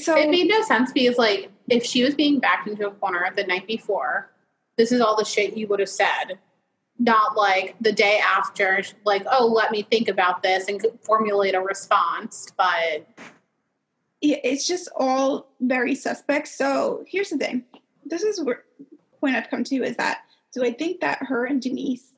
So 0.00 0.16
It 0.16 0.30
made 0.30 0.48
no 0.48 0.62
sense 0.62 0.92
because, 0.92 1.18
like, 1.18 1.50
if 1.68 1.84
she 1.84 2.02
was 2.02 2.14
being 2.14 2.40
backed 2.40 2.66
into 2.68 2.86
a 2.88 2.90
corner 2.90 3.30
the 3.36 3.44
night 3.44 3.66
before, 3.66 4.30
this 4.76 4.92
is 4.92 5.00
all 5.00 5.16
the 5.16 5.24
shit 5.24 5.56
you 5.56 5.66
would 5.68 5.80
have 5.80 5.88
said. 5.88 6.38
Not 6.98 7.36
like 7.36 7.76
the 7.80 7.92
day 7.92 8.18
after, 8.18 8.82
like, 9.04 9.24
oh, 9.30 9.46
let 9.46 9.70
me 9.70 9.82
think 9.82 10.08
about 10.08 10.42
this 10.42 10.68
and 10.68 10.84
formulate 11.02 11.54
a 11.54 11.60
response. 11.60 12.48
But 12.56 13.06
yeah, 14.20 14.38
it's 14.42 14.66
just 14.66 14.88
all 14.96 15.52
very 15.60 15.94
suspect. 15.94 16.48
So 16.48 17.04
here's 17.06 17.30
the 17.30 17.38
thing. 17.38 17.64
This 18.04 18.22
is 18.22 18.42
where 18.42 18.64
point 19.20 19.36
I've 19.36 19.50
come 19.50 19.64
to 19.64 19.76
is 19.76 19.96
that 19.96 20.22
do 20.52 20.64
I 20.64 20.72
think 20.72 21.00
that 21.00 21.22
her 21.22 21.44
and 21.44 21.60
Denise, 21.60 22.14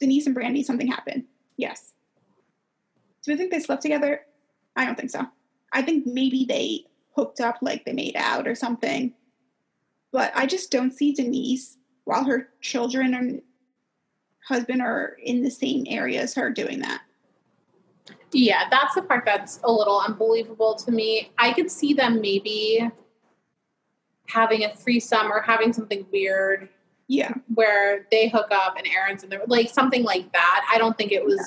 Denise 0.00 0.26
and 0.26 0.36
Brandi, 0.36 0.64
something 0.64 0.88
happened? 0.88 1.24
Yes. 1.56 1.92
Do 3.22 3.32
I 3.32 3.36
think 3.36 3.50
they 3.50 3.60
slept 3.60 3.82
together? 3.82 4.22
I 4.76 4.84
don't 4.84 4.96
think 4.96 5.10
so. 5.10 5.26
I 5.72 5.82
think 5.82 6.06
maybe 6.06 6.44
they 6.44 6.84
hooked 7.14 7.40
up, 7.40 7.58
like 7.60 7.84
they 7.84 7.92
made 7.92 8.16
out 8.16 8.46
or 8.46 8.54
something. 8.54 9.12
But 10.12 10.32
I 10.34 10.46
just 10.46 10.70
don't 10.70 10.92
see 10.92 11.12
Denise 11.12 11.76
while 12.04 12.24
her 12.24 12.48
children 12.60 13.12
and 13.12 13.42
husband 14.46 14.80
are 14.80 15.16
in 15.22 15.42
the 15.42 15.50
same 15.50 15.84
area 15.88 16.22
as 16.22 16.34
her 16.34 16.50
doing 16.50 16.78
that. 16.80 17.02
yeah, 18.32 18.64
that's 18.70 18.94
the 18.94 19.02
part 19.02 19.24
that's 19.26 19.60
a 19.64 19.70
little 19.70 20.00
unbelievable 20.00 20.74
to 20.74 20.90
me. 20.90 21.30
I 21.36 21.52
could 21.52 21.70
see 21.70 21.92
them 21.92 22.20
maybe 22.20 22.90
having 24.28 24.64
a 24.64 24.74
threesome 24.74 25.30
or 25.32 25.40
having 25.40 25.72
something 25.72 26.06
weird 26.12 26.68
Yeah. 27.08 27.32
where 27.54 28.06
they 28.10 28.28
hook 28.28 28.48
up 28.50 28.76
and 28.76 28.86
Aaron's 28.86 29.24
in 29.24 29.30
there, 29.30 29.42
like 29.46 29.70
something 29.70 30.02
like 30.04 30.32
that. 30.32 30.66
I 30.70 30.78
don't 30.78 30.96
think 30.96 31.12
it 31.12 31.24
was 31.24 31.40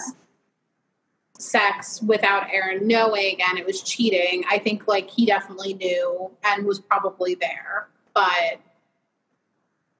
sex 1.38 2.02
without 2.02 2.48
Aaron 2.52 2.88
knowing 2.88 3.40
and 3.42 3.58
it 3.58 3.66
was 3.66 3.82
cheating. 3.82 4.44
I 4.50 4.60
think 4.60 4.88
like 4.88 5.10
he 5.10 5.26
definitely 5.26 5.74
knew 5.76 6.32
and 6.44 6.66
was 6.66 6.80
probably 6.80 7.36
there. 7.36 7.88
But 8.14 8.60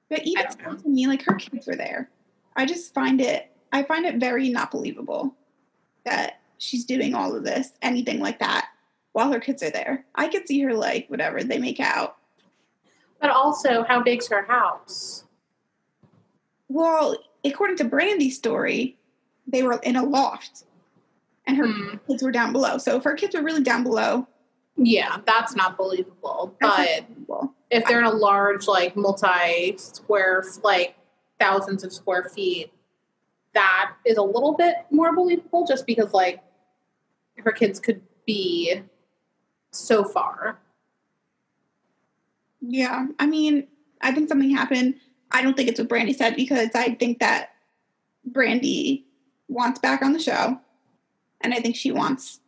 But 0.08 0.22
even 0.24 0.46
to 0.48 0.88
me, 0.88 1.06
like 1.06 1.22
her 1.22 1.34
kids 1.34 1.66
were 1.66 1.76
there. 1.76 2.10
I 2.56 2.66
just 2.66 2.92
find 2.94 3.20
it 3.20 3.48
I 3.72 3.82
find 3.84 4.04
it 4.04 4.16
very 4.16 4.50
not 4.50 4.70
believable 4.70 5.34
that 6.04 6.40
she's 6.58 6.84
doing 6.84 7.14
all 7.14 7.34
of 7.34 7.42
this, 7.44 7.72
anything 7.80 8.20
like 8.20 8.38
that, 8.40 8.68
while 9.12 9.32
her 9.32 9.40
kids 9.40 9.62
are 9.62 9.70
there. 9.70 10.04
I 10.14 10.28
could 10.28 10.46
see 10.46 10.60
her 10.60 10.74
like 10.74 11.08
whatever, 11.08 11.42
they 11.42 11.58
make 11.58 11.80
out. 11.80 12.18
But 13.22 13.30
also 13.30 13.84
how 13.84 14.02
big's 14.02 14.28
her 14.28 14.42
house? 14.42 15.24
Well, 16.68 17.16
according 17.44 17.76
to 17.76 17.84
Brandi's 17.84 18.36
story, 18.36 18.98
they 19.46 19.62
were 19.62 19.78
in 19.84 19.96
a 19.96 20.04
loft 20.04 20.64
and 21.46 21.56
her 21.56 21.66
Hmm. 21.66 21.96
kids 22.08 22.22
were 22.22 22.32
down 22.32 22.52
below. 22.52 22.78
So 22.78 22.96
if 22.96 23.04
her 23.04 23.14
kids 23.14 23.34
were 23.34 23.42
really 23.42 23.62
down 23.62 23.84
below, 23.84 24.26
Yeah, 24.76 25.18
that's 25.26 25.54
not 25.54 25.76
believable. 25.76 26.56
that's 26.60 26.76
But 26.76 26.88
not 27.00 27.08
believable. 27.08 27.54
if 27.70 27.84
they're 27.86 27.98
in 28.00 28.04
a 28.06 28.10
large 28.10 28.66
like 28.66 28.96
multi 28.96 29.76
square 29.76 30.42
like 30.64 30.96
thousands 31.38 31.84
of 31.84 31.92
square 31.92 32.24
feet 32.24 32.72
that 33.52 33.92
is 34.06 34.16
a 34.16 34.22
little 34.22 34.54
bit 34.54 34.76
more 34.90 35.14
believable 35.14 35.66
just 35.66 35.86
because 35.86 36.12
like 36.14 36.42
her 37.38 37.52
kids 37.52 37.78
could 37.78 38.00
be 38.26 38.80
so 39.72 40.04
far 40.04 40.58
Yeah, 42.62 43.06
I 43.18 43.26
mean, 43.26 43.66
I 44.00 44.12
think 44.12 44.28
something 44.28 44.50
happened. 44.50 44.94
I 45.30 45.42
don't 45.42 45.56
think 45.56 45.68
it's 45.68 45.80
what 45.80 45.88
Brandi 45.88 46.14
said 46.14 46.36
because 46.36 46.70
I 46.74 46.94
think 46.94 47.18
that 47.18 47.50
Brandi 48.30 49.02
wants 49.48 49.80
back 49.80 50.02
on 50.02 50.12
the 50.12 50.18
show, 50.20 50.58
and 51.40 51.52
I 51.52 51.60
think 51.60 51.76
she 51.76 51.90
wants. 51.92 52.40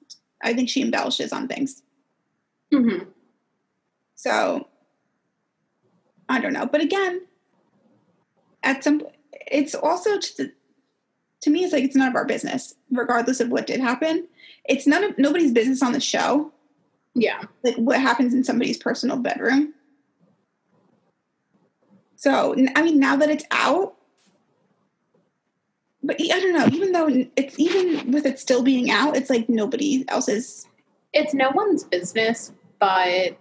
I 0.42 0.54
think 0.54 0.68
she 0.68 0.82
embellishes 0.82 1.32
on 1.32 1.48
things. 1.48 1.82
mm-hmm. 2.72 3.08
So 4.14 4.68
I 6.28 6.40
don't 6.40 6.52
know, 6.52 6.66
but 6.66 6.80
again, 6.80 7.22
at 8.62 8.84
some, 8.84 9.02
it's 9.32 9.74
also 9.74 10.18
to, 10.18 10.36
the, 10.36 10.52
to 11.42 11.50
me, 11.50 11.64
it's 11.64 11.72
like 11.72 11.84
it's 11.84 11.96
none 11.96 12.08
of 12.08 12.14
our 12.14 12.24
business, 12.24 12.74
regardless 12.90 13.40
of 13.40 13.48
what 13.50 13.66
did 13.66 13.80
happen. 13.80 14.26
It's 14.64 14.86
none 14.86 15.04
of 15.04 15.18
nobody's 15.18 15.52
business 15.52 15.82
on 15.82 15.92
the 15.92 16.00
show. 16.00 16.52
yeah 17.14 17.42
like 17.62 17.76
what 17.76 18.00
happens 18.00 18.32
in 18.34 18.44
somebody's 18.44 18.78
personal 18.78 19.16
bedroom. 19.16 19.74
So, 22.24 22.56
I 22.74 22.80
mean, 22.80 22.98
now 22.98 23.16
that 23.16 23.28
it's 23.28 23.44
out, 23.50 23.96
but 26.02 26.16
I 26.18 26.40
don't 26.40 26.54
know. 26.54 26.74
Even 26.74 26.92
though 26.92 27.26
it's 27.36 27.58
even 27.58 28.12
with 28.12 28.24
it 28.24 28.38
still 28.38 28.62
being 28.62 28.90
out, 28.90 29.14
it's 29.14 29.28
like 29.28 29.50
nobody 29.50 30.06
else's. 30.08 30.66
It's 31.12 31.34
no 31.34 31.50
one's 31.50 31.84
business, 31.84 32.50
but 32.78 33.36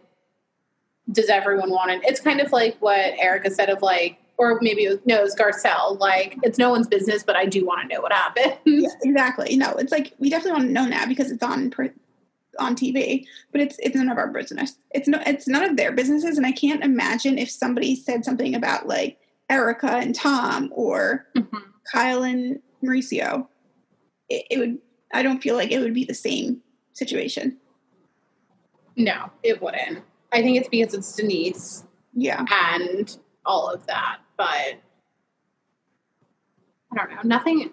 does 1.09 1.29
everyone 1.29 1.69
want 1.69 1.91
it? 1.91 2.01
It's 2.03 2.19
kind 2.19 2.41
of 2.41 2.51
like 2.51 2.75
what 2.81 3.13
Erika 3.17 3.51
said 3.51 3.69
of 3.69 3.81
like, 3.81 4.17
or 4.37 4.59
maybe 4.61 4.83
it 4.83 4.89
was, 4.89 4.99
no, 5.05 5.21
it 5.21 5.23
was 5.23 5.35
Garcelle. 5.37 5.97
Like, 5.97 6.37
it's 6.43 6.57
no 6.57 6.69
one's 6.69 6.89
business, 6.89 7.23
but 7.23 7.37
I 7.37 7.45
do 7.45 7.65
want 7.65 7.83
to 7.83 7.95
know 7.95 8.01
what 8.01 8.11
happened. 8.11 8.57
Yeah, 8.65 8.89
exactly. 9.01 9.55
No, 9.55 9.75
it's 9.75 9.93
like 9.93 10.11
we 10.19 10.29
definitely 10.29 10.59
want 10.59 10.65
to 10.65 10.73
know 10.73 10.87
now 10.87 11.05
because 11.05 11.31
it's 11.31 11.41
on 11.41 11.69
per, 11.69 11.89
on 12.59 12.75
TV, 12.75 13.25
but 13.51 13.61
it's 13.61 13.77
it's 13.79 13.95
none 13.95 14.09
of 14.09 14.17
our 14.17 14.27
business. 14.29 14.75
It's 14.91 15.07
no, 15.07 15.21
it's 15.25 15.47
none 15.47 15.63
of 15.63 15.77
their 15.77 15.91
businesses, 15.91 16.37
and 16.37 16.45
I 16.45 16.51
can't 16.51 16.83
imagine 16.83 17.37
if 17.37 17.49
somebody 17.49 17.95
said 17.95 18.25
something 18.25 18.55
about 18.55 18.87
like 18.87 19.19
Erika 19.49 19.91
and 19.97 20.15
Tom 20.15 20.69
or 20.73 21.25
Mhm. 21.35 21.61
Kyle 21.91 22.23
and 22.23 22.59
Mauricio. 22.83 23.47
It, 24.29 24.45
it 24.49 24.59
would. 24.59 24.77
I 25.13 25.23
don't 25.23 25.41
feel 25.41 25.55
like 25.55 25.71
it 25.71 25.79
would 25.79 25.93
be 25.93 26.05
the 26.05 26.13
same 26.13 26.61
situation. 26.93 27.57
No, 28.95 29.31
it 29.43 29.61
wouldn't. 29.61 30.03
I 30.31 30.41
think 30.41 30.57
it's 30.57 30.69
because 30.69 30.93
it's 30.93 31.15
Denise 31.15 31.83
Yeah. 32.13 32.45
and 32.51 33.15
all 33.45 33.69
of 33.69 33.85
that, 33.87 34.19
but 34.37 34.47
I 34.47 34.77
don't 36.95 37.09
know. 37.11 37.21
Nothing 37.23 37.71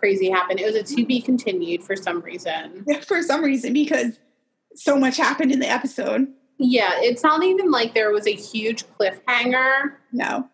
crazy 0.00 0.28
happened. 0.30 0.58
It 0.58 0.66
was 0.66 0.74
a 0.74 0.82
to 0.96 1.06
be 1.06 1.20
continued 1.20 1.84
for 1.84 1.94
some 1.94 2.20
reason. 2.20 2.84
For 3.06 3.22
some 3.22 3.42
reason, 3.44 3.72
because 3.72 4.18
so 4.74 4.96
much 4.96 5.16
happened 5.16 5.52
in 5.52 5.60
the 5.60 5.68
episode. 5.68 6.26
Yeah, 6.58 6.90
it's 6.94 7.22
not 7.22 7.42
even 7.44 7.70
like 7.70 7.94
there 7.94 8.10
was 8.10 8.26
a 8.26 8.32
huge 8.32 8.84
cliffhanger 8.98 9.94
No. 10.12 10.48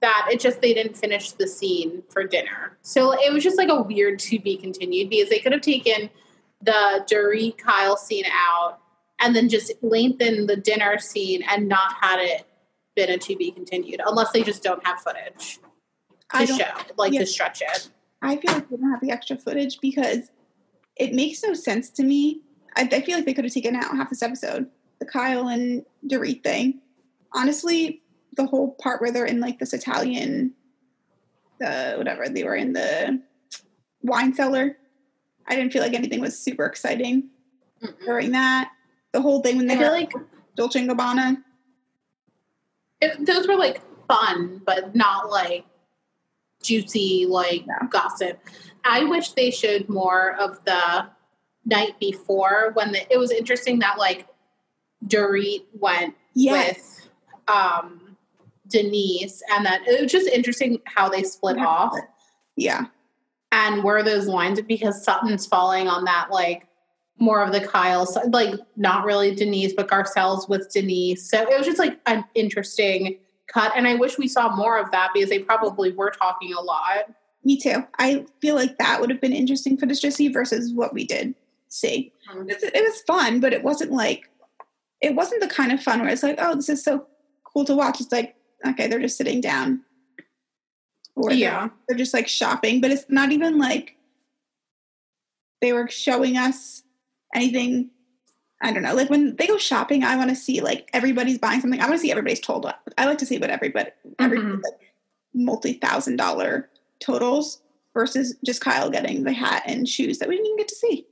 that 0.00 0.28
it 0.30 0.40
just 0.40 0.60
they 0.60 0.74
didn't 0.74 0.96
finish 0.96 1.32
the 1.32 1.46
scene 1.48 2.02
for 2.10 2.24
dinner. 2.24 2.76
So 2.82 3.12
it 3.12 3.32
was 3.32 3.42
just 3.42 3.56
like 3.56 3.68
a 3.68 3.82
weird 3.82 4.18
to 4.20 4.38
be 4.38 4.56
continued 4.56 5.10
because 5.10 5.30
they 5.30 5.38
could 5.38 5.52
have 5.52 5.62
taken 5.62 6.10
the 6.62 7.04
Dorit 7.10 7.58
Kyle 7.58 7.96
scene 7.96 8.24
out 8.32 8.78
and 9.20 9.34
then 9.34 9.48
just 9.48 9.72
lengthened 9.82 10.48
the 10.48 10.56
dinner 10.56 10.98
scene 10.98 11.42
and 11.48 11.68
not 11.68 11.94
had 12.00 12.20
it 12.20 12.46
been 12.94 13.10
a 13.10 13.18
to 13.18 13.36
be 13.36 13.50
continued 13.50 14.00
unless 14.06 14.30
they 14.32 14.42
just 14.42 14.62
don't 14.62 14.84
have 14.86 15.00
footage 15.00 15.58
to 16.36 16.46
show, 16.46 16.70
like 16.96 17.12
yeah. 17.12 17.20
to 17.20 17.26
stretch 17.26 17.62
it. 17.62 17.88
I 18.22 18.36
feel 18.36 18.52
like 18.52 18.68
they 18.68 18.76
don't 18.76 18.90
have 18.90 19.00
the 19.00 19.10
extra 19.10 19.36
footage 19.36 19.80
because 19.80 20.30
it 20.96 21.12
makes 21.14 21.42
no 21.42 21.54
sense 21.54 21.90
to 21.90 22.02
me. 22.02 22.40
I, 22.76 22.88
I 22.90 23.00
feel 23.00 23.16
like 23.16 23.24
they 23.24 23.34
could 23.34 23.44
have 23.44 23.54
taken 23.54 23.76
out 23.76 23.96
half 23.96 24.10
this 24.10 24.22
episode, 24.22 24.68
the 24.98 25.06
Kyle 25.06 25.48
and 25.48 25.84
Dorit 26.06 26.42
thing. 26.42 26.80
Honestly, 27.32 28.02
the 28.36 28.46
whole 28.46 28.72
part 28.80 29.00
where 29.00 29.12
they're 29.12 29.26
in 29.26 29.40
like 29.40 29.58
this 29.58 29.72
Italian, 29.72 30.52
the 31.60 31.94
whatever 31.96 32.28
they 32.28 32.44
were 32.44 32.56
in 32.56 32.72
the 32.72 33.20
wine 34.02 34.34
cellar. 34.34 34.76
I 35.46 35.56
didn't 35.56 35.72
feel 35.72 35.82
like 35.82 35.94
anything 35.94 36.20
was 36.20 36.38
super 36.38 36.64
exciting 36.64 37.30
Mm-mm. 37.82 38.04
during 38.04 38.32
that. 38.32 38.70
The 39.12 39.22
whole 39.22 39.40
thing 39.40 39.56
when 39.56 39.66
they 39.66 39.76
feel 39.76 39.88
were 39.88 39.96
like 39.96 40.12
Dolce 40.56 40.80
and 40.80 40.90
Gabbana. 40.90 41.42
it, 43.00 43.26
those 43.26 43.48
were 43.48 43.56
like 43.56 43.80
fun, 44.08 44.60
but 44.66 44.94
not 44.94 45.30
like 45.30 45.64
juicy 46.62 47.26
like 47.26 47.66
No. 47.66 47.74
gossip. 47.90 48.40
I 48.84 49.04
wish 49.04 49.32
they 49.32 49.50
showed 49.50 49.88
more 49.88 50.34
of 50.36 50.62
the 50.64 51.06
night 51.66 51.98
before 52.00 52.70
when 52.74 52.92
the, 52.92 53.12
it 53.12 53.18
was 53.18 53.30
interesting 53.30 53.78
that 53.80 53.98
like 53.98 54.26
Dorit 55.06 55.64
went 55.74 56.14
Yes. 56.34 56.76
with 56.76 57.08
um, 57.48 58.16
Denise, 58.68 59.42
and 59.50 59.64
that 59.66 59.86
it 59.86 60.00
was 60.02 60.12
just 60.12 60.28
interesting 60.28 60.80
how 60.84 61.08
they 61.08 61.22
split 61.22 61.58
off 61.58 61.94
Yeah. 62.56 62.86
and 63.52 63.82
where 63.82 64.02
those 64.02 64.26
lines 64.26 64.60
because 64.60 65.02
Sutton's 65.02 65.46
falling 65.46 65.88
on 65.88 66.04
that 66.04 66.28
like 66.30 66.66
more 67.18 67.42
of 67.42 67.52
the 67.52 67.60
Kyle 67.60 68.06
side, 68.06 68.32
like 68.32 68.54
not 68.76 69.04
really 69.04 69.34
Denise, 69.34 69.72
but 69.72 69.88
Garcelle's 69.88 70.48
with 70.48 70.70
Denise. 70.72 71.28
So 71.28 71.42
it 71.50 71.56
was 71.56 71.66
just 71.66 71.78
like 71.78 71.98
an 72.06 72.24
interesting 72.34 73.18
cut, 73.52 73.72
and 73.76 73.86
I 73.88 73.94
wish 73.94 74.18
we 74.18 74.28
saw 74.28 74.54
more 74.54 74.78
of 74.78 74.90
that 74.92 75.10
because 75.14 75.28
they 75.30 75.38
probably 75.40 75.92
were 75.92 76.10
talking 76.10 76.52
a 76.54 76.60
lot. 76.60 77.10
Me 77.44 77.56
too. 77.58 77.84
I 77.98 78.26
feel 78.40 78.54
like 78.54 78.78
that 78.78 79.00
would 79.00 79.10
have 79.10 79.20
been 79.20 79.32
interesting 79.32 79.76
for 79.76 79.86
this 79.86 80.00
to 80.00 80.10
see 80.10 80.28
versus 80.28 80.72
what 80.72 80.92
we 80.92 81.04
did 81.04 81.34
see. 81.68 82.12
Mm-hmm. 82.30 82.50
It, 82.50 82.62
it 82.62 82.82
was 82.82 83.00
fun, 83.02 83.40
but 83.40 83.52
it 83.52 83.62
wasn't 83.62 83.92
like 83.92 84.28
it 85.00 85.14
wasn't 85.14 85.40
the 85.40 85.48
kind 85.48 85.70
of 85.72 85.82
fun 85.82 86.00
where 86.00 86.10
it's 86.10 86.22
like, 86.22 86.36
oh, 86.38 86.56
this 86.56 86.68
is 86.68 86.82
so 86.82 87.06
cool 87.44 87.64
to 87.64 87.74
watch. 87.76 88.00
It's 88.00 88.10
like, 88.12 88.34
okay, 88.66 88.86
they're 88.88 88.98
just 89.00 89.16
sitting 89.16 89.40
down. 89.40 89.82
Or 91.14 91.30
they're- 91.30 91.38
Yeah, 91.38 91.68
they're 91.86 91.96
just 91.96 92.14
like 92.14 92.28
shopping, 92.28 92.80
but 92.80 92.90
it's 92.90 93.04
not 93.08 93.30
even 93.32 93.58
like 93.58 93.96
they 95.60 95.72
were 95.72 95.88
showing 95.88 96.36
us 96.36 96.82
anything. 97.34 97.90
I 98.60 98.72
don't 98.72 98.82
know. 98.82 98.94
Like 98.94 99.08
when 99.10 99.36
they 99.36 99.46
go 99.46 99.56
shopping, 99.58 100.02
I 100.02 100.16
want 100.16 100.30
to 100.30 100.36
see 100.36 100.60
like 100.60 100.90
everybody's 100.92 101.38
buying 101.38 101.60
something. 101.60 101.80
I 101.80 101.84
want 101.84 101.94
to 101.94 101.98
see 102.00 102.10
everybody's 102.10 102.40
total. 102.40 102.72
I 102.96 103.06
like 103.06 103.18
to 103.18 103.26
see 103.26 103.38
what 103.38 103.50
everybody, 103.50 103.90
Mhm. 104.18 104.62
like 104.62 104.92
multi 105.34 105.74
thousand 105.74 106.16
dollar 106.16 106.68
totals 107.00 107.62
versus 107.94 108.34
just 108.44 108.60
Kyle 108.60 108.90
getting 108.90 109.22
the 109.24 109.32
hat 109.32 109.62
and 109.66 109.88
shoes 109.88 110.18
that 110.18 110.28
we 110.28 110.34
didn't 110.36 110.46
even 110.46 110.58
get 110.58 110.68
to 110.68 110.74
see, 110.74 111.06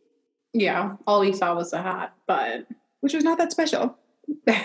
yeah. 0.53 0.97
All 1.07 1.21
we 1.21 1.33
saw 1.33 1.55
was 1.55 1.71
the 1.71 1.81
hat, 1.83 2.13
but 2.27 2.67
which 3.01 3.15
was 3.15 3.23
not 3.25 3.39
that 3.39 3.53
special. 3.53 3.97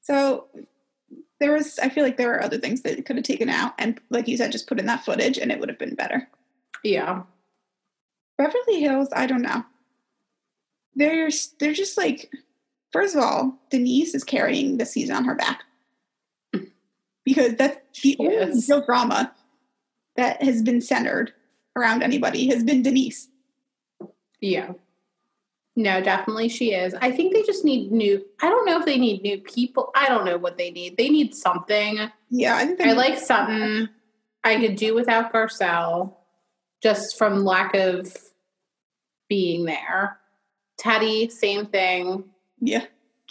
So 0.00 0.48
there 1.38 1.52
was, 1.52 1.78
I 1.78 1.88
feel 1.88 2.02
like 2.04 2.16
there 2.16 2.28
were 2.28 2.42
other 2.42 2.58
things 2.58 2.82
that 2.82 3.04
could 3.06 3.16
have 3.16 3.24
taken 3.24 3.48
out 3.48 3.72
and, 3.78 4.00
like 4.10 4.26
you 4.28 4.36
said, 4.36 4.52
just 4.52 4.66
put 4.66 4.80
in 4.80 4.86
that 4.86 5.04
footage 5.04 5.38
and 5.38 5.52
it 5.52 5.60
would 5.60 5.68
have 5.68 5.78
been 5.78 5.94
better. 5.94 6.28
yeah, 6.82 7.22
Beverly 8.38 8.80
Hills, 8.80 9.08
I 9.14 9.26
don't 9.26 9.42
know. 9.42 9.64
They're 10.94 11.30
they're 11.58 11.72
just 11.72 11.96
like, 11.96 12.30
first 12.92 13.14
of 13.14 13.22
all, 13.22 13.58
Denise 13.70 14.14
is 14.14 14.24
carrying 14.24 14.78
the 14.78 14.86
season 14.86 15.16
on 15.16 15.24
her 15.24 15.34
back 15.34 15.62
because 17.24 17.54
that's 17.54 18.00
the 18.00 18.16
only 18.18 18.62
real 18.68 18.84
drama 18.84 19.32
that 20.16 20.42
has 20.42 20.62
been 20.62 20.80
centered 20.80 21.32
around 21.76 22.02
anybody 22.02 22.48
has 22.48 22.62
been 22.62 22.82
Denise. 22.82 23.28
yeah. 24.40 24.72
No, 25.74 26.02
definitely 26.02 26.50
she 26.50 26.74
is. 26.74 26.94
I 27.00 27.10
think 27.10 27.32
they 27.32 27.42
just 27.44 27.64
need 27.64 27.90
new. 27.90 28.22
I 28.42 28.50
don't 28.50 28.66
know 28.66 28.78
if 28.78 28.84
they 28.84 28.98
need 28.98 29.22
new 29.22 29.38
people. 29.38 29.90
I 29.94 30.06
don't 30.06 30.26
know 30.26 30.36
what 30.36 30.58
they 30.58 30.70
need. 30.70 30.98
They 30.98 31.08
need 31.08 31.34
something. 31.34 31.98
Yeah, 32.28 32.56
I 32.56 32.66
think 32.66 32.82
I 32.82 32.92
like 32.92 33.18
something 33.18 33.88
I 34.44 34.56
could 34.56 34.76
do 34.76 34.94
without 34.94 35.32
Garcelle 35.32 36.14
just 36.82 37.16
from 37.16 37.44
lack 37.44 37.74
of 37.74 38.14
being 39.30 39.64
there. 39.64 40.18
Teddi, 40.82 41.30
same 41.30 41.66
thing. 41.66 42.24
Yeah, 42.60 42.84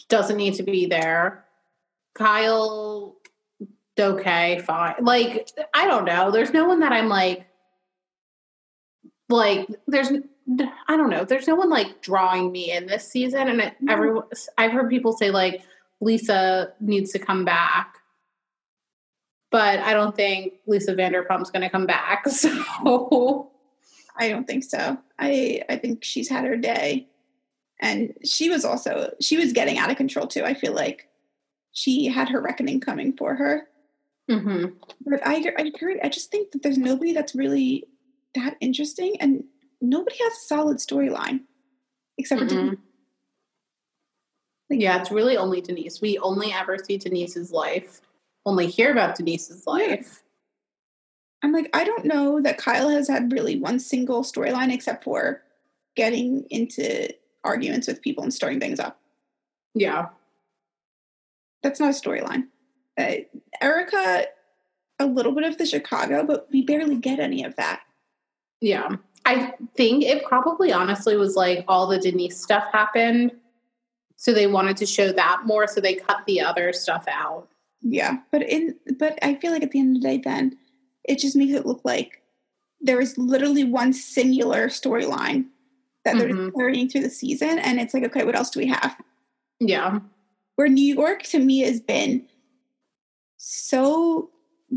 Doesn't 0.09 0.37
need 0.37 0.53
to 0.55 0.63
be 0.63 0.85
there. 0.85 1.45
Kyle, 2.13 3.15
okay, 3.99 4.59
fine. 4.65 4.95
Like, 5.01 5.49
I 5.73 5.87
don't 5.87 6.05
know. 6.05 6.31
There's 6.31 6.51
no 6.53 6.65
one 6.65 6.79
that 6.81 6.91
I'm 6.91 7.07
like, 7.09 7.45
like, 9.29 9.67
there's, 9.87 10.11
I 10.87 10.97
don't 10.97 11.09
know. 11.09 11.23
There's 11.23 11.47
no 11.47 11.55
one 11.55 11.69
like 11.69 12.01
drawing 12.01 12.51
me 12.51 12.71
in 12.71 12.87
this 12.87 13.07
season. 13.07 13.47
And 13.47 13.61
it, 13.61 13.75
No. 13.79 13.93
everyone, 13.93 14.23
I've 14.57 14.71
heard 14.71 14.89
people 14.89 15.13
say 15.13 15.31
like, 15.31 15.61
Lisa 16.01 16.73
needs 16.79 17.11
to 17.11 17.19
come 17.19 17.45
back 17.45 17.95
but 19.51 19.79
I 19.79 19.93
don't 19.93 20.15
think 20.15 20.53
Lisa 20.65 20.95
Vanderpump's 20.95 21.51
going 21.51 21.61
to 21.61 21.69
come 21.69 21.85
back. 21.85 22.23
So 22.29 23.51
I 24.17 24.29
don't 24.29 24.47
think 24.47 24.63
so. 24.63 24.97
I 25.19 25.61
I 25.69 25.75
think 25.77 26.03
she's 26.05 26.29
had 26.29 26.45
her 26.45 26.55
day, 26.57 27.07
and 27.81 28.13
she 28.23 28.49
was 28.49 28.63
also 28.63 29.13
she 29.19 29.37
was 29.37 29.53
getting 29.53 29.77
out 29.77 29.89
of 29.91 29.97
control 29.97 30.27
too. 30.27 30.43
I 30.43 30.53
feel 30.53 30.73
like 30.73 31.09
she 31.73 32.07
had 32.07 32.29
her 32.29 32.41
reckoning 32.41 32.79
coming 32.79 33.15
for 33.17 33.35
her. 33.35 33.67
hmm 34.29 34.65
But 35.05 35.25
I 35.25 35.43
I 35.57 35.63
agree. 35.63 35.99
I 36.01 36.09
just 36.09 36.31
think 36.31 36.51
that 36.51 36.63
there's 36.63 36.77
nobody 36.77 37.13
that's 37.13 37.35
really 37.35 37.85
that 38.35 38.55
interesting, 38.61 39.17
and 39.19 39.43
nobody 39.81 40.17
has 40.23 40.33
a 40.33 40.47
solid 40.47 40.77
storyline 40.77 41.41
except 42.17 42.41
for 42.41 42.47
Denise. 42.47 42.79
Like, 44.69 44.81
yeah, 44.81 44.99
it's 45.01 45.11
really 45.11 45.35
only 45.37 45.59
Denise. 45.61 46.01
We 46.01 46.17
only 46.19 46.53
ever 46.53 46.77
see 46.77 46.97
Denise's 46.97 47.51
life, 47.51 48.01
only 48.45 48.67
hear 48.67 48.91
about 48.91 49.15
Denise's 49.15 49.67
life. 49.67 50.23
I'm 51.43 51.51
like 51.51 51.69
I 51.73 51.83
don't 51.83 52.05
know 52.05 52.41
that 52.41 52.57
Kyle 52.57 52.89
has 52.89 53.07
had 53.07 53.31
really 53.31 53.59
one 53.59 53.79
single 53.79 54.23
storyline 54.23 54.71
except 54.71 55.03
for 55.03 55.41
getting 55.95 56.45
into 56.49 57.09
arguments 57.43 57.87
with 57.87 58.01
people 58.01 58.23
and 58.23 58.33
stirring 58.33 58.59
things 58.59 58.79
up. 58.79 58.99
Yeah. 59.73 60.07
That's 61.63 61.79
not 61.79 61.89
a 61.89 61.93
storyline. 61.93 62.47
Uh, 62.97 63.23
Erika, 63.61 64.25
a 64.99 65.05
little 65.05 65.31
bit 65.31 65.43
of 65.43 65.57
the 65.57 65.65
Chicago, 65.65 66.23
but 66.23 66.47
we 66.51 66.63
barely 66.63 66.97
get 66.97 67.19
any 67.19 67.43
of 67.43 67.55
that. 67.55 67.81
Yeah. 68.59 68.95
I 69.25 69.53
think 69.75 70.03
it 70.03 70.23
probably 70.25 70.71
honestly 70.71 71.15
was 71.15 71.35
like 71.35 71.63
all 71.67 71.87
the 71.87 71.99
Denise 71.99 72.41
stuff 72.41 72.65
happened. 72.71 73.31
So 74.17 74.33
they 74.33 74.47
wanted 74.47 74.77
to 74.77 74.85
show 74.85 75.11
that 75.11 75.41
more. 75.45 75.67
So 75.67 75.81
they 75.81 75.95
cut 75.95 76.25
the 76.27 76.41
other 76.41 76.73
stuff 76.73 77.05
out. 77.07 77.47
Yeah, 77.81 78.17
but 78.31 78.43
in 78.43 78.75
but 78.99 79.17
I 79.23 79.35
feel 79.35 79.51
like 79.51 79.63
at 79.63 79.71
the 79.71 79.79
end 79.79 79.97
of 79.97 80.03
the 80.03 80.07
day, 80.07 80.21
then 80.23 80.57
it 81.03 81.17
just 81.17 81.35
makes 81.35 81.53
it 81.53 81.65
look 81.65 81.81
like 81.83 82.21
there 82.79 83.01
is 83.01 83.17
literally 83.17 83.63
one 83.63 83.93
singular 83.93 84.67
storyline 84.67 85.45
that 86.05 86.17
they're 86.17 86.29
Mhm. 86.29 86.53
carrying 86.55 86.89
through 86.89 87.01
the 87.01 87.09
season, 87.09 87.59
and 87.59 87.79
it's 87.79 87.93
like, 87.93 88.03
okay, 88.05 88.23
what 88.23 88.35
else 88.35 88.49
do 88.49 88.59
we 88.59 88.67
have? 88.67 88.95
Yeah. 89.59 89.99
Where 90.55 90.67
New 90.67 90.95
York 90.95 91.23
to 91.23 91.39
me 91.39 91.59
has 91.59 91.79
been 91.79 92.27
so 93.37 94.29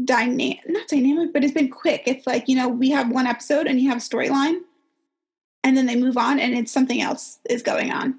dynamic, 0.05 0.61
not 0.69 0.89
dynamic, 0.89 1.33
but 1.33 1.45
it's 1.45 1.53
been 1.53 1.71
quick. 1.71 2.03
It's 2.07 2.27
like, 2.27 2.49
you 2.49 2.57
know, 2.57 2.69
we 2.69 2.91
have 2.91 3.11
one 3.11 3.27
episode 3.27 3.67
and 3.67 3.81
you 3.81 3.89
have 3.89 3.99
a 3.99 4.01
storyline, 4.01 4.61
and 5.63 5.77
then 5.77 5.87
they 5.87 5.97
move 5.97 6.17
on, 6.17 6.39
and 6.39 6.55
it's 6.55 6.73
something 6.73 7.01
else 7.01 7.39
is 7.49 7.63
going 7.63 7.91
on. 7.91 8.19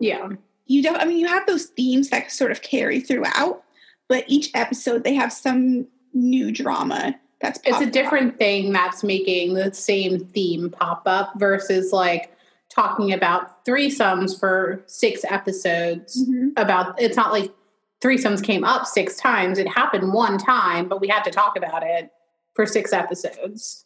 Yeah. 0.00 0.28
You 0.66 0.82
don't, 0.82 0.96
I 0.96 1.04
mean, 1.06 1.18
you 1.18 1.26
have 1.28 1.46
those 1.46 1.66
themes 1.66 2.10
that 2.10 2.30
sort 2.30 2.50
of 2.50 2.62
carry 2.62 3.00
throughout, 3.00 3.64
but 4.08 4.24
each 4.28 4.50
episode 4.54 5.04
they 5.04 5.14
have 5.14 5.32
some 5.32 5.86
new 6.14 6.50
drama 6.52 7.18
that's 7.40 7.58
It's 7.60 7.68
a 7.68 7.72
popped 7.72 7.84
up. 7.86 7.92
different 7.92 8.38
thing 8.38 8.72
that's 8.72 9.02
making 9.04 9.54
the 9.54 9.72
same 9.72 10.24
theme 10.26 10.70
pop 10.70 11.02
up 11.06 11.32
versus 11.38 11.92
like 11.92 12.32
talking 12.70 13.12
about 13.12 13.64
threesomes 13.64 14.38
for 14.38 14.82
six 14.86 15.24
episodes 15.24 16.24
Mhm. 16.26 16.52
about 16.56 17.00
it's 17.00 17.16
not 17.16 17.32
like 17.32 17.52
threesomes 18.00 18.42
came 18.42 18.64
up 18.64 18.86
six 18.86 19.16
times. 19.16 19.58
It 19.58 19.66
happened 19.68 20.12
one 20.12 20.38
time, 20.38 20.88
but 20.88 21.00
we 21.00 21.08
had 21.08 21.24
to 21.24 21.30
talk 21.30 21.56
about 21.56 21.82
it 21.82 22.10
for 22.54 22.66
six 22.66 22.92
episodes. 22.92 23.84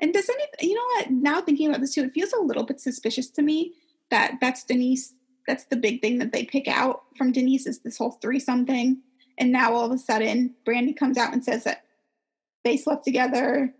And 0.00 0.12
does 0.14 0.28
any, 0.30 0.68
you 0.68 0.74
know 0.74 0.86
what? 0.96 1.10
Now 1.10 1.40
thinking 1.40 1.68
about 1.68 1.80
this 1.80 1.94
too, 1.94 2.04
it 2.04 2.12
feels 2.12 2.32
a 2.32 2.40
little 2.40 2.64
bit 2.64 2.80
suspicious 2.80 3.28
to 3.30 3.42
me 3.42 3.74
that 4.10 4.38
that's 4.40 4.64
Denise. 4.64 5.14
That's 5.46 5.64
the 5.64 5.76
big 5.76 6.00
thing 6.00 6.18
that 6.18 6.32
they 6.32 6.44
pick 6.44 6.68
out 6.68 7.02
from 7.16 7.32
Denise 7.32 7.66
is 7.66 7.80
this 7.80 7.98
whole 7.98 8.12
threesome 8.12 8.66
thing. 8.66 9.02
And 9.38 9.52
now 9.52 9.74
all 9.74 9.84
of 9.84 9.92
a 9.92 9.98
sudden, 9.98 10.54
Brandi 10.64 10.96
comes 10.96 11.16
out 11.18 11.32
and 11.32 11.44
says 11.44 11.64
that 11.64 11.84
they 12.64 12.76
slept 12.76 13.04
together, 13.04 13.74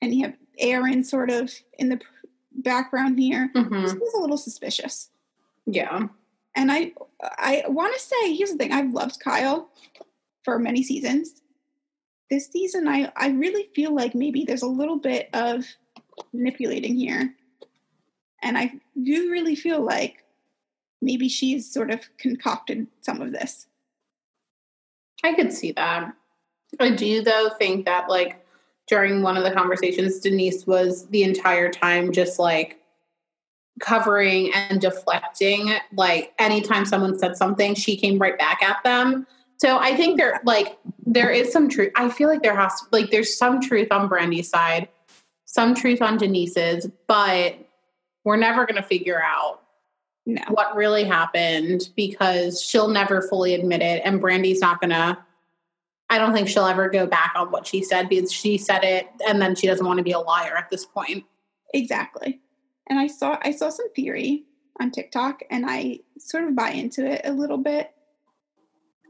and 0.00 0.14
you 0.14 0.24
have 0.24 0.36
Aaron 0.58 1.02
sort 1.02 1.30
of 1.30 1.52
in 1.78 1.88
the 1.88 2.00
background 2.54 3.18
here. 3.18 3.50
Mhm. 3.54 3.82
This 3.82 3.92
feels 3.92 4.14
a 4.14 4.20
little 4.20 4.36
suspicious. 4.36 5.10
Yeah. 5.66 6.08
And 6.56 6.70
I, 6.70 6.92
I 7.20 7.64
want 7.68 7.94
to 7.94 8.00
say, 8.00 8.34
here's 8.34 8.52
the 8.52 8.58
thing: 8.58 8.72
I've 8.72 8.92
loved 8.92 9.20
Kyle 9.20 9.70
for 10.44 10.58
many 10.58 10.82
seasons. 10.82 11.42
This 12.30 12.48
season, 12.48 12.88
I, 12.88 13.12
I 13.16 13.28
really 13.28 13.68
feel 13.74 13.94
like 13.94 14.14
maybe 14.14 14.44
there's 14.44 14.62
a 14.62 14.66
little 14.66 14.98
bit 14.98 15.28
of 15.34 15.64
manipulating 16.32 16.96
here, 16.96 17.34
and 18.42 18.56
I 18.56 18.74
do 19.02 19.30
really 19.30 19.56
feel 19.56 19.82
like 19.82 20.24
maybe 21.02 21.28
she's 21.28 21.70
sort 21.70 21.90
of 21.90 22.00
concocted 22.18 22.86
some 23.00 23.20
of 23.20 23.32
this. 23.32 23.66
I 25.22 25.34
could 25.34 25.52
see 25.52 25.72
that. 25.72 26.14
I 26.80 26.90
do 26.90 27.22
though 27.22 27.50
think 27.58 27.84
that 27.84 28.08
like 28.08 28.43
during 28.86 29.22
one 29.22 29.36
of 29.36 29.44
the 29.44 29.50
conversations, 29.50 30.18
Denise 30.18 30.66
was 30.66 31.06
the 31.08 31.22
entire 31.22 31.70
time 31.70 32.12
just 32.12 32.38
like 32.38 32.80
covering 33.80 34.52
and 34.54 34.80
deflecting. 34.80 35.74
Like 35.92 36.32
anytime 36.38 36.84
someone 36.84 37.18
said 37.18 37.36
something, 37.36 37.74
she 37.74 37.96
came 37.96 38.18
right 38.18 38.38
back 38.38 38.62
at 38.62 38.82
them. 38.84 39.26
So 39.56 39.78
I 39.78 39.96
think 39.96 40.18
there 40.18 40.40
like 40.44 40.78
there 41.06 41.30
is 41.30 41.52
some 41.52 41.68
truth. 41.68 41.92
I 41.96 42.08
feel 42.08 42.28
like 42.28 42.42
there 42.42 42.56
has 42.56 42.80
to 42.80 42.86
like 42.92 43.10
there's 43.10 43.36
some 43.36 43.60
truth 43.60 43.88
on 43.90 44.08
Brandi's 44.08 44.48
side, 44.48 44.88
some 45.44 45.74
truth 45.74 46.02
on 46.02 46.18
Denise's, 46.18 46.88
but 47.06 47.56
we're 48.24 48.36
never 48.36 48.66
gonna 48.66 48.82
figure 48.82 49.22
out 49.22 49.60
No, 50.26 50.42
what 50.48 50.74
really 50.74 51.04
happened 51.04 51.90
because 51.96 52.60
she'll 52.60 52.88
never 52.88 53.22
fully 53.22 53.54
admit 53.54 53.82
it 53.82 54.02
and 54.04 54.20
brandi's 54.20 54.60
not 54.60 54.80
gonna 54.80 55.23
i 56.10 56.18
don't 56.18 56.32
think 56.32 56.48
she'll 56.48 56.66
ever 56.66 56.88
go 56.88 57.06
back 57.06 57.32
on 57.36 57.50
what 57.50 57.66
she 57.66 57.82
said 57.82 58.08
because 58.08 58.32
she 58.32 58.56
said 58.58 58.84
it 58.84 59.08
and 59.26 59.40
then 59.40 59.54
she 59.54 59.66
doesn't 59.66 59.86
want 59.86 59.98
to 59.98 60.04
be 60.04 60.12
a 60.12 60.18
liar 60.18 60.56
at 60.56 60.70
this 60.70 60.84
point 60.84 61.24
exactly. 61.72 62.40
And 62.88 62.98
I 62.98 63.06
saw 63.06 63.38
I 63.42 63.50
saw 63.50 63.70
some 63.70 63.90
theory 63.94 64.44
on 64.78 64.90
TikTok, 64.90 65.40
and 65.50 65.64
I 65.66 66.00
sort 66.18 66.44
of 66.44 66.54
buy 66.54 66.70
into 66.70 67.04
it 67.06 67.22
a 67.24 67.32
little 67.32 67.56
bit 67.56 67.90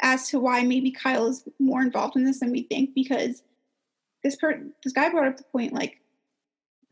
as 0.01 0.29
to 0.29 0.39
why 0.39 0.63
maybe 0.63 0.91
Kyle 0.93 1.27
is 1.27 1.45
more 1.59 1.83
involved 1.83 2.17
in 2.17 2.25
this 2.25 2.41
than 2.41 2.53
we 2.53 2.63
think 2.63 2.95
because 2.95 3.43
this 4.23 4.37
per 4.37 4.63
this 4.83 4.93
guy 4.93 5.09
brought 5.11 5.27
up 5.27 5.37
the 5.37 5.45
point 5.45 5.73
like 5.73 6.01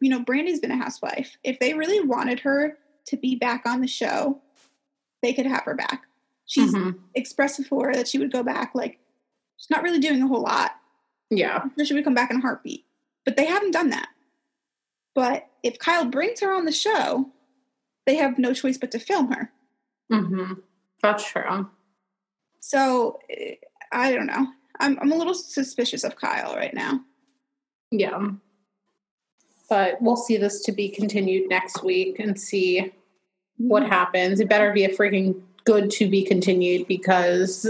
you 0.00 0.10
know 0.10 0.20
Brandi's 0.20 0.58
been 0.60 0.72
a 0.72 0.76
housewife. 0.76 1.36
If 1.44 1.60
they 1.60 1.74
really 1.74 2.00
wanted 2.00 2.40
her 2.40 2.76
to 3.06 3.16
be 3.16 3.36
back 3.36 3.62
on 3.64 3.80
the 3.80 3.86
show, 3.86 4.40
they 5.22 5.32
could 5.32 5.46
have 5.46 5.62
her 5.62 5.74
back. 5.74 6.02
She's 6.46 6.74
Mhm. 6.74 6.98
expressed 7.14 7.58
before 7.58 7.94
that 7.94 8.08
she 8.08 8.18
would 8.18 8.32
go 8.32 8.42
back. 8.42 8.74
Like 8.74 8.98
she's 9.62 9.70
not 9.70 9.82
really 9.84 10.00
doing 10.00 10.20
a 10.22 10.26
whole 10.26 10.42
lot. 10.42 10.72
yeah 11.30 11.62
she 11.84 11.94
would 11.94 12.02
come 12.04 12.14
back 12.14 12.30
in 12.30 12.38
a 12.38 12.40
heartbeat. 12.40 12.84
But 13.24 13.36
they 13.36 13.46
haven't 13.46 13.70
done 13.70 13.90
that. 13.90 14.08
But 15.14 15.46
if 15.62 15.78
Kyle 15.78 16.04
brings 16.06 16.40
her 16.40 16.52
on 16.52 16.64
the 16.64 16.72
show, 16.72 17.30
they 18.04 18.16
have 18.16 18.36
no 18.38 18.52
choice 18.52 18.76
but 18.78 18.90
to 18.90 18.98
film 18.98 19.30
her. 19.30 19.52
hmm 20.10 20.54
that's 21.02 21.24
true 21.30 21.66
So 22.60 23.18
eh, 23.30 23.54
I 23.92 24.12
don't 24.12 24.26
know. 24.26 24.46
I'm 24.80 24.98
I'm 25.00 25.12
a 25.12 25.16
little 25.16 25.34
suspicious 25.34 26.02
of 26.04 26.16
Kyle 26.16 26.54
right 26.56 26.74
now. 26.74 27.00
yeah 27.92 28.30
but 29.68 30.00
we'll 30.02 30.16
see 30.16 30.36
this 30.36 30.60
to 30.64 30.72
be 30.72 30.88
continued 30.90 31.48
next 31.48 31.82
week 31.82 32.18
and 32.18 32.38
see 32.38 32.92
what 33.56 33.82
happens 33.86 34.40
it 34.40 34.48
better 34.48 34.72
be 34.72 34.84
a 34.84 34.88
freaking 34.94 35.40
good 35.64 35.90
to 35.90 36.08
be 36.10 36.22
continued 36.24 36.86
because 36.88 37.66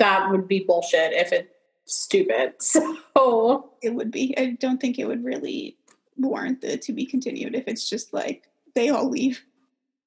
that 0.00 0.30
would 0.30 0.48
be 0.48 0.64
bullshit 0.66 1.12
if 1.12 1.32
it's 1.32 1.48
stupid 1.84 2.54
so 2.60 3.70
it 3.82 3.94
would 3.94 4.10
be. 4.10 4.34
I 4.36 4.56
don't 4.58 4.80
think 4.80 4.98
it 4.98 5.06
would 5.06 5.24
really 5.24 5.76
warrant 6.16 6.60
the 6.60 6.76
to 6.76 6.92
be 6.92 7.06
continued 7.06 7.54
if 7.54 7.68
it's 7.68 7.88
just 7.88 8.12
like 8.12 8.48
they 8.74 8.88
all 8.88 9.08
leave. 9.08 9.44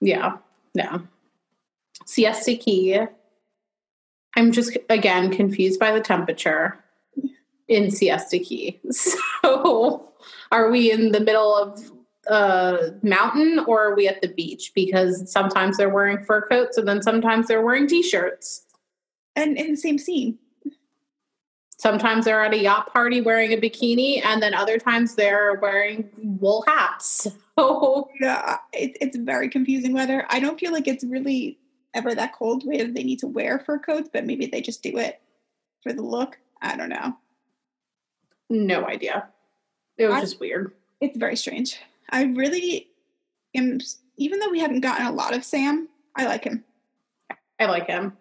Yeah, 0.01 0.37
no. 0.75 1.03
Siesta 2.05 2.55
Key. 2.55 2.99
I'm 4.35 4.51
just 4.51 4.77
again 4.89 5.31
confused 5.31 5.79
by 5.79 5.91
the 5.91 6.01
temperature 6.01 6.83
in 7.67 7.91
Siesta 7.91 8.39
Key. 8.39 8.81
So, 8.91 10.09
are 10.53 10.71
we 10.71 10.89
in 10.89 11.11
the 11.11 11.19
middle 11.19 11.53
of 11.53 11.91
a 12.27 12.93
mountain 13.01 13.59
or 13.67 13.83
are 13.83 13.95
we 13.95 14.07
at 14.07 14.21
the 14.21 14.29
beach? 14.29 14.71
Because 14.73 15.29
sometimes 15.29 15.75
they're 15.75 15.89
wearing 15.89 16.23
fur 16.23 16.47
coats 16.47 16.77
and 16.77 16.87
then 16.87 17.01
sometimes 17.01 17.47
they're 17.47 17.61
wearing 17.61 17.87
t-shirts. 17.87 18.63
And 19.35 19.57
in 19.57 19.71
the 19.71 19.77
same 19.77 19.97
scene. 19.97 20.37
Sometimes 21.77 22.23
they're 22.25 22.43
at 22.43 22.53
a 22.53 22.57
yacht 22.57 22.93
party 22.93 23.19
wearing 23.19 23.51
a 23.51 23.57
bikini, 23.57 24.23
and 24.23 24.41
then 24.41 24.53
other 24.53 24.77
times 24.77 25.15
they're 25.15 25.55
wearing 25.55 26.09
wool 26.17 26.63
hats. 26.67 27.27
So, 27.55 28.09
Yeah, 28.19 28.57
it, 28.71 28.97
it's 28.99 29.15
very 29.15 29.47
confusing 29.47 29.93
weather. 29.93 30.25
I 30.31 30.39
don't 30.39 30.59
feel 30.59 30.71
like 30.71 30.87
it's 30.87 31.03
really 31.03 31.59
ever 31.93 32.15
that 32.15 32.33
cold 32.33 32.63
where 32.65 32.87
they 32.87 33.03
need 33.03 33.19
to 33.19 33.27
wear 33.27 33.59
fur 33.59 33.77
coats, 33.77 34.09
but 34.11 34.25
maybe 34.25 34.47
they 34.47 34.59
just 34.59 34.81
do 34.81 34.97
it 34.97 35.21
for 35.83 35.93
the 35.93 36.01
look. 36.01 36.39
I 36.63 36.75
don't 36.75 36.89
know. 36.89 37.15
no 38.49 38.87
idea. 38.87 39.27
It 39.99 40.07
was 40.07 40.15
I- 40.15 40.21
just 40.21 40.39
weird. 40.39 40.73
It's 40.99 41.15
very 41.15 41.35
strange. 41.35 41.77
I 42.09 42.23
really 42.23 42.87
am, 43.53 43.77
even 44.17 44.39
though 44.39 44.49
we 44.49 44.59
haven't 44.59 44.81
gotten 44.81 45.05
a 45.05 45.11
lot 45.11 45.35
of 45.35 45.43
Sam, 45.43 45.87
I 46.15 46.25
like 46.25 46.43
him. 46.45 46.63
I 47.59 47.65
like 47.65 47.85
him. 47.85 48.17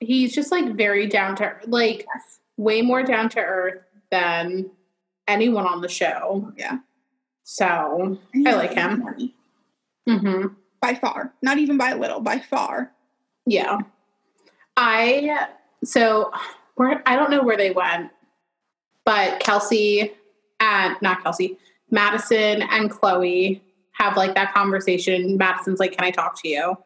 He's 0.00 0.34
just 0.34 0.50
like 0.52 0.74
very 0.74 1.06
down 1.06 1.36
to 1.36 1.54
like 1.66 2.06
Yes. 2.14 2.40
way 2.56 2.82
more 2.82 3.02
down 3.02 3.28
to 3.30 3.40
earth 3.40 3.82
than 4.10 4.70
anyone 5.28 5.66
on 5.66 5.80
the 5.80 5.88
show. 5.88 6.52
Yeah. 6.56 6.78
So, 7.44 8.18
And 8.32 8.48
I 8.48 8.54
like 8.54 8.72
him. 8.74 9.00
money, 9.04 9.34
hmm 10.06 10.46
By 10.80 10.94
far. 10.94 11.32
Not 11.42 11.58
even 11.58 11.76
by 11.78 11.90
a 11.90 11.96
little, 11.96 12.20
by 12.20 12.38
far. 12.38 12.92
yeah. 13.46 13.80
I 14.76 15.48
so 15.84 16.32
where 16.74 17.02
I 17.06 17.14
don't 17.16 17.30
know 17.30 17.42
where 17.42 17.56
they 17.56 17.70
went, 17.70 18.10
but 19.04 19.38
Kelsey 19.40 20.12
and 20.60 20.96
not 21.00 21.22
Kelsey, 21.22 21.58
Madison 21.90 22.62
and 22.62 22.90
Chloe 22.90 23.62
have 23.92 24.16
like 24.16 24.34
that 24.34 24.52
conversation. 24.52 25.36
Madison's 25.36 25.78
like, 25.78 25.92
"Can 25.92 26.04
I 26.04 26.10
talk 26.10 26.40
to 26.42 26.48
you?" 26.48 26.76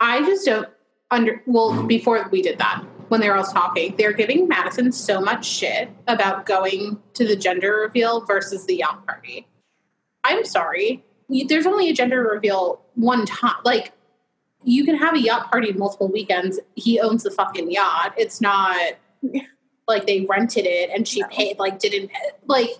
I 0.00 0.20
just 0.22 0.44
don't 0.44 0.68
under 1.10 1.42
well 1.46 1.72
mm-hmm. 1.72 1.86
before 1.86 2.28
we 2.30 2.42
did 2.42 2.58
that 2.58 2.82
when 3.08 3.20
they 3.20 3.28
were 3.28 3.36
all 3.36 3.44
talking 3.44 3.94
they're 3.96 4.12
giving 4.12 4.48
madison 4.48 4.90
so 4.90 5.20
much 5.20 5.46
shit 5.46 5.88
about 6.08 6.46
going 6.46 7.00
to 7.14 7.26
the 7.26 7.36
gender 7.36 7.80
reveal 7.82 8.24
versus 8.24 8.66
the 8.66 8.76
yacht 8.76 9.06
party. 9.06 9.46
I'm 10.24 10.44
sorry. 10.44 11.04
There's 11.48 11.66
only 11.66 11.88
a 11.88 11.94
gender 11.94 12.22
reveal 12.22 12.82
one 12.94 13.26
time. 13.26 13.56
Like 13.64 13.92
you 14.64 14.84
can 14.84 14.96
have 14.96 15.14
a 15.14 15.20
yacht 15.20 15.50
party 15.50 15.72
multiple 15.72 16.10
weekends. 16.10 16.58
He 16.74 17.00
owns 17.00 17.22
the 17.22 17.30
fucking 17.30 17.70
yacht. 17.70 18.14
It's 18.16 18.40
not 18.40 18.76
like 19.88 20.06
they 20.06 20.26
rented 20.28 20.66
it 20.66 20.90
and 20.90 21.06
she 21.06 21.22
paid 21.30 21.58
like 21.58 21.78
didn't 21.78 22.10
like 22.46 22.70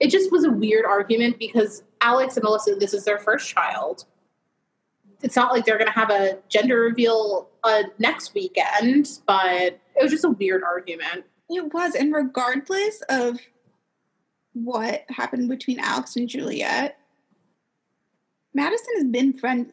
it 0.00 0.10
just 0.10 0.30
was 0.32 0.44
a 0.44 0.50
weird 0.50 0.84
argument 0.84 1.38
because 1.38 1.82
alex 2.00 2.36
and 2.36 2.46
alyssa 2.46 2.78
this 2.78 2.94
is 2.94 3.04
their 3.04 3.18
first 3.18 3.48
child 3.48 4.04
it's 5.22 5.36
not 5.36 5.52
like 5.52 5.64
they're 5.64 5.78
going 5.78 5.86
to 5.90 5.98
have 5.98 6.10
a 6.10 6.38
gender 6.48 6.80
reveal 6.80 7.48
uh, 7.64 7.84
next 7.98 8.34
weekend, 8.34 9.08
but 9.26 9.78
it 9.96 10.02
was 10.02 10.10
just 10.10 10.24
a 10.24 10.30
weird 10.30 10.62
argument. 10.64 11.24
It 11.48 11.72
was. 11.72 11.94
And 11.94 12.12
regardless 12.12 13.02
of 13.08 13.38
what 14.54 15.04
happened 15.08 15.48
between 15.48 15.78
Alex 15.80 16.16
and 16.16 16.28
Juliette. 16.28 16.98
Madison 18.54 18.88
has 18.96 19.04
been 19.04 19.32
friend 19.32 19.72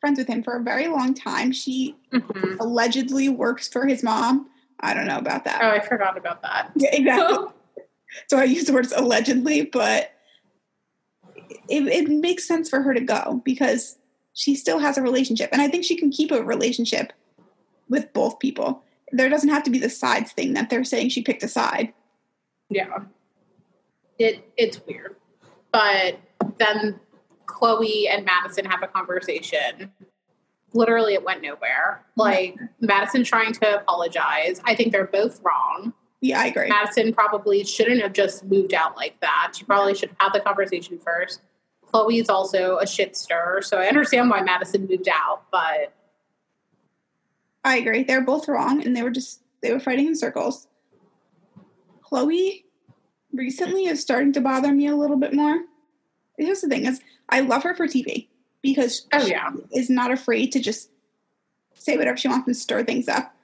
friends 0.00 0.18
with 0.18 0.28
him 0.28 0.42
for 0.42 0.56
a 0.56 0.62
very 0.62 0.86
long 0.88 1.14
time. 1.14 1.50
She 1.52 1.96
Mhm. 2.12 2.60
allegedly 2.60 3.30
works 3.30 3.66
for 3.68 3.86
his 3.86 4.02
mom. 4.02 4.50
I 4.80 4.92
don't 4.92 5.06
know 5.06 5.16
about 5.16 5.44
that. 5.44 5.60
Oh, 5.62 5.70
I 5.70 5.80
forgot 5.80 6.18
about 6.18 6.42
that. 6.42 6.70
Yeah, 6.76 6.90
exactly. 6.94 7.46
so 8.28 8.36
I 8.38 8.44
use 8.44 8.64
the 8.66 8.74
words 8.74 8.92
allegedly, 8.92 9.62
but 9.62 10.12
it, 11.70 11.86
it 11.86 12.08
makes 12.10 12.46
sense 12.46 12.68
for 12.68 12.82
her 12.82 12.92
to 12.92 13.00
go 13.00 13.40
because 13.44 13.96
she 14.36 14.54
still 14.54 14.78
has 14.78 14.98
a 14.98 15.02
relationship. 15.02 15.48
And 15.50 15.62
I 15.62 15.66
think 15.66 15.82
she 15.82 15.96
can 15.96 16.10
keep 16.10 16.30
a 16.30 16.44
relationship 16.44 17.12
with 17.88 18.12
both 18.12 18.38
people. 18.38 18.84
There 19.10 19.30
doesn't 19.30 19.48
have 19.48 19.62
to 19.64 19.70
be 19.70 19.78
the 19.78 19.88
sides 19.88 20.32
thing 20.32 20.52
that 20.52 20.68
they're 20.68 20.84
saying 20.84 21.08
she 21.08 21.22
picked 21.22 21.42
a 21.42 21.48
side. 21.48 21.94
Yeah. 22.68 22.98
It 24.18 24.46
it's 24.58 24.84
weird. 24.86 25.16
But 25.72 26.20
then 26.58 27.00
Chloe 27.46 28.08
and 28.08 28.26
Madison 28.26 28.66
have 28.66 28.82
a 28.82 28.86
conversation. 28.86 29.90
Literally 30.74 31.14
it 31.14 31.24
went 31.24 31.40
nowhere. 31.40 32.04
Like 32.16 32.58
Madison 32.80 33.24
trying 33.24 33.54
to 33.54 33.80
apologize. 33.80 34.60
I 34.64 34.74
think 34.74 34.92
they're 34.92 35.06
both 35.06 35.40
wrong. 35.42 35.94
Yeah, 36.20 36.40
I 36.40 36.46
agree. 36.46 36.68
Madison 36.68 37.14
probably 37.14 37.64
shouldn't 37.64 38.02
have 38.02 38.12
just 38.12 38.44
moved 38.44 38.74
out 38.74 38.96
like 38.96 39.18
that. 39.20 39.54
She 39.56 39.64
probably 39.64 39.94
should 39.94 40.10
have 40.10 40.18
had 40.20 40.32
the 40.34 40.40
conversation 40.40 40.98
first. 40.98 41.40
Chloe 41.96 42.18
is 42.18 42.28
also 42.28 42.76
a 42.76 42.86
shit 42.86 43.16
stir, 43.16 43.62
so 43.62 43.78
I 43.78 43.86
understand 43.86 44.28
why 44.28 44.42
Madison 44.42 44.86
moved 44.86 45.08
out, 45.08 45.44
but 45.50 45.94
I 47.64 47.78
agree. 47.78 48.02
They're 48.02 48.20
both 48.20 48.48
wrong 48.48 48.84
and 48.84 48.94
they 48.94 49.02
were 49.02 49.10
just 49.10 49.40
they 49.62 49.72
were 49.72 49.80
fighting 49.80 50.06
in 50.06 50.14
circles. 50.14 50.68
Chloe 52.02 52.66
recently 53.32 53.86
is 53.86 54.02
starting 54.02 54.34
to 54.34 54.42
bother 54.42 54.72
me 54.72 54.86
a 54.86 54.94
little 54.94 55.16
bit 55.16 55.32
more. 55.32 55.64
Here's 56.36 56.60
the 56.60 56.68
thing 56.68 56.84
is 56.84 57.00
I 57.30 57.40
love 57.40 57.62
her 57.62 57.74
for 57.74 57.86
TV 57.86 58.28
because 58.60 59.06
oh 59.14 59.24
she 59.24 59.30
yeah. 59.30 59.52
is 59.72 59.88
not 59.88 60.10
afraid 60.10 60.52
to 60.52 60.60
just 60.60 60.90
say 61.72 61.96
whatever 61.96 62.18
she 62.18 62.28
wants 62.28 62.46
and 62.46 62.56
stir 62.56 62.84
things 62.84 63.08
up. 63.08 63.34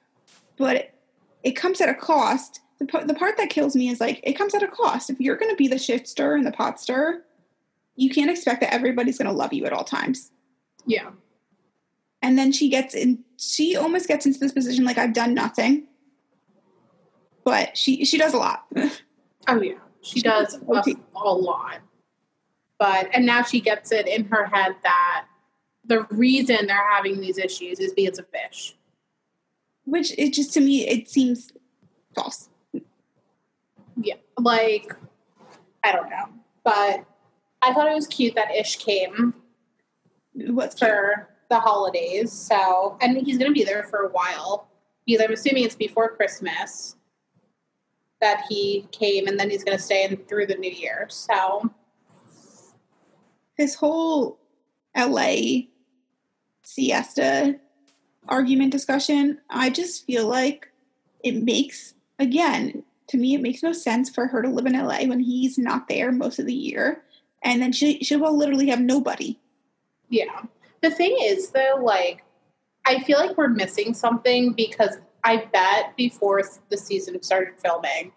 But 0.59 0.77
it, 0.77 0.95
it 1.43 1.53
comes 1.53 1.81
at 1.81 1.89
a 1.89 1.95
cost. 1.95 2.61
The, 2.81 3.05
the 3.07 3.15
part 3.15 3.39
that 3.39 3.49
kills 3.49 3.75
me 3.75 3.89
is 3.89 3.99
like 3.99 4.21
it 4.23 4.35
comes 4.35 4.55
at 4.55 4.63
a 4.63 4.69
cost. 4.69 5.09
If 5.09 5.21
you're 5.21 5.37
going 5.37 5.51
to 5.51 5.57
be 5.57 5.69
the 5.69 5.79
shit 5.79 6.07
stirrer 6.07 6.37
and 6.37 6.47
the 6.47 6.53
pot 6.53 6.79
stirrer, 6.79 7.23
you 7.97 8.11
can't 8.11 8.31
expect 8.31 8.61
that 8.61 8.73
everybody's 8.73 9.19
going 9.19 9.31
to 9.31 9.37
love 9.37 9.53
you 9.53 9.65
at 9.67 9.73
all 9.73 9.85
times. 9.85 10.31
Yeah. 10.87 11.11
And 12.23 12.39
then 12.39 12.53
she 12.53 12.69
gets 12.69 12.95
in. 12.95 13.25
She 13.37 13.77
almost 13.77 14.07
gets 14.07 14.27
into 14.27 14.39
this 14.39 14.53
position 14.53 14.85
like 14.85 14.99
I've 14.99 15.13
done 15.13 15.35
nothing, 15.35 15.89
but 17.45 17.77
she 17.77 18.05
she 18.05 18.17
does 18.17 18.35
a 18.35 18.39
lot. 18.39 18.67
Oh 19.49 19.61
yeah, 19.61 19.75
she 20.03 20.21
She 20.21 20.23
does 20.23 20.57
does 20.57 20.87
a, 20.87 20.95
a 21.17 21.35
lot. 21.35 21.81
But 22.79 23.09
and 23.13 23.27
now 23.27 23.43
she 23.43 23.61
gets 23.61 23.91
it 23.91 24.07
in 24.07 24.27
her 24.27 24.47
head 24.47 24.77
that 24.85 25.25
the 25.85 26.05
reason 26.11 26.69
they're 26.69 26.91
having 26.93 27.21
these 27.21 27.39
issues 27.39 27.81
is 27.81 27.93
because 27.93 28.21
of 28.21 28.27
Ish. 28.33 28.77
Which 29.85 30.17
it 30.17 30.33
just 30.33 30.53
to 30.55 30.61
me 30.61 30.87
it 30.87 31.11
seems 31.11 31.51
false. 32.15 32.49
Yeah, 33.97 34.15
like 34.39 34.95
I 35.83 35.91
don't 35.91 36.09
know, 36.09 36.29
but 36.63 37.05
I 37.63 37.73
thought 37.73 37.89
it 37.89 37.95
was 37.95 38.07
cute 38.07 38.35
that 38.35 38.55
Ish 38.55 38.77
came 38.77 39.35
What's 40.35 40.79
for 40.79 41.29
the 41.51 41.61
holidays. 41.61 42.33
So 42.33 42.97
and 43.01 43.17
he's 43.19 43.39
going 43.39 43.51
to 43.51 43.55
be 43.55 43.65
there 43.65 43.85
for 43.85 44.07
a 44.07 44.09
while 44.09 44.69
because 45.07 45.23
I'm 45.23 45.33
assuming 45.33 45.65
it's 45.65 45.75
before 45.75 46.17
Christmas 46.17 46.97
that 48.21 48.45
he 48.49 48.87
came, 48.93 49.27
and 49.27 49.39
then 49.39 49.51
he's 49.51 49.65
going 49.65 49.77
to 49.77 49.83
stay 49.83 50.05
in 50.05 50.17
through 50.17 50.47
the 50.47 50.55
New 50.55 50.71
Year. 50.71 51.07
So 51.11 51.71
this 53.59 53.75
whole 53.75 54.39
LA 54.97 55.63
siesta 56.63 57.59
argument 58.29 58.71
discussion, 58.71 59.41
I 59.51 59.71
just 59.71 60.07
feel 60.07 60.29
like 60.29 60.71
it 61.25 61.43
makes, 61.43 61.95
again, 62.19 62.85
to 63.09 63.17
me, 63.17 63.35
it 63.35 63.43
makes 63.43 63.63
no 63.63 63.73
sense 63.73 64.09
for 64.09 64.29
her 64.29 64.41
to 64.41 64.49
live 64.49 64.67
in 64.67 64.75
LA 64.75 65.03
when 65.05 65.21
he's 65.21 65.59
not 65.59 65.89
there 65.89 66.13
most 66.13 66.39
of 66.39 66.47
the 66.47 66.55
year. 66.55 67.03
And 67.45 67.61
then 67.61 67.73
she, 67.73 68.03
she 68.05 68.17
will 68.17 68.37
literally 68.37 68.69
have 68.69 68.81
nobody. 68.81 69.39
Yeah. 70.09 70.43
The 70.83 70.91
thing 70.91 71.17
is, 71.21 71.51
though, 71.51 71.81
like, 71.83 72.25
I 72.85 73.03
feel 73.03 73.19
like 73.19 73.37
we're 73.37 73.49
missing 73.49 73.95
something 73.95 74.53
because 74.53 74.99
I 75.25 75.49
bet 75.53 75.97
before 75.97 76.43
the 76.69 76.77
season 76.77 77.23
started 77.23 77.55
filming, 77.59 78.13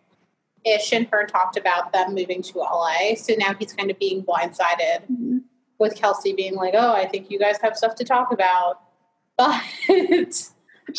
Ish 0.65 0.93
and 0.93 1.07
her 1.11 1.25
talked 1.25 1.57
about 1.57 1.93
them 1.93 2.15
moving 2.15 2.41
to 2.41 2.57
LA. 2.57 3.15
So 3.15 3.33
now 3.37 3.53
he's 3.53 3.73
kind 3.73 3.91
of 3.91 3.99
being 3.99 4.23
blindsided 4.23 5.03
mm-hmm. 5.11 5.37
with 5.77 5.95
Kelsey 5.95 6.33
being 6.33 6.55
like, 6.55 6.73
oh, 6.75 6.93
I 6.93 7.07
think 7.07 7.29
you 7.29 7.37
guys 7.37 7.57
have 7.61 7.77
stuff 7.77 7.95
to 7.95 8.03
talk 8.03 8.31
about. 8.31 8.81
But 9.37 9.61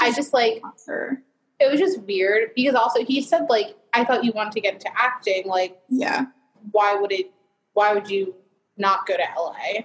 I 0.00 0.12
just 0.12 0.34
like, 0.34 0.60
Her. 0.86 1.22
it 1.58 1.70
was 1.70 1.80
just 1.80 2.02
weird 2.02 2.50
because 2.54 2.74
also 2.74 3.02
he 3.02 3.22
said, 3.22 3.46
like, 3.48 3.76
I 3.94 4.04
thought 4.04 4.24
you 4.24 4.32
wanted 4.32 4.52
to 4.52 4.60
get 4.60 4.74
into 4.74 4.90
acting. 4.94 5.46
Like, 5.46 5.78
Yeah. 5.88 6.26
why 6.72 6.94
would 6.94 7.12
it, 7.12 7.30
why 7.76 7.92
would 7.92 8.08
you 8.08 8.34
not 8.78 9.06
go 9.06 9.16
to 9.16 9.22
LA? 9.38 9.84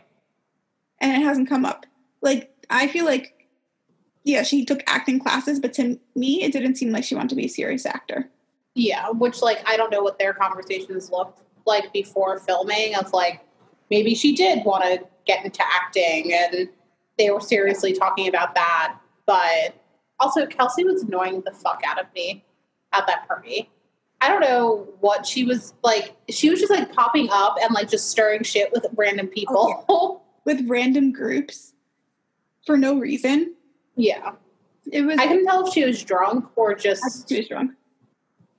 And 1.02 1.22
it 1.22 1.26
hasn't 1.26 1.50
come 1.50 1.66
up. 1.66 1.86
Like, 2.22 2.50
I 2.70 2.88
feel 2.88 3.04
like, 3.04 3.48
yeah, 4.24 4.44
she 4.44 4.64
took 4.64 4.82
acting 4.88 5.20
classes, 5.20 5.60
but 5.60 5.74
to 5.74 6.00
me, 6.16 6.42
it 6.42 6.54
didn't 6.54 6.76
seem 6.76 6.92
like 6.92 7.04
she 7.04 7.16
wanted 7.16 7.30
to 7.30 7.36
be 7.36 7.46
a 7.46 7.50
serious 7.50 7.86
actor. 7.86 8.30
Yeah, 8.76 9.10
which 9.10 9.42
like 9.42 9.62
I 9.68 9.76
don't 9.76 9.92
know 9.92 10.02
what 10.02 10.18
their 10.18 10.34
conversations 10.34 11.12
looked 11.12 11.42
like 11.66 11.92
before 11.92 12.40
filming 12.40 12.96
of 12.96 13.12
like 13.12 13.42
maybe 13.90 14.16
she 14.16 14.34
did 14.34 14.64
want 14.64 14.84
to 14.86 15.06
get 15.26 15.44
into 15.44 15.62
acting 15.62 16.34
and 16.34 16.70
they 17.18 17.30
were 17.30 17.42
seriously 17.42 17.92
talking 17.92 18.30
about 18.30 18.56
that. 18.56 18.96
But 19.26 19.76
also 20.20 20.46
Kelsey 20.46 20.86
was 20.86 21.04
annoying 21.04 21.42
the 21.42 21.52
fuck 21.52 21.82
out 21.86 22.00
of 22.00 22.06
me 22.16 22.46
at 22.94 23.06
that 23.08 23.28
party. 23.28 23.70
I 24.22 24.28
don't 24.30 24.42
know 24.42 24.88
what 25.00 25.26
she 25.26 25.44
was 25.44 25.74
like 25.84 26.16
she 26.30 26.50
was 26.50 26.60
just 26.60 26.72
like 26.72 26.94
popping 26.94 27.28
up 27.32 27.56
and 27.62 27.74
like 27.74 27.90
just 27.90 28.10
stirring 28.10 28.44
shit 28.44 28.72
with 28.72 28.86
random 28.96 29.28
oh, 29.30 29.34
people. 29.34 30.26
With 30.46 30.68
random 30.68 31.12
groups 31.12 31.74
for 32.66 32.78
no 32.78 32.98
reason. 32.98 33.56
yeah. 33.96 34.34
It 34.92 35.04
was 35.04 35.18
I 35.20 35.28
couldn't 35.28 35.46
tell 35.46 35.68
if 35.68 35.74
she 35.74 35.86
was 35.86 36.04
drunk 36.04 36.46
or 36.56 36.72
I 36.72 36.76
just 36.76 37.04
was 37.04 37.24
too 37.24 37.44
strong. 37.44 37.76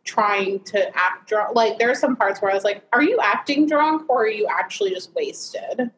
trying 0.05 0.61
to 0.65 0.97
act 0.97 1.29
drunk. 1.29 1.55
Like 1.55 1.79
there 1.79 1.91
are 1.91 1.97
some 1.97 2.17
parts 2.17 2.41
where 2.41 2.51
I 2.51 2.55
was 2.55 2.65
like, 2.65 2.85
"Are 2.93 3.03
you 3.03 3.19
acting 3.21 3.67
drunk 3.67 4.09
or 4.09 4.23
are 4.23 4.31
you 4.31 4.47
actually 4.49 4.91
just 4.91 5.13
wasted?" 5.15 5.91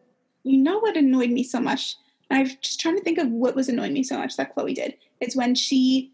You 0.42 0.58
know 0.58 0.78
what 0.78 0.96
annoyed 0.96 1.30
me 1.30 1.42
so 1.42 1.60
much? 1.60 1.96
I'm 2.30 2.46
just 2.46 2.80
trying 2.80 2.96
to 2.96 3.02
think 3.02 3.18
of 3.18 3.28
what 3.28 3.54
was 3.54 3.68
annoying 3.68 3.92
me 3.92 4.02
so 4.02 4.18
much 4.18 4.36
that 4.36 4.54
Chloe 4.54 4.74
did. 4.74 4.96
It's 5.20 5.36
when 5.36 5.54
she, 5.54 6.12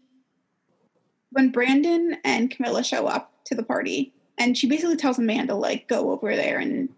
when 1.31 1.51
Brandon 1.51 2.17
and 2.23 2.51
Camila 2.51 2.83
show 2.83 3.07
up 3.07 3.30
to 3.45 3.55
the 3.55 3.63
party, 3.63 4.13
and 4.37 4.57
she 4.57 4.67
basically 4.67 4.97
tells 4.97 5.19
Amanda 5.19 5.55
like 5.55 5.87
go 5.87 6.11
over 6.11 6.35
there 6.35 6.59
and 6.59 6.89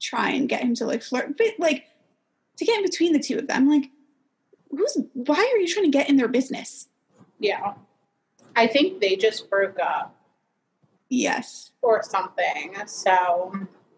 try 0.00 0.30
and 0.30 0.48
get 0.48 0.62
him 0.62 0.74
to 0.76 0.86
like 0.86 1.02
flirt, 1.02 1.36
but 1.36 1.48
like 1.58 1.84
to 2.56 2.64
get 2.64 2.78
in 2.78 2.84
between 2.84 3.12
the 3.12 3.20
two 3.20 3.38
of 3.38 3.48
them. 3.48 3.68
Like, 3.68 3.90
who's? 4.70 4.98
Why 5.14 5.36
are 5.36 5.58
you 5.58 5.66
trying 5.66 5.90
to 5.90 5.96
get 5.96 6.08
in 6.08 6.16
their 6.16 6.28
business? 6.28 6.88
Yeah, 7.38 7.74
I 8.54 8.66
think 8.66 9.00
they 9.00 9.16
just 9.16 9.50
broke 9.50 9.78
up 9.80 10.14
Yes, 11.12 11.72
or 11.82 12.02
something. 12.02 12.74
So 12.86 13.52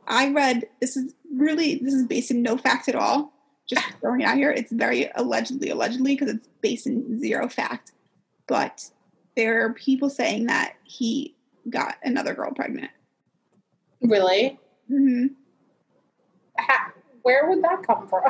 I 0.09 0.31
read 0.31 0.65
this 0.81 0.97
is 0.97 1.15
really 1.33 1.77
this 1.77 1.95
is 1.95 2.09
based 2.09 2.33
in 2.33 2.43
no 2.43 2.57
fact 2.57 2.89
at 2.89 2.97
all. 2.97 3.33
Just 3.69 3.85
throwing 4.01 4.23
it 4.23 4.25
out 4.25 4.37
here. 4.37 4.51
It's 4.51 4.73
very 4.73 5.09
allegedly, 5.15 5.71
allegedly, 5.71 6.17
because 6.17 6.35
it's 6.35 6.49
based 6.61 6.89
in 6.89 7.21
zero 7.21 7.49
fact. 7.49 7.93
But 8.49 8.91
there 9.37 9.65
are 9.65 9.73
people 9.75 10.11
saying 10.11 10.47
that 10.47 10.75
he 10.83 11.37
got 11.71 11.97
another 12.03 12.35
girl 12.35 12.53
pregnant. 12.53 12.91
really, 14.01 14.59
hmm 14.89 15.27
ha- 16.59 16.93
where 17.23 17.49
would 17.49 17.63
that 17.63 17.83
come 17.87 18.09
from? 18.09 18.23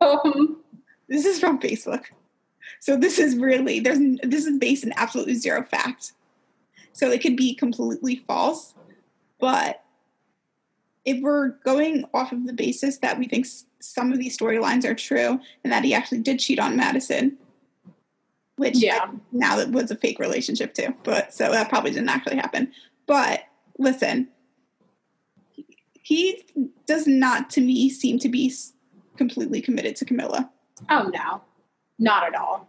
Um, 0.00 0.58
This 1.08 1.26
is 1.26 1.38
from 1.40 1.60
Facebook, 1.60 2.04
so 2.80 2.96
this 2.96 3.18
is 3.18 3.36
really 3.36 3.80
there's 3.80 3.98
this 4.22 4.46
is 4.46 4.58
based 4.58 4.82
in 4.84 4.94
absolutely 4.96 5.34
zero 5.34 5.62
fact. 5.62 6.12
So 6.94 7.10
it 7.10 7.20
could 7.20 7.36
be 7.36 7.54
completely 7.54 8.16
false, 8.26 8.74
but 9.38 9.82
if 11.04 11.20
we're 11.20 11.48
going 11.64 12.04
off 12.14 12.32
of 12.32 12.46
the 12.46 12.52
basis 12.52 12.98
that 12.98 13.18
we 13.18 13.26
think 13.26 13.46
some 13.80 14.12
of 14.12 14.18
these 14.18 14.38
storylines 14.38 14.84
are 14.84 14.94
true 14.94 15.40
and 15.64 15.72
that 15.72 15.84
he 15.84 15.92
actually 15.92 16.20
did 16.20 16.38
cheat 16.38 16.58
on 16.58 16.76
Madison, 16.76 17.36
which 18.56 18.76
Yeah. 18.76 19.10
now 19.32 19.56
that 19.56 19.70
was 19.70 19.90
a 19.90 19.96
fake 19.96 20.18
relationship 20.18 20.74
too, 20.74 20.94
but 21.04 21.32
so 21.32 21.50
that 21.50 21.68
probably 21.68 21.90
didn't 21.90 22.08
actually 22.10 22.36
happen. 22.36 22.72
But 23.06 23.40
listen, 23.78 24.28
he- 26.02 26.44
does 26.86 27.06
not 27.06 27.48
to 27.50 27.60
me 27.60 27.88
seem 27.88 28.18
to 28.18 28.28
be 28.28 28.52
completely 29.16 29.60
committed 29.62 29.96
to 29.96 30.04
Camila. 30.04 30.50
oh 30.90 31.10
no, 31.14 31.42
not 31.98 32.24
at 32.24 32.34
all. 32.34 32.68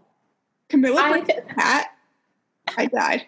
Camila 0.70 0.98
I 0.98 1.22
cat. 1.22 1.88
I 2.78 2.86
died. 2.86 3.26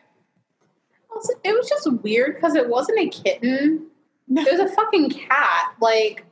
Also, 1.14 1.34
it 1.44 1.52
was 1.54 1.68
just 1.70 1.92
weird 2.04 2.36
because 2.36 2.56
it 2.56 2.68
wasn't 2.70 3.00
a 3.00 3.10
kitten. 3.10 3.88
No. 4.28 4.42
It 4.42 4.58
was 4.60 4.72
a 4.72 4.74
fucking 4.76 5.10
cat. 5.12 5.74
Like, 5.82 6.26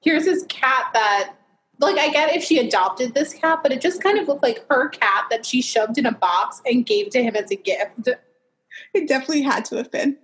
here's 0.00 0.24
this 0.24 0.44
cat 0.48 0.86
that, 0.94 1.34
like, 1.78 1.98
I 1.98 2.10
get 2.10 2.34
if 2.34 2.44
she 2.44 2.58
adopted 2.58 3.14
this 3.14 3.34
cat, 3.34 3.60
but 3.62 3.72
it 3.72 3.80
just 3.80 4.02
kind 4.02 4.18
of 4.18 4.28
looked 4.28 4.42
like 4.42 4.64
her 4.68 4.88
cat 4.88 5.26
that 5.30 5.44
she 5.44 5.62
shoved 5.62 5.98
in 5.98 6.06
a 6.06 6.12
box 6.12 6.62
and 6.66 6.86
gave 6.86 7.10
to 7.10 7.22
him 7.22 7.36
as 7.36 7.50
a 7.50 7.56
gift. 7.56 8.08
It 8.94 9.06
definitely 9.06 9.42
had 9.42 9.66
to 9.66 9.76
have 9.76 9.90
been. 9.90 10.16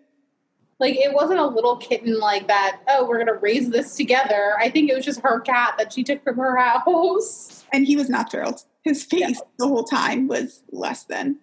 Like, 0.80 0.96
it 0.96 1.12
wasn't 1.12 1.40
a 1.40 1.46
little 1.46 1.76
kitten 1.76 2.18
like 2.18 2.48
that, 2.48 2.80
oh, 2.88 3.06
we're 3.06 3.16
going 3.16 3.26
to 3.26 3.34
raise 3.34 3.68
this 3.68 3.94
together. 3.94 4.56
I 4.58 4.70
think 4.70 4.88
it 4.88 4.96
was 4.96 5.04
just 5.04 5.20
her 5.20 5.40
cat 5.40 5.74
that 5.76 5.92
she 5.92 6.02
took 6.02 6.24
from 6.24 6.36
her 6.36 6.56
house. 6.56 7.54
And 7.74 7.86
he 7.86 7.96
was 7.96 8.08
not 8.08 8.30
thrilled. 8.30 8.64
His 8.82 9.04
face 9.04 9.42
the 9.58 9.68
whole 9.68 9.84
time 9.84 10.28
was 10.28 10.62
less 10.70 11.04
than. 11.04 11.36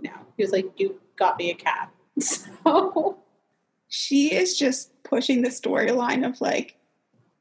No, 0.00 0.10
he 0.36 0.42
was 0.42 0.50
like, 0.50 0.66
you 0.76 1.00
got 1.14 1.38
me 1.38 1.50
a 1.50 1.54
cat. 1.54 1.90
So, 2.20 3.18
She 3.88 4.34
is 4.34 4.58
just 4.58 4.90
pushing 5.04 5.42
the 5.42 5.50
storyline 5.50 6.26
of 6.26 6.40
like, 6.40 6.76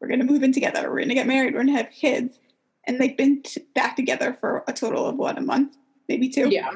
we're 0.04 0.10
going 0.10 0.20
to 0.20 0.26
move 0.26 0.44
in 0.44 0.52
together, 0.52 0.90
we're 0.90 0.98
going 0.98 1.08
to 1.08 1.16
get 1.16 1.28
married, 1.28 1.54
we're 1.54 1.64
going 1.64 1.74
to 1.74 1.82
have 1.82 1.90
kids. 1.90 2.38
And 2.86 3.00
they've 3.00 3.16
been 3.16 3.42
t- 3.42 3.64
back 3.74 3.96
together 3.96 4.34
for 4.34 4.66
a 4.68 4.74
total 4.74 5.08
of 5.08 5.16
what, 5.16 5.38
a 5.38 5.42
month? 5.42 5.78
Maybe 6.10 6.28
two? 6.28 6.50
yeah. 6.50 6.72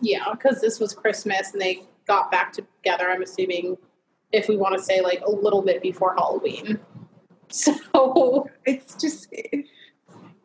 Yeah, 0.00 0.24
because 0.32 0.60
this 0.60 0.80
was 0.80 0.92
Christmas 0.92 1.52
and 1.52 1.62
they 1.62 1.84
got 2.08 2.32
back 2.32 2.52
together, 2.52 3.08
I'm 3.08 3.22
assuming, 3.22 3.78
if 4.32 4.48
we 4.48 4.56
want 4.56 4.76
to 4.76 4.82
say 4.82 5.00
like 5.02 5.20
a 5.20 5.30
little 5.30 5.62
bit 5.62 5.80
before 5.80 6.14
Halloween. 6.14 6.80
So, 7.48 8.50
It's 8.64 8.96
just, 8.96 9.28
it, 9.30 9.66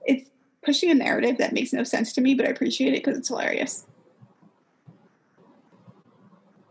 it's 0.05 0.29
pushing 0.63 0.91
a 0.91 0.93
narrative 0.93 1.39
that 1.39 1.53
makes 1.53 1.73
no 1.73 1.83
sense 1.83 2.13
to 2.13 2.21
me, 2.21 2.35
but 2.35 2.45
I 2.45 2.49
appreciate 2.49 2.93
it 2.93 3.03
because 3.03 3.17
it's 3.17 3.29
hilarious. 3.29 3.87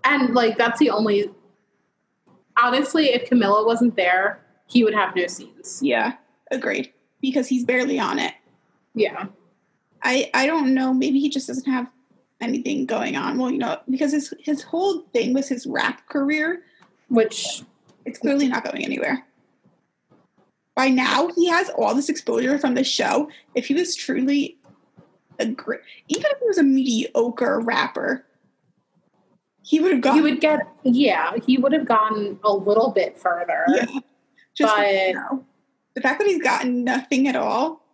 and 0.05 0.35
like, 0.35 0.57
that's 0.57 0.79
the 0.79 0.91
only. 0.91 1.31
Honestly, 2.62 3.07
if 3.07 3.29
Camila 3.29 3.66
wasn't 3.66 3.97
there, 3.97 4.45
he 4.68 4.84
would 4.84 4.94
have 4.94 5.16
no 5.16 5.26
scenes. 5.26 5.80
Yeah, 5.82 6.14
agreed. 6.50 6.92
Because 7.20 7.48
he's 7.48 7.64
barely 7.64 7.98
on 7.98 8.20
it. 8.20 8.34
Yeah. 8.94 9.26
I 10.02 10.30
I 10.34 10.46
don't 10.46 10.72
know. 10.74 10.94
Maybe 10.94 11.18
he 11.18 11.28
just 11.28 11.48
doesn't 11.48 11.70
have 11.70 11.90
anything 12.40 12.86
going 12.86 13.16
on. 13.16 13.38
Well, 13.38 13.50
you 13.50 13.58
know, 13.58 13.80
because 13.90 14.12
his 14.12 14.32
his 14.38 14.62
whole 14.62 15.00
thing 15.12 15.34
was 15.34 15.48
his 15.48 15.66
rap 15.66 16.08
career. 16.08 16.62
Which, 17.08 17.62
It's 18.04 18.18
clearly 18.18 18.48
not 18.48 18.64
going 18.64 18.84
anywhere. 18.84 19.24
By 20.76 20.90
now, 20.90 21.28
he 21.34 21.48
has 21.48 21.70
all 21.70 21.94
this 21.94 22.08
exposure 22.08 22.58
from 22.58 22.74
the 22.74 22.84
show. 22.84 23.30
If 23.54 23.66
he 23.66 23.74
was 23.74 23.96
truly 23.96 24.58
a 25.38 25.46
great, 25.46 25.80
even 26.08 26.26
if 26.26 26.38
he 26.38 26.46
was 26.46 26.58
a 26.58 26.62
mediocre 26.62 27.60
rapper, 27.60 28.26
he 29.62 29.80
would 29.80 29.92
have 29.92 30.00
gone. 30.02 30.14
he 30.16 30.20
would 30.20 30.40
get, 30.40 30.60
yeah, 30.84 31.32
he 31.44 31.56
would 31.58 31.72
have 31.72 31.86
gone 31.86 32.38
a 32.44 32.52
little 32.52 32.90
bit 32.90 33.18
further. 33.18 33.64
yeah. 33.68 33.86
Just 34.59 34.76
but- 34.76 34.92
you 34.92 35.14
know, 35.14 35.44
the 35.94 36.00
fact 36.00 36.18
that 36.20 36.26
he's 36.28 36.42
gotten 36.42 36.84
nothing 36.84 37.28
at 37.28 37.36
all, 37.36 37.84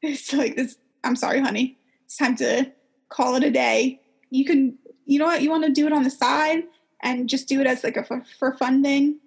it's 0.00 0.32
like 0.32 0.56
this. 0.56 0.76
I'm 1.04 1.16
sorry, 1.16 1.40
honey. 1.40 1.78
It's 2.04 2.16
time 2.16 2.36
to 2.36 2.70
call 3.08 3.34
it 3.36 3.44
a 3.44 3.50
day. 3.50 4.00
You 4.30 4.44
can, 4.44 4.78
you 5.04 5.18
know 5.18 5.26
what? 5.26 5.42
You 5.42 5.50
want 5.50 5.64
to 5.64 5.70
do 5.72 5.86
it 5.86 5.92
on 5.92 6.02
the 6.04 6.10
side 6.10 6.64
and 7.02 7.28
just 7.28 7.48
do 7.48 7.60
it 7.60 7.66
as 7.66 7.82
like 7.84 7.96
a 7.96 8.04
for, 8.04 8.22
for 8.38 8.52
fun 8.56 8.82
thing. 8.82 9.18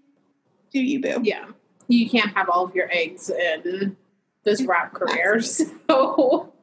Do 0.72 0.80
you, 0.82 1.02
boo? 1.02 1.22
Yeah. 1.24 1.46
You 1.88 2.10
can't 2.10 2.34
have 2.36 2.50
all 2.50 2.66
of 2.66 2.74
your 2.76 2.90
eggs 2.92 3.30
in 3.30 3.96
this 4.44 4.62
rap 4.64 4.94
career. 4.94 5.42
So, 5.42 6.54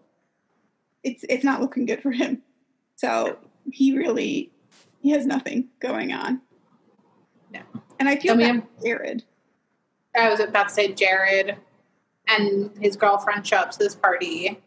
It's 1.04 1.24
it's 1.28 1.44
not 1.44 1.60
looking 1.60 1.86
good 1.86 2.02
for 2.02 2.10
him. 2.10 2.42
So 2.96 3.38
he 3.70 3.96
really 3.96 4.50
he 5.00 5.10
has 5.10 5.26
nothing 5.26 5.68
going 5.80 6.12
on. 6.12 6.40
No. 7.52 7.60
And 7.98 8.08
I 8.08 8.16
feel 8.16 8.32
And 8.32 8.40
we 8.40 8.46
bad 8.46 8.54
have- 8.56 8.64
for 8.78 8.84
Jared. 8.84 9.24
I 10.14 10.28
was 10.28 10.40
about 10.40 10.68
to 10.68 10.74
say 10.74 10.92
Jared 10.92 11.56
and 12.28 12.70
his 12.80 12.96
girlfriend 12.96 13.46
show 13.46 13.58
up 13.58 13.70
to 13.72 13.78
this 13.78 13.94
party. 13.94 14.60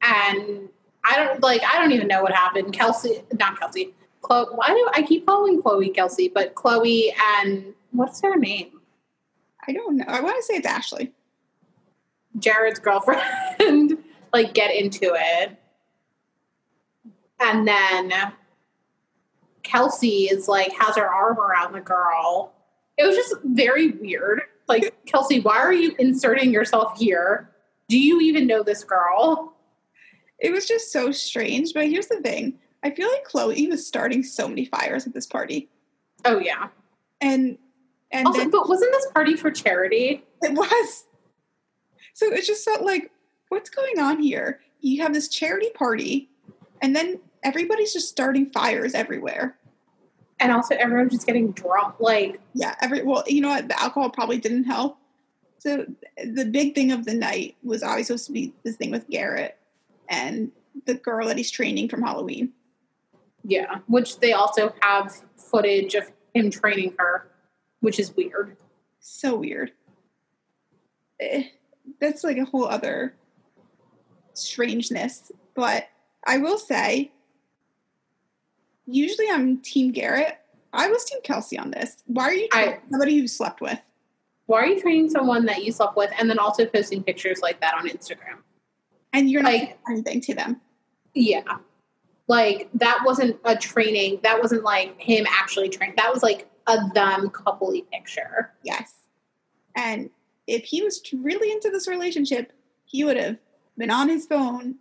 And 0.00 0.68
I 1.04 1.16
don't 1.16 1.42
like 1.42 1.62
I 1.64 1.78
don't 1.78 1.92
even 1.92 2.08
know 2.08 2.22
what 2.22 2.32
happened. 2.32 2.72
Kelsey 2.72 3.22
not 3.38 3.58
Kelsey. 3.58 3.94
Chloe 4.22 4.46
why 4.54 4.68
do 4.68 4.88
I 4.94 5.02
keep 5.02 5.26
calling 5.26 5.60
Chloe 5.60 5.90
Kelsey, 5.90 6.28
but 6.28 6.54
Chloe 6.54 7.14
and 7.34 7.74
what's 7.90 8.22
her 8.22 8.36
name? 8.36 8.80
I 9.66 9.72
don't 9.72 9.96
know. 9.96 10.04
I 10.08 10.20
want 10.20 10.36
to 10.36 10.42
say 10.42 10.54
it's 10.54 10.66
Ashley. 10.66 11.12
Jared's 12.38 12.78
girlfriend 12.78 13.22
like 14.32 14.54
get 14.54 14.74
into 14.74 15.14
it. 15.14 15.56
And 17.38 17.66
then 17.66 18.12
Kelsey 19.62 20.24
is 20.24 20.48
like 20.48 20.72
has 20.72 20.96
her 20.96 21.06
arm 21.06 21.38
around 21.38 21.72
the 21.72 21.80
girl. 21.80 22.52
It 22.98 23.04
was 23.06 23.16
just 23.16 23.34
very 23.44 23.90
weird. 23.92 24.42
Like, 24.68 24.94
Kelsey, 25.06 25.40
why 25.40 25.58
are 25.58 25.72
you 25.72 25.94
inserting 25.98 26.52
yourself 26.52 26.98
here? 26.98 27.50
Do 27.88 27.98
you 27.98 28.20
even 28.20 28.46
know 28.46 28.62
this 28.62 28.84
girl? 28.84 29.54
It 30.38 30.52
was 30.52 30.66
just 30.66 30.92
so 30.92 31.10
strange. 31.10 31.72
But 31.74 31.88
here's 31.88 32.06
the 32.06 32.20
thing: 32.20 32.58
I 32.82 32.90
feel 32.90 33.08
like 33.08 33.24
Chloe 33.24 33.66
was 33.68 33.86
starting 33.86 34.22
so 34.22 34.48
many 34.48 34.64
fires 34.64 35.06
at 35.06 35.14
this 35.14 35.26
party, 35.26 35.68
Oh 36.24 36.38
yeah. 36.38 36.68
and 37.20 37.58
and 38.10 38.26
Also, 38.26 38.40
then 38.40 38.50
but 38.50 38.68
wasn't 38.68 38.92
this 38.92 39.06
party 39.12 39.36
for 39.36 39.50
charity? 39.50 40.24
it 40.42 40.52
was. 40.52 41.06
So 42.14 42.26
it 42.32 42.44
just 42.44 42.64
felt 42.64 42.82
like, 42.82 43.10
what's 43.48 43.70
going 43.70 43.98
on 43.98 44.20
here? 44.20 44.60
You 44.80 45.02
have 45.02 45.14
this 45.14 45.28
charity 45.28 45.70
party, 45.70 46.28
and 46.82 46.94
then 46.94 47.20
everybody's 47.42 47.92
just 47.92 48.08
starting 48.08 48.46
fires 48.46 48.94
everywhere. 48.94 49.56
And 50.42 50.52
also 50.52 50.74
everyone's 50.74 51.12
just 51.12 51.26
getting 51.26 51.52
drunk. 51.52 52.00
Like, 52.00 52.40
Yeah, 52.54 52.74
every 52.80 53.02
well, 53.02 53.22
you 53.26 53.40
know 53.40 53.48
what? 53.50 53.68
The 53.68 53.80
alcohol 53.80 54.10
probably 54.10 54.38
didn't 54.38 54.64
help. 54.64 54.98
So 55.58 55.86
the 56.24 56.44
big 56.44 56.74
thing 56.74 56.90
of 56.90 57.04
the 57.04 57.14
night 57.14 57.56
was 57.62 57.82
always 57.82 58.08
supposed 58.08 58.26
to 58.26 58.32
be 58.32 58.52
this 58.64 58.76
thing 58.76 58.90
with 58.90 59.08
Garrett 59.08 59.56
and 60.08 60.50
the 60.86 60.94
girl 60.94 61.28
that 61.28 61.36
he's 61.36 61.50
training 61.50 61.88
from 61.88 62.02
Halloween. 62.02 62.52
yeah. 63.44 63.78
Which 63.86 64.18
they 64.18 64.32
also 64.32 64.74
have 64.80 65.14
footage 65.36 65.94
of 65.94 66.10
him 66.34 66.50
training 66.50 66.94
her, 66.98 67.30
which 67.80 68.00
is 68.00 68.16
weird. 68.16 68.56
So 68.98 69.36
weird. 69.36 69.72
Eh, 71.20 71.44
that's 72.00 72.24
like 72.24 72.38
a 72.38 72.44
whole 72.44 72.64
other 72.64 73.14
strangeness. 74.34 75.30
But 75.54 75.88
I 76.26 76.38
will 76.38 76.58
say, 76.58 77.12
usually 78.86 79.26
I'm 79.30 79.58
Team 79.58 79.92
Garrett. 79.92 80.38
I 80.72 80.88
was 80.88 81.04
Team 81.04 81.20
Kelsey 81.22 81.58
on 81.58 81.70
this. 81.70 82.02
Why 82.06 82.24
are 82.24 82.32
you 82.34 82.48
I- 82.52 82.62
training 82.64 82.80
somebody 82.90 83.18
who 83.20 83.28
slept 83.28 83.60
with? 83.60 83.78
Why 84.46 84.62
are 84.62 84.66
you 84.66 84.80
training 84.80 85.10
someone 85.10 85.46
that 85.46 85.64
you 85.64 85.72
slept 85.72 85.96
with 85.96 86.10
and 86.18 86.28
then 86.28 86.38
also 86.38 86.66
posting 86.66 87.02
pictures 87.02 87.40
like 87.40 87.60
that 87.60 87.74
on 87.74 87.88
Instagram? 87.88 88.38
And 89.12 89.30
you're 89.30 89.42
not 89.42 89.52
Like- 89.52 89.60
saying 89.60 89.76
anything 89.90 90.20
to 90.22 90.34
them. 90.34 90.60
Yeah. 91.14 91.58
Like 92.28 92.68
that 92.74 93.00
wasn't 93.04 93.38
a 93.44 93.56
training. 93.56 94.20
That 94.22 94.40
wasn't 94.40 94.62
like 94.64 94.98
him 95.00 95.26
actually 95.28 95.68
training. 95.68 95.96
That 95.96 96.12
was 96.12 96.22
like 96.22 96.48
a 96.66 96.76
them 96.94 97.28
coupley 97.30 97.88
picture. 97.90 98.52
Yes. 98.62 98.94
And 99.76 100.10
if 100.46 100.64
he 100.64 100.82
was 100.82 101.02
really 101.12 101.50
into 101.52 101.70
this 101.70 101.86
relationship, 101.88 102.52
he 102.84 103.04
would 103.04 103.16
have 103.16 103.36
been 103.76 103.90
on 103.90 104.08
his 104.08 104.26
phone. 104.26 104.76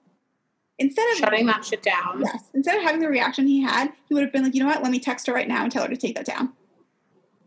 Instead 0.81 1.11
of 1.11 1.17
Shutting 1.17 1.45
that 1.45 1.63
shit 1.63 1.83
down. 1.83 2.21
yes, 2.21 2.43
instead 2.55 2.75
of 2.75 2.81
having 2.83 3.01
the 3.01 3.07
reaction 3.07 3.45
he 3.45 3.61
had, 3.61 3.93
he 4.09 4.15
would 4.15 4.23
have 4.23 4.33
been 4.33 4.43
like, 4.43 4.55
you 4.55 4.61
know 4.61 4.67
what, 4.67 4.81
let 4.81 4.91
me 4.91 4.99
text 4.99 5.27
her 5.27 5.33
right 5.33 5.47
now 5.47 5.61
and 5.61 5.71
tell 5.71 5.83
her 5.83 5.89
to 5.89 5.95
take 5.95 6.15
that 6.15 6.25
down. 6.25 6.53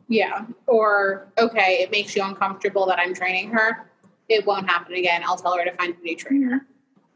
Yeah. 0.07 0.47
Or, 0.68 1.26
okay, 1.37 1.78
it 1.80 1.91
makes 1.91 2.14
you 2.14 2.22
uncomfortable 2.22 2.87
that 2.87 3.01
I'm 3.01 3.12
training 3.12 3.51
her. 3.51 3.91
It 4.28 4.47
won't 4.47 4.70
happen 4.70 4.95
again. 4.95 5.22
I'll 5.24 5.37
tell 5.37 5.57
her 5.57 5.64
to 5.64 5.72
find 5.72 5.97
a 6.01 6.03
new 6.03 6.16
trainer. 6.16 6.66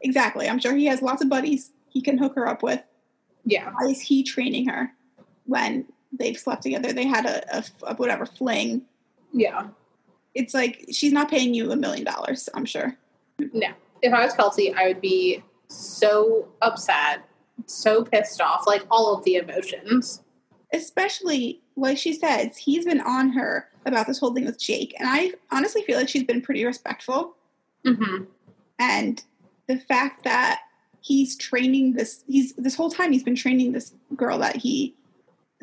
Exactly. 0.01 0.49
I'm 0.49 0.59
sure 0.59 0.75
he 0.75 0.87
has 0.87 1.01
lots 1.01 1.21
of 1.23 1.29
buddies 1.29 1.71
he 1.87 2.01
can 2.01 2.17
hook 2.17 2.35
her 2.35 2.47
up 2.47 2.63
with. 2.63 2.81
Yeah. 3.45 3.71
Why 3.71 3.89
is 3.89 4.01
he 4.01 4.21
training 4.21 4.67
her 4.67 4.91
when 5.45 5.85
they've 6.11 6.37
slept 6.37 6.63
together? 6.63 6.91
They 6.91 7.05
had 7.05 7.25
a, 7.25 7.57
a, 7.59 7.63
a 7.83 7.95
whatever 7.95 8.25
fling. 8.25 8.81
Yeah. 9.31 9.67
It's 10.35 10.53
like 10.53 10.85
she's 10.91 11.13
not 11.13 11.29
paying 11.29 11.53
you 11.53 11.71
a 11.71 11.77
million 11.77 12.03
dollars, 12.03 12.49
I'm 12.53 12.65
sure. 12.65 12.97
No. 13.53 13.69
If 14.01 14.13
I 14.13 14.25
was 14.25 14.33
Kelsey, 14.33 14.73
I 14.73 14.87
would 14.87 15.01
be 15.01 15.43
so 15.69 16.47
upset, 16.61 17.21
so 17.65 18.03
pissed 18.03 18.41
off, 18.41 18.65
like 18.67 18.85
all 18.89 19.15
of 19.15 19.23
the 19.23 19.35
emotions. 19.35 20.21
especially 20.73 21.61
like 21.75 21.97
she 21.97 22.13
says, 22.13 22.57
he's 22.57 22.85
been 22.85 23.01
on 23.01 23.29
her 23.29 23.67
about 23.85 24.07
this 24.07 24.19
whole 24.19 24.33
thing 24.33 24.45
with 24.45 24.59
Jake, 24.59 24.93
and 24.99 25.07
I 25.09 25.33
honestly 25.51 25.81
feel 25.83 25.97
like 25.97 26.09
she's 26.09 26.23
been 26.23 26.41
pretty 26.41 26.65
respectful. 26.65 27.35
Mm-hmm. 27.85 28.25
And 28.77 29.23
the 29.67 29.77
fact 29.77 30.23
that 30.23 30.61
he's 31.01 31.37
training 31.37 31.93
this, 31.93 32.23
he's 32.27 32.53
this 32.53 32.75
whole 32.75 32.91
time 32.91 33.11
he's 33.11 33.23
been 33.23 33.35
training 33.35 33.71
this 33.71 33.93
girl 34.15 34.37
that 34.39 34.57
he 34.57 34.95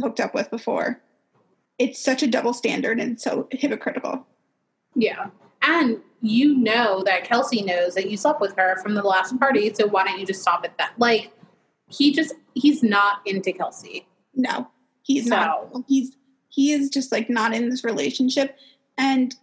hooked 0.01 0.21
up 0.21 0.35
with 0.35 0.51
before. 0.51 1.01
It's 1.79 2.03
such 2.03 2.23
a 2.23 2.27
double 2.27 2.55
standard 2.55 2.99
and 2.99 3.21
so 3.21 3.49
hypocritical. 3.51 4.27
Yeah. 4.95 5.29
And 5.61 6.01
you 6.23 6.57
know 6.57 7.03
that 7.05 7.25
Kelsey 7.25 7.63
knows 7.63 7.95
that 7.95 8.11
you 8.11 8.17
slept 8.17 8.41
with 8.41 8.55
her 8.57 8.81
from 8.83 8.95
the 8.95 9.03
last 9.03 9.39
party, 9.39 9.73
so 9.75 9.87
why 9.87 10.05
don't 10.05 10.19
you 10.19 10.27
just 10.27 10.43
stop 10.43 10.63
at 10.65 10.77
that? 10.79 10.93
Like, 10.99 11.31
he 11.89 12.13
just, 12.13 12.35
he's 12.55 12.83
not 12.83 13.21
into 13.27 13.53
Kelsey. 13.53 14.07
No, 14.35 14.69
he's 15.03 15.27
not. 15.27 15.73
He's 15.89 16.17
he 16.49 16.73
is 16.73 16.89
just 16.91 17.13
like 17.13 17.29
not 17.31 17.55
in 17.55 17.69
this 17.69 17.85
relationship. 17.85 18.57
And 18.99 19.35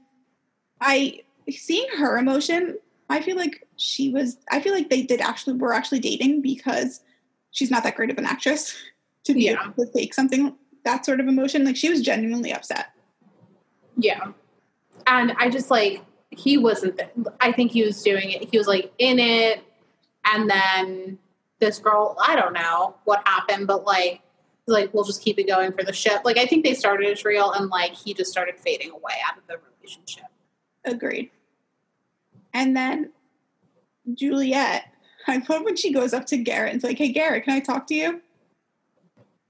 I 0.81 1.21
seeing 1.49 1.87
her 1.97 2.17
emotion, 2.17 2.77
I 3.09 3.21
feel 3.21 3.35
like 3.37 3.67
she 3.77 4.09
was 4.09 4.37
I 4.51 4.59
feel 4.59 4.73
like 4.73 4.89
they 4.89 5.01
did 5.03 5.21
actually 5.21 5.55
were 5.57 5.73
actually 5.73 5.99
dating 5.99 6.41
because 6.41 7.01
she's 7.51 7.71
not 7.71 7.83
that 7.83 7.95
great 7.95 8.11
of 8.11 8.17
an 8.17 8.25
actress 8.25 8.75
to 9.25 9.33
be 9.33 9.45
Yeah. 9.45 9.63
able 9.63 9.85
to 9.85 9.91
fake 9.91 10.13
something 10.13 10.55
that 10.85 11.05
sort 11.05 11.19
of 11.19 11.27
emotion. 11.27 11.63
Like 11.65 11.75
she 11.77 11.89
was 11.89 12.01
genuinely 12.01 12.51
upset. 12.53 12.87
Yeah. 13.97 14.31
And 15.07 15.33
I 15.37 15.49
just 15.49 15.69
like, 15.71 16.01
he 16.37 16.57
wasn't, 16.57 17.01
I 17.39 17.51
think 17.51 17.71
he 17.71 17.83
was 17.83 18.01
doing 18.01 18.31
it. 18.31 18.49
He 18.49 18.57
was 18.57 18.67
like 18.67 18.91
in 18.97 19.19
it. 19.19 19.63
And 20.31 20.49
then 20.49 21.17
this 21.59 21.79
girl, 21.79 22.17
I 22.25 22.35
don't 22.35 22.53
know 22.53 22.95
what 23.05 23.27
happened, 23.27 23.67
but 23.67 23.85
like, 23.85 24.21
like, 24.65 24.93
we'll 24.93 25.03
just 25.03 25.21
keep 25.21 25.39
it 25.39 25.47
going 25.47 25.73
for 25.73 25.83
the 25.83 25.91
ship. 25.91 26.21
Like, 26.23 26.37
I 26.37 26.45
think 26.45 26.63
they 26.63 26.73
started 26.73 27.11
as 27.11 27.25
real 27.25 27.51
and 27.51 27.69
like 27.69 27.93
he 27.93 28.13
just 28.13 28.31
started 28.31 28.57
fading 28.57 28.91
away 28.91 29.13
out 29.27 29.37
of 29.37 29.45
the 29.47 29.57
relationship. 29.77 30.25
Agreed. 30.85 31.31
And 32.53 32.75
then 32.75 33.11
Juliette, 34.13 34.85
I 35.27 35.41
love 35.49 35.63
when 35.63 35.75
she 35.75 35.93
goes 35.93 36.13
up 36.13 36.25
to 36.27 36.37
Garrett 36.37 36.73
and's 36.73 36.83
like, 36.83 36.97
"Hey, 36.97 37.09
Garrett, 37.09 37.45
can 37.45 37.53
I 37.53 37.59
talk 37.59 37.87
to 37.87 37.95
you?" 37.95 38.21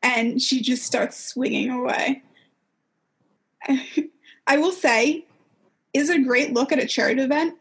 And 0.01 0.41
she 0.41 0.61
just 0.61 0.83
starts 0.83 1.17
swinging 1.17 1.71
away. 1.71 2.23
I 4.47 4.57
will 4.57 4.71
say, 4.71 5.25
is 5.93 6.09
a 6.09 6.19
great 6.19 6.53
look 6.53 6.71
at 6.71 6.79
a 6.79 6.85
charity 6.87 7.21
event, 7.21 7.55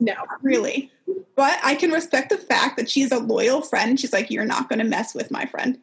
No. 0.00 0.14
really. 0.42 0.90
But 1.36 1.58
I 1.62 1.74
can 1.74 1.90
respect 1.90 2.30
the 2.30 2.38
fact 2.38 2.76
that 2.76 2.88
she's 2.90 3.10
a 3.12 3.18
loyal 3.18 3.60
friend. 3.62 3.98
She's 3.98 4.12
like, 4.12 4.30
"You're 4.30 4.44
not 4.44 4.68
going 4.68 4.78
to 4.78 4.84
mess 4.84 5.14
with 5.14 5.30
my 5.30 5.46
friend." 5.46 5.78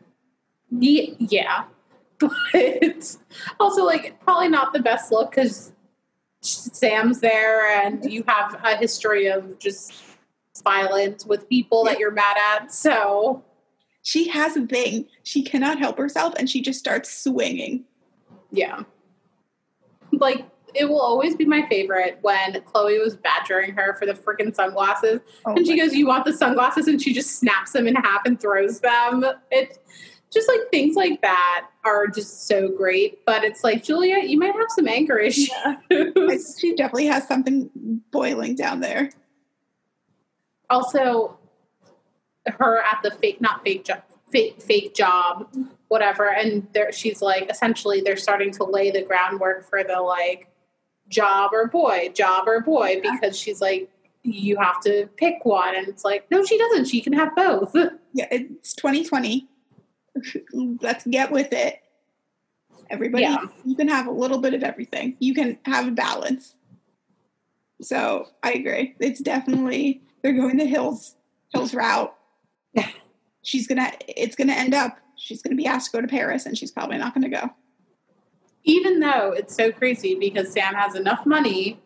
Yeah. 0.69 1.65
But 2.53 3.17
also, 3.59 3.83
like, 3.83 4.19
probably 4.23 4.47
not 4.49 4.73
the 4.73 4.79
best 4.79 5.11
look 5.11 5.31
because 5.31 5.71
Sam's 6.41 7.19
there 7.19 7.65
and 7.83 8.11
you 8.11 8.23
have 8.27 8.59
a 8.63 8.75
history 8.77 9.25
of 9.27 9.57
just 9.59 9.91
violence 10.63 11.25
with 11.25 11.49
people 11.49 11.83
that 11.85 11.97
you're 11.97 12.11
mad 12.11 12.37
at. 12.55 12.71
So, 12.71 13.43
She 14.03 14.27
has 14.29 14.55
a 14.55 14.65
thing. 14.67 15.07
She 15.23 15.41
cannot 15.43 15.79
help 15.79 15.97
herself, 15.97 16.33
and 16.37 16.47
she 16.49 16.61
just 16.61 16.79
starts 16.79 17.11
swinging. 17.23 17.85
yeah. 18.51 18.83
Like, 20.11 20.45
it 20.73 20.85
will 20.89 21.01
always 21.01 21.35
be 21.35 21.45
my 21.45 21.65
favorite 21.69 22.17
when 22.21 22.61
Chloe 22.63 22.99
was 22.99 23.15
badgering 23.15 23.73
her 23.73 23.95
for 23.97 24.05
the 24.05 24.13
freaking 24.13 24.53
sunglasses. 24.55 25.19
Oh 25.45 25.53
and 25.55 25.65
she 25.65 25.77
goes, 25.77 25.93
You 25.93 26.07
want 26.07 26.25
the 26.25 26.33
sunglasses? 26.33 26.87
And 26.87 27.01
she 27.01 27.13
just 27.13 27.39
snaps 27.39 27.71
them 27.73 27.87
in 27.87 27.95
half 27.95 28.21
and 28.25 28.39
throws 28.39 28.79
them. 28.79 29.25
It 29.51 29.77
just 30.33 30.47
like 30.47 30.59
things 30.71 30.95
like 30.95 31.21
that 31.21 31.67
are 31.83 32.07
just 32.07 32.47
so 32.47 32.69
great. 32.69 33.25
But 33.25 33.43
it's 33.43 33.63
like, 33.63 33.83
Julia, 33.83 34.19
you 34.23 34.39
might 34.39 34.53
have 34.53 34.67
some 34.69 34.87
anger 34.87 35.17
issues. 35.17 35.51
I- 35.91 36.37
she 36.59 36.73
definitely 36.75 37.07
has 37.07 37.27
something 37.27 37.69
boiling 38.11 38.55
down 38.55 38.79
there. 38.79 39.11
also 40.69 41.37
her 42.47 42.79
at 42.81 42.99
the 43.03 43.11
fake 43.11 43.39
not 43.41 43.63
fake 43.63 43.83
job 43.85 44.01
fake 44.31 44.59
fake 44.61 44.95
job 44.95 45.47
whatever 45.89 46.29
and 46.33 46.65
there 46.73 46.91
she's 46.91 47.21
like 47.21 47.49
essentially 47.51 48.01
they're 48.01 48.17
starting 48.17 48.49
to 48.51 48.63
lay 48.63 48.89
the 48.89 49.01
groundwork 49.03 49.69
for 49.69 49.83
the 49.83 49.99
like 49.99 50.47
job 51.11 51.51
or 51.53 51.67
boy 51.67 52.09
job 52.15 52.47
or 52.47 52.61
boy 52.61 52.99
because 53.01 53.37
she's 53.37 53.61
like 53.61 53.89
you 54.23 54.55
have 54.57 54.79
to 54.81 55.07
pick 55.17 55.43
one 55.43 55.75
and 55.75 55.87
it's 55.87 56.03
like 56.05 56.29
no 56.31 56.43
she 56.45 56.57
doesn't 56.57 56.85
she 56.85 57.01
can 57.01 57.13
have 57.13 57.35
both 57.35 57.75
Yeah, 58.13 58.27
it's 58.29 58.73
2020. 58.73 59.47
Let's 60.81 61.07
get 61.07 61.31
with 61.31 61.53
it. 61.53 61.79
Everybody, 62.89 63.23
Yeah. 63.23 63.45
you 63.63 63.73
can 63.75 63.87
have 63.87 64.07
a 64.07 64.11
little 64.11 64.39
bit 64.39 64.53
of 64.53 64.63
everything. 64.63 65.15
You 65.19 65.33
can 65.33 65.57
have 65.63 65.87
a 65.87 65.91
balance. 65.91 66.55
So 67.81 68.27
I 68.43 68.51
agree. 68.51 68.95
It's 68.99 69.21
definitely 69.21 70.01
they're 70.21 70.33
going 70.33 70.57
the 70.57 70.65
hills 70.65 71.15
hills 71.53 71.73
route. 71.73 72.13
Yeah. 72.73 72.89
She's 73.43 73.65
gonna. 73.65 73.91
It's 74.09 74.35
gonna 74.35 74.51
end 74.53 74.73
up. 74.73 74.97
She's 75.15 75.41
gonna 75.41 75.55
be 75.55 75.65
asked 75.65 75.91
to 75.91 75.97
go 75.97 76.01
to 76.01 76.07
Paris, 76.07 76.45
and 76.45 76.57
she's 76.57 76.69
probably 76.71 76.97
not 76.97 77.13
gonna 77.13 77.29
go. 77.29 77.49
Even 78.63 78.99
though 78.99 79.31
it's 79.31 79.55
so 79.55 79.71
crazy 79.71 80.15
because 80.15 80.51
sam 80.51 80.73
has 80.73 80.95
enough 80.95 81.25
money 81.25 81.79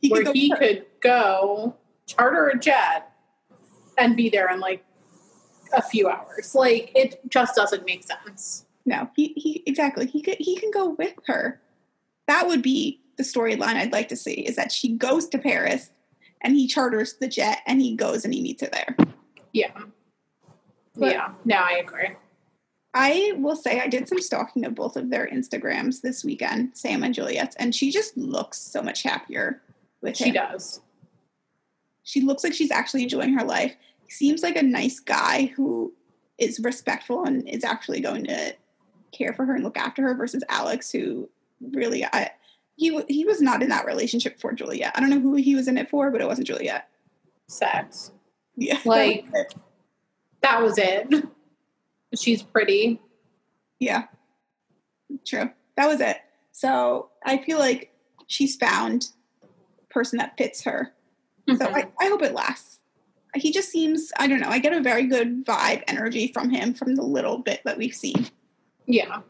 He 0.00 0.08
where 0.10 0.22
could 0.22 0.26
go 0.26 0.32
he 0.32 0.50
could 0.50 0.86
go 1.00 1.76
charter 2.06 2.48
a 2.48 2.58
jet 2.58 3.12
and 3.96 4.16
be 4.16 4.28
there 4.28 4.48
in 4.52 4.60
like 4.60 4.84
a 5.74 5.82
few 5.82 6.08
hours 6.08 6.54
like 6.54 6.90
it 6.94 7.20
just 7.28 7.54
doesn't 7.54 7.84
make 7.84 8.02
sense 8.04 8.64
No, 8.86 9.10
he 9.14 9.34
he 9.36 9.62
exactly. 9.66 10.06
He 10.06 10.22
could 10.22 10.36
he 10.40 10.56
can 10.56 10.70
go 10.70 10.90
with 10.98 11.12
her. 11.26 11.60
That 12.26 12.46
would 12.48 12.62
be 12.62 13.02
the 13.18 13.22
storyline 13.22 13.76
I'd 13.76 13.92
like 13.92 14.08
to 14.08 14.16
see 14.16 14.40
is 14.48 14.56
that 14.56 14.72
she 14.72 14.96
goes 14.96 15.28
to 15.28 15.38
Paris 15.38 15.90
and 16.40 16.54
he 16.54 16.66
charters 16.66 17.16
the 17.20 17.28
jet 17.28 17.58
and 17.66 17.82
he 17.82 17.94
goes 17.96 18.24
and 18.24 18.32
he 18.32 18.40
meets 18.40 18.62
her 18.62 18.70
there. 18.72 18.96
Yeah. 19.52 19.72
But- 20.96 21.12
yeah. 21.12 21.32
No, 21.44 21.56
I 21.56 21.82
agree. 21.84 22.16
I 22.94 23.32
will 23.36 23.56
say 23.56 23.80
I 23.80 23.86
did 23.88 24.08
some 24.08 24.20
stalking 24.20 24.64
of 24.64 24.74
both 24.74 24.96
of 24.96 25.10
their 25.10 25.26
Instagrams 25.28 26.00
this 26.00 26.24
weekend, 26.24 26.76
Sam 26.76 27.02
and 27.02 27.14
Juliette's, 27.14 27.54
and 27.56 27.74
she 27.74 27.90
just 27.90 28.16
looks 28.16 28.58
so 28.58 28.82
much 28.82 29.02
happier 29.02 29.60
with 30.00 30.16
She 30.16 30.26
him. 30.28 30.34
does. 30.34 30.80
She 32.02 32.22
looks 32.22 32.42
like 32.42 32.54
she's 32.54 32.70
actually 32.70 33.02
enjoying 33.02 33.34
her 33.34 33.44
life. 33.44 33.74
He 34.06 34.12
seems 34.12 34.42
like 34.42 34.56
a 34.56 34.62
nice 34.62 34.98
guy 35.00 35.46
who 35.54 35.92
is 36.38 36.58
respectful 36.60 37.24
and 37.24 37.46
is 37.48 37.64
actually 37.64 38.00
going 38.00 38.24
to 38.24 38.54
care 39.12 39.34
for 39.34 39.44
her 39.44 39.54
and 39.54 39.64
look 39.64 39.76
after 39.76 40.02
her 40.02 40.14
versus 40.14 40.42
Alex, 40.48 40.90
who 40.90 41.28
really 41.60 42.04
I 42.06 42.30
he 42.76 42.98
he 43.08 43.24
was 43.26 43.42
not 43.42 43.62
in 43.62 43.68
that 43.68 43.84
relationship 43.86 44.40
for 44.40 44.52
Juliette. 44.52 44.92
I 44.96 45.00
don't 45.00 45.10
know 45.10 45.20
who 45.20 45.34
he 45.34 45.54
was 45.54 45.68
in 45.68 45.76
it 45.76 45.90
for, 45.90 46.10
but 46.10 46.20
it 46.22 46.26
wasn't 46.26 46.46
Juliette. 46.46 46.88
Sex. 47.48 48.12
Yeah, 48.56 48.78
Like- 48.84 49.26
That 50.40 50.62
was 50.62 50.78
it. 50.78 51.12
She's 52.16 52.42
pretty. 52.42 53.00
yeah, 53.80 54.04
true. 55.26 55.50
That 55.76 55.86
was 55.88 56.00
it. 56.00 56.16
So 56.52 57.10
I 57.24 57.38
feel 57.38 57.58
like 57.58 57.92
she's 58.26 58.56
found 58.56 59.08
a 59.42 59.86
person 59.92 60.18
that 60.18 60.36
fits 60.36 60.62
her. 60.64 60.92
So 61.48 61.54
Mhm. 61.54 61.74
I, 61.74 61.88
I 62.00 62.08
hope 62.08 62.22
it 62.22 62.34
lasts. 62.34 62.80
He 63.34 63.52
just 63.52 63.70
seems, 63.70 64.10
I 64.18 64.26
don't 64.26 64.40
know, 64.40 64.48
I 64.48 64.58
get 64.58 64.72
a 64.72 64.80
very 64.80 65.06
good 65.06 65.44
vibe 65.46 65.82
energy 65.86 66.28
from 66.32 66.50
him 66.50 66.74
from 66.74 66.94
the 66.96 67.02
little 67.02 67.38
bit 67.38 67.60
that 67.64 67.78
we've 67.78 67.94
seen. 67.94 68.26
yeah. 68.86 69.20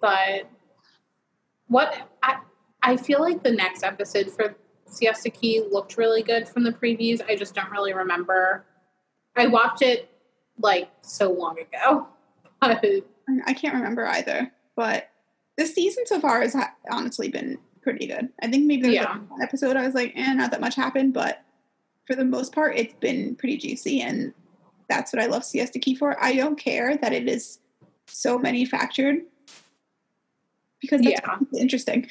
But 0.00 0.50
what 1.68 2.10
I 2.22 2.40
I 2.82 2.96
feel 2.96 3.20
like 3.20 3.42
the 3.44 3.52
next 3.52 3.84
episode 3.84 4.30
for 4.32 4.56
Siesta 4.92 5.30
Key 5.30 5.64
looked 5.70 5.96
really 5.96 6.22
good 6.22 6.48
from 6.48 6.64
the 6.64 6.72
previews. 6.72 7.20
I 7.28 7.34
just 7.36 7.54
don't 7.54 7.70
really 7.70 7.92
remember. 7.94 8.64
I 9.36 9.46
watched 9.46 9.82
it 9.82 10.10
like 10.58 10.90
so 11.02 11.30
long 11.32 11.56
ago. 11.58 12.06
But 12.60 12.84
I 13.46 13.54
can't 13.54 13.74
remember 13.74 14.06
either, 14.06 14.52
but 14.76 15.08
this 15.56 15.74
season 15.74 16.04
so 16.06 16.20
far 16.20 16.42
has 16.42 16.54
honestly 16.90 17.28
been 17.28 17.58
pretty 17.82 18.06
good. 18.06 18.28
I 18.40 18.48
think 18.48 18.66
maybe 18.66 18.82
there's 18.82 18.94
Yeah. 18.94 19.16
one 19.18 19.42
episode 19.42 19.76
I 19.76 19.84
was 19.84 19.94
like, 19.96 20.12
eh, 20.14 20.32
not 20.34 20.52
that 20.52 20.60
much 20.60 20.76
happened, 20.76 21.12
but 21.12 21.42
for 22.06 22.14
the 22.14 22.24
most 22.24 22.52
part, 22.54 22.76
it's 22.76 22.94
been 23.00 23.34
pretty 23.34 23.56
juicy, 23.56 24.00
and 24.00 24.32
that's 24.88 25.12
what 25.12 25.20
I 25.20 25.26
love 25.26 25.44
Siesta 25.44 25.80
Key 25.80 25.96
for. 25.96 26.22
I 26.22 26.34
don't 26.36 26.54
care 26.56 26.96
that 26.98 27.12
it 27.12 27.28
is 27.28 27.58
so 28.06 28.38
manufactured 28.38 29.22
because 30.80 31.00
that's 31.02 31.20
Yeah. 31.20 31.38
interesting. 31.58 32.08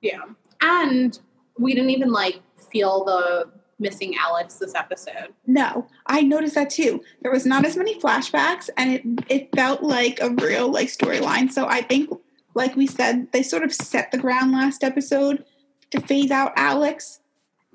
Yeah. 0.00 0.22
And 0.60 1.16
we 1.58 1.74
didn't 1.74 1.90
even 1.90 2.12
like 2.12 2.40
feel 2.70 3.04
the 3.04 3.50
missing 3.80 4.14
Alex 4.20 4.54
this 4.54 4.74
episode. 4.74 5.32
No, 5.46 5.86
I 6.06 6.22
noticed 6.22 6.54
that 6.56 6.70
too. 6.70 7.02
There 7.22 7.30
was 7.30 7.46
not 7.46 7.64
as 7.64 7.76
many 7.76 7.98
flashbacks, 8.00 8.68
and 8.76 8.92
it 8.92 9.02
it 9.28 9.48
felt 9.54 9.82
like 9.82 10.20
a 10.20 10.30
real 10.30 10.70
like 10.70 10.88
storyline. 10.88 11.50
So 11.52 11.66
I 11.66 11.82
think, 11.82 12.10
like 12.54 12.76
we 12.76 12.86
said, 12.86 13.30
they 13.32 13.42
sort 13.42 13.62
of 13.62 13.72
set 13.72 14.10
the 14.10 14.18
ground 14.18 14.52
last 14.52 14.82
episode 14.82 15.44
to 15.90 16.00
phase 16.00 16.30
out 16.30 16.52
Alex, 16.56 17.20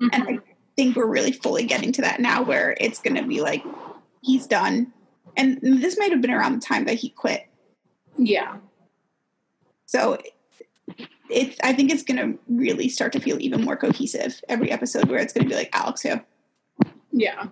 and 0.00 0.12
Mhm. 0.12 0.38
I 0.38 0.42
think 0.76 0.96
we're 0.96 1.06
really 1.06 1.32
fully 1.32 1.64
getting 1.64 1.92
to 1.92 2.02
that 2.02 2.20
now, 2.20 2.42
where 2.42 2.76
it's 2.80 2.98
going 3.00 3.16
to 3.16 3.22
be 3.22 3.40
like 3.40 3.64
he's 4.22 4.46
done. 4.46 4.92
And 5.36 5.58
this 5.62 5.98
might 5.98 6.10
have 6.12 6.20
been 6.20 6.30
around 6.30 6.54
the 6.54 6.66
time 6.66 6.84
that 6.84 6.94
he 6.94 7.08
quit. 7.08 7.46
Yeah. 8.16 8.56
So 9.86 10.18
it's 11.30 11.58
I 11.62 11.72
think 11.72 11.90
it's 11.90 12.02
going 12.02 12.18
to 12.18 12.38
really 12.48 12.88
start 12.88 13.12
to 13.12 13.20
feel 13.20 13.40
even 13.40 13.62
more 13.62 13.76
cohesive 13.76 14.40
every 14.48 14.70
episode, 14.70 15.08
where 15.08 15.18
it's 15.18 15.32
going 15.32 15.44
to 15.44 15.48
be 15.48 15.56
like 15.56 15.70
Alex 15.72 16.02
who, 16.02 16.20
Yeah. 17.12 17.46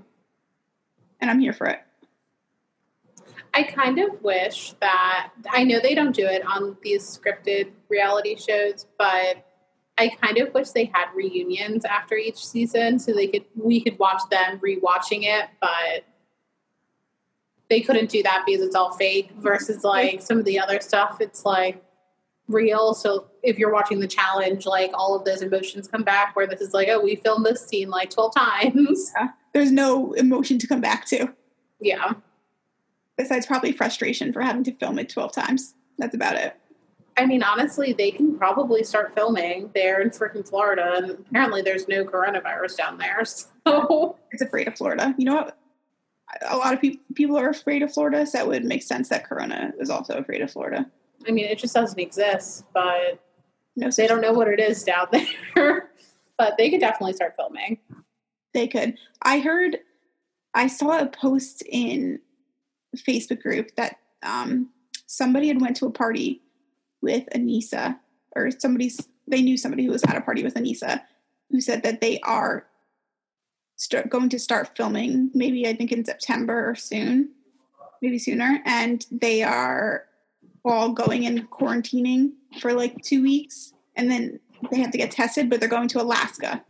and 1.20 1.30
I'm 1.30 1.40
here 1.40 1.52
for 1.52 1.66
it. 1.66 1.80
I 3.54 3.64
kind 3.64 3.98
of 3.98 4.22
wish 4.22 4.72
that 4.80 5.30
I 5.50 5.64
know 5.64 5.78
they 5.78 5.94
don't 5.94 6.16
do 6.16 6.26
it 6.26 6.44
on 6.46 6.76
these 6.82 7.02
scripted 7.04 7.70
reality 7.90 8.36
shows, 8.36 8.86
but 8.96 9.46
I 9.98 10.08
kind 10.08 10.38
of 10.38 10.54
wish 10.54 10.70
they 10.70 10.86
had 10.86 11.08
reunions 11.14 11.84
after 11.84 12.14
each 12.14 12.42
season 12.44 12.98
so 12.98 13.12
they 13.12 13.26
could 13.26 13.44
we 13.54 13.80
could 13.82 13.98
watch 13.98 14.22
them 14.30 14.58
rewatching 14.60 15.24
it, 15.24 15.50
but 15.60 16.04
they 17.68 17.80
couldn't 17.80 18.10
do 18.10 18.22
that 18.22 18.44
because 18.46 18.62
it's 18.62 18.74
all 18.74 18.92
fake 18.92 19.30
versus 19.38 19.84
like 19.84 20.20
some 20.22 20.38
of 20.38 20.44
the 20.44 20.58
other 20.58 20.78
stuff 20.80 21.18
it's 21.20 21.46
like 21.46 21.82
real 22.48 22.92
so 22.94 23.26
if 23.42 23.58
you're 23.58 23.72
watching 23.72 24.00
the 24.00 24.06
challenge 24.08 24.66
like 24.66 24.90
all 24.94 25.14
of 25.14 25.24
those 25.24 25.42
emotions 25.42 25.88
come 25.88 26.02
back 26.02 26.34
where 26.36 26.46
this 26.46 26.60
is 26.60 26.74
like 26.74 26.88
oh 26.88 27.00
we 27.00 27.16
filmed 27.16 27.46
this 27.46 27.66
scene 27.66 27.88
like 27.88 28.10
12 28.10 28.34
times 28.34 29.12
Yeah. 29.16 29.28
There's 29.54 29.70
no 29.72 30.12
emotion 30.14 30.58
to 30.58 30.66
come 30.66 30.80
back 30.80 31.06
to 31.06 31.28
yeah 31.80 32.14
besides 33.16 33.46
probably 33.46 33.72
frustration 33.72 34.32
for 34.32 34.40
having 34.42 34.64
to 34.64 34.72
film 34.72 34.98
it 34.98 35.08
12 35.08 35.32
times. 35.32 35.74
That's 35.98 36.14
about 36.14 36.36
it. 36.36 36.56
i 37.16 37.24
mean 37.26 37.42
honestly 37.42 37.92
they 37.92 38.10
can 38.10 38.36
probably 38.36 38.82
start 38.82 39.14
filming 39.14 39.70
there 39.74 40.00
in 40.00 40.10
freaking 40.10 40.46
florida 40.46 40.94
and 40.96 41.10
apparently 41.10 41.62
there's 41.62 41.86
no 41.88 42.04
coronavirus 42.04 42.76
down 42.76 42.98
there 42.98 43.24
so 43.66 44.16
It's 44.32 44.42
afraid 44.42 44.66
of 44.66 44.76
Florida. 44.76 45.14
You 45.18 45.26
know 45.26 45.34
what? 45.36 45.58
A 46.48 46.56
lot 46.56 46.72
of 46.74 46.80
people 46.80 47.04
people 47.14 47.36
are 47.38 47.50
afraid 47.50 47.82
of 47.82 47.92
Florida, 47.92 48.26
so 48.26 48.40
it 48.40 48.48
would 48.48 48.64
make 48.64 48.82
sense 48.82 49.08
that 49.10 49.28
Corona 49.28 49.72
is 49.78 49.90
also 49.90 50.14
afraid 50.14 50.40
of 50.40 50.50
Florida. 50.50 50.90
I 51.28 51.30
mean 51.30 51.44
it 51.44 51.58
just 51.58 51.74
doesn't 51.74 51.98
exist 51.98 52.64
but 52.74 53.20
No, 53.76 53.90
they 53.90 54.06
don't 54.06 54.20
know 54.20 54.32
what 54.32 54.48
it 54.48 54.60
is 54.60 54.84
down 54.84 55.06
there 55.54 55.90
but 56.38 56.56
they 56.58 56.70
could 56.70 56.80
definitely 56.80 57.12
start 57.14 57.34
filming 57.36 57.78
They 58.54 58.68
could. 58.68 58.98
I 59.22 59.40
heard, 59.40 59.78
I 60.54 60.66
saw 60.66 60.98
a 60.98 61.06
post 61.06 61.62
in 61.68 62.20
Facebook 62.96 63.40
group 63.42 63.74
that 63.76 63.96
um, 64.22 64.70
somebody 65.06 65.48
had 65.48 65.60
went 65.60 65.76
to 65.76 65.86
a 65.86 65.90
party 65.90 66.42
with 67.00 67.24
Anissa, 67.34 67.98
or 68.36 68.50
somebody's. 68.50 69.08
They 69.26 69.42
knew 69.42 69.56
somebody 69.56 69.84
who 69.86 69.92
was 69.92 70.02
at 70.04 70.16
a 70.16 70.20
party 70.20 70.42
with 70.42 70.54
Anissa, 70.54 71.02
who 71.50 71.60
said 71.60 71.82
that 71.82 72.00
they 72.00 72.20
are 72.20 72.66
start 73.76 74.10
going 74.10 74.28
to 74.28 74.38
start 74.38 74.76
filming. 74.76 75.30
Maybe 75.34 75.66
I 75.66 75.74
think 75.74 75.92
in 75.92 76.04
September 76.04 76.68
or 76.68 76.74
soon, 76.74 77.30
maybe 78.02 78.18
sooner, 78.18 78.60
and 78.66 79.04
they 79.10 79.42
are 79.42 80.04
all 80.64 80.90
going 80.90 81.26
and 81.26 81.50
quarantining 81.50 82.32
for 82.60 82.72
like 82.72 83.02
two 83.02 83.22
weeks, 83.22 83.72
and 83.96 84.10
then 84.10 84.40
they 84.70 84.78
have 84.78 84.92
to 84.92 84.98
get 84.98 85.10
tested, 85.10 85.50
but 85.50 85.60
they're 85.60 85.68
going 85.68 85.88
to 85.88 86.00
Alaska 86.00 86.64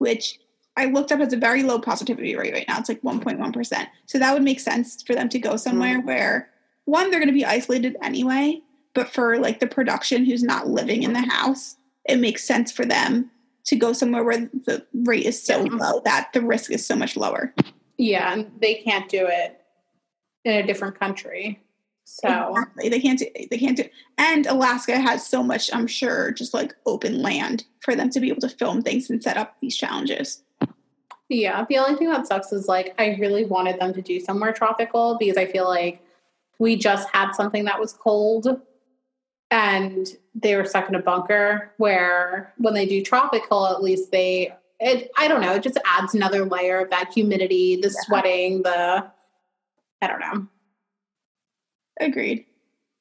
which 0.00 0.40
I 0.76 0.86
looked 0.86 1.12
up 1.12 1.20
as 1.20 1.32
a 1.32 1.36
very 1.36 1.62
low 1.62 1.78
positivity 1.78 2.34
rate 2.34 2.54
right 2.54 2.66
now. 2.66 2.78
It's 2.78 2.88
like 2.88 3.02
1.1%. 3.02 3.86
So 4.06 4.18
that 4.18 4.32
would 4.32 4.42
make 4.42 4.58
sense 4.58 5.02
for 5.02 5.14
them 5.14 5.28
to 5.28 5.38
go 5.38 5.56
somewhere 5.56 6.00
mm. 6.00 6.06
where, 6.06 6.48
one, 6.86 7.10
they're 7.10 7.20
going 7.20 7.28
to 7.28 7.34
be 7.34 7.44
isolated 7.44 7.96
anyway, 8.02 8.60
but 8.94 9.08
for 9.08 9.38
like 9.38 9.60
the 9.60 9.66
production 9.66 10.24
who's 10.24 10.42
not 10.42 10.68
living 10.68 11.02
in 11.02 11.12
the 11.12 11.20
house, 11.20 11.76
it 12.06 12.16
makes 12.16 12.44
sense 12.44 12.72
for 12.72 12.86
them 12.86 13.30
to 13.64 13.76
go 13.76 13.92
somewhere 13.92 14.24
where 14.24 14.48
the 14.64 14.84
rate 14.94 15.26
is 15.26 15.40
so 15.40 15.62
low 15.64 16.00
that 16.06 16.30
the 16.32 16.40
risk 16.40 16.72
is 16.72 16.84
so 16.84 16.96
much 16.96 17.14
lower. 17.14 17.54
Yeah, 17.98 18.32
and 18.32 18.50
they 18.58 18.76
can't 18.76 19.08
do 19.10 19.26
it 19.28 19.60
in 20.46 20.54
a 20.54 20.66
different 20.66 20.98
country. 20.98 21.60
So 22.22 22.28
Exactly. 22.50 22.88
They 22.88 23.00
can't 23.00 23.18
do, 23.18 23.26
they 23.50 23.56
can't 23.58 23.76
do, 23.76 23.84
and 24.18 24.44
Alaska 24.46 24.98
has 24.98 25.26
so 25.26 25.42
much, 25.42 25.70
I'm 25.72 25.86
sure, 25.86 26.32
just 26.32 26.52
like 26.52 26.74
open 26.84 27.22
land 27.22 27.64
for 27.80 27.94
them 27.94 28.10
to 28.10 28.20
be 28.20 28.28
able 28.30 28.40
to 28.42 28.48
film 28.48 28.82
things 28.82 29.08
and 29.08 29.22
set 29.22 29.36
up 29.36 29.56
these 29.60 29.76
challenges. 29.76 30.42
yeah, 31.28 31.64
the 31.68 31.78
only 31.78 31.96
thing 31.96 32.10
that 32.10 32.26
sucks 32.26 32.52
is 32.52 32.66
like 32.66 32.94
I 32.98 33.16
really 33.20 33.44
wanted 33.44 33.78
them 33.80 33.94
to 33.94 34.02
do 34.02 34.18
somewhere 34.20 34.52
tropical 34.52 35.16
because 35.18 35.36
I 35.36 35.46
feel 35.46 35.66
like 35.68 36.02
we 36.58 36.76
just 36.76 37.08
had 37.10 37.32
something 37.32 37.64
that 37.64 37.78
was 37.78 37.92
cold 37.92 38.60
and 39.52 40.08
they 40.34 40.56
were 40.56 40.64
stuck 40.64 40.88
in 40.88 40.94
a 40.96 41.02
bunker 41.02 41.72
where 41.78 42.52
when 42.58 42.74
they 42.74 42.86
do 42.86 43.02
tropical 43.02 43.66
at 43.68 43.82
least 43.82 44.10
they 44.10 44.52
it 44.80 45.10
I 45.16 45.28
don't 45.28 45.40
know, 45.40 45.54
it 45.54 45.62
just 45.62 45.78
adds 45.86 46.14
another 46.14 46.44
layer 46.44 46.80
of 46.80 46.90
that 46.90 47.12
humidity, 47.14 47.76
the 47.76 47.88
Yeah. 47.88 48.00
sweating, 48.02 48.62
the 48.62 49.06
I 50.02 50.06
don't 50.06 50.20
know. 50.20 50.46
Agreed. 52.00 52.46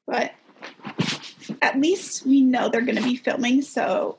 But 0.06 0.34
at 1.62 1.80
least 1.80 2.26
we 2.26 2.42
know 2.42 2.70
they're 2.70 2.82
going 2.82 2.98
to 2.98 3.04
be 3.04 3.16
filming, 3.16 3.62
so 3.62 4.18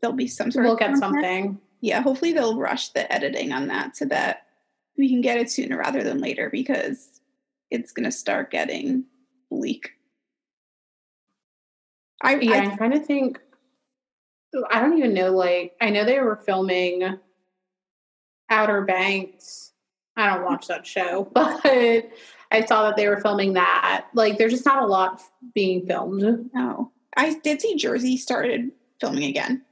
there'll 0.00 0.16
be 0.16 0.26
some 0.26 0.50
sort 0.50 0.64
We'll 0.64 0.74
of 0.74 0.78
get 0.80 0.90
content. 0.92 1.00
something. 1.14 1.60
Yeah, 1.80 2.00
hopefully 2.02 2.32
they'll 2.32 2.58
rush 2.58 2.88
the 2.90 3.10
editing 3.12 3.52
on 3.52 3.68
that 3.68 3.96
so 3.96 4.04
that 4.06 4.46
we 4.96 5.08
can 5.08 5.20
get 5.20 5.38
it 5.38 5.50
sooner 5.50 5.76
rather 5.76 6.02
than 6.02 6.18
later 6.18 6.48
because 6.50 7.20
it's 7.70 7.92
going 7.92 8.04
to 8.04 8.12
start 8.12 8.50
getting 8.50 9.04
bleak. 9.50 9.90
I, 12.22 12.36
Yeah, 12.36 12.52
I 12.52 12.56
I'm 12.58 12.76
trying 12.76 12.92
to 12.92 13.00
think. 13.00 13.40
I 14.70 14.80
don't 14.80 14.96
even 14.96 15.14
know. 15.14 15.30
Like, 15.32 15.74
I 15.80 15.90
know 15.90 16.04
they 16.04 16.20
were 16.20 16.36
filming 16.36 17.18
Outer 18.50 18.82
Banks. 18.82 19.72
I 20.16 20.26
don't 20.32 20.44
watch 20.44 20.68
that 20.68 20.86
show, 20.86 21.28
but 21.34 22.08
I 22.50 22.64
saw 22.64 22.82
that 22.84 22.96
they 22.96 23.08
were 23.08 23.20
filming 23.20 23.54
that. 23.54 24.06
Like, 24.14 24.38
there's 24.38 24.52
just 24.52 24.64
not 24.66 24.82
a 24.82 24.86
lot 24.86 25.22
being 25.54 25.86
filmed. 25.86 26.50
no. 26.54 26.90
I 27.16 27.34
did 27.44 27.60
see 27.60 27.76
Jersey 27.76 28.16
started 28.16 28.72
filming 29.00 29.24
again. 29.24 29.62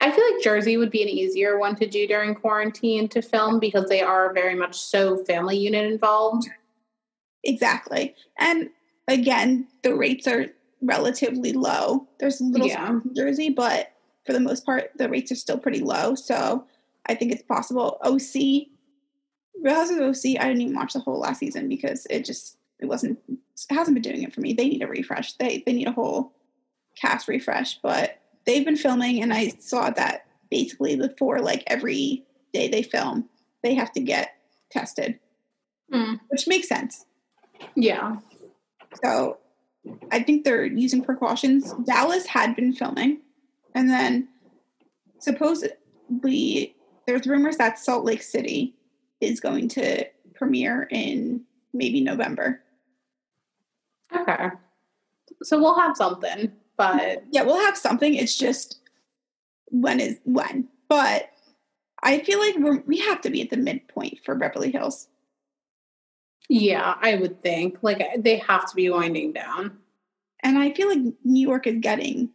I 0.00 0.10
feel 0.10 0.24
like 0.32 0.42
Jersey 0.42 0.76
would 0.76 0.90
be 0.90 1.02
an 1.02 1.08
easier 1.08 1.58
one 1.58 1.76
to 1.76 1.86
do 1.86 2.06
during 2.08 2.34
quarantine 2.34 3.08
to 3.10 3.22
film 3.22 3.60
because 3.60 3.88
they 3.88 4.02
are 4.02 4.32
very 4.34 4.56
much 4.56 4.74
so 4.74 5.24
family 5.24 5.56
unit 5.56 5.90
involved. 5.90 6.48
Exactly. 7.44 8.14
And 8.38 8.70
again, 9.08 9.68
the 9.82 9.94
rates 9.94 10.26
are 10.26 10.46
relatively 10.82 11.52
low. 11.52 12.08
There's 12.18 12.40
a 12.40 12.44
little 12.44 12.66
Yeah. 12.66 12.88
in 13.04 13.14
Jersey, 13.14 13.50
but 13.50 13.92
for 14.26 14.32
the 14.32 14.40
most 14.40 14.66
part, 14.66 14.90
the 14.96 15.08
rates 15.08 15.30
are 15.30 15.36
still 15.36 15.58
pretty 15.58 15.80
low. 15.80 16.14
So 16.14 16.66
I 17.06 17.14
think 17.14 17.32
it's 17.32 17.42
possible. 17.42 17.98
OC, 18.02 18.68
Real 19.64 19.74
Houses 19.74 19.96
of 19.96 20.02
OC, 20.02 20.38
I 20.40 20.46
didn't 20.48 20.60
even 20.60 20.76
watch 20.76 20.92
the 20.92 21.00
whole 21.00 21.18
last 21.20 21.38
season 21.40 21.68
because 21.68 22.06
it 22.10 22.24
just 22.24 22.58
it 22.78 22.86
wasn't 22.86 23.18
it 23.28 23.38
hasn't 23.70 23.94
been 23.94 24.02
doing 24.02 24.22
it 24.22 24.32
for 24.34 24.40
me. 24.42 24.52
They 24.52 24.68
need 24.68 24.82
a 24.82 24.86
refresh. 24.86 25.32
They 25.34 25.62
they 25.66 25.72
need 25.72 25.88
a 25.88 25.92
whole 25.92 26.32
cast 27.00 27.26
refresh. 27.28 27.78
But 27.82 28.20
they've 28.46 28.64
been 28.64 28.76
filming, 28.76 29.22
and 29.22 29.32
I 29.32 29.48
saw 29.58 29.90
that 29.90 30.26
basically 30.50 30.96
before 30.96 31.40
like 31.40 31.64
every 31.66 32.24
day 32.52 32.68
they 32.68 32.82
film, 32.82 33.28
they 33.62 33.74
have 33.74 33.90
to 33.92 34.00
get 34.00 34.36
tested, 34.70 35.18
Mm. 35.92 36.20
which 36.28 36.46
makes 36.46 36.68
sense. 36.68 37.06
Yeah. 37.74 38.16
So 39.02 39.38
I 40.12 40.22
think 40.22 40.44
they're 40.44 40.64
using 40.66 41.02
precautions. 41.02 41.72
Dallas 41.84 42.26
had 42.26 42.54
been 42.54 42.72
filming, 42.74 43.20
and 43.74 43.88
then 43.88 44.28
supposedly 45.20 46.74
there's 47.06 47.26
rumors 47.26 47.56
that 47.58 47.78
Salt 47.78 48.04
Lake 48.04 48.22
City 48.22 48.74
is 49.24 49.40
going 49.40 49.68
to 49.68 50.04
premiere 50.34 50.88
in 50.90 51.42
maybe 51.72 52.00
November. 52.00 52.60
Okay. 54.16 54.48
So 55.42 55.58
we'll 55.60 55.78
have 55.78 55.96
something, 55.96 56.52
but 56.76 57.24
Yeah, 57.30 57.42
we'll 57.42 57.64
have 57.64 57.76
something. 57.76 58.14
It's 58.14 58.36
just 58.36 58.80
when 59.66 60.00
is 60.00 60.18
when. 60.24 60.68
But 60.88 61.30
I 62.02 62.20
feel 62.20 62.38
like 62.38 62.56
we're, 62.58 62.80
we 62.82 62.98
have 62.98 63.20
to 63.22 63.30
be 63.30 63.42
at 63.42 63.50
the 63.50 63.56
midpoint 63.56 64.18
for 64.24 64.34
Beverly 64.34 64.70
Hills. 64.70 65.08
yeah, 66.48 66.94
I 67.00 67.16
would 67.16 67.42
think 67.42 67.78
like 67.82 68.02
they 68.18 68.36
have 68.38 68.68
to 68.68 68.76
be 68.76 68.90
winding 68.90 69.32
down. 69.32 69.78
And 70.42 70.58
I 70.58 70.72
feel 70.74 70.88
like 70.88 71.14
New 71.24 71.40
York 71.46 71.66
is 71.66 71.78
getting 71.80 72.30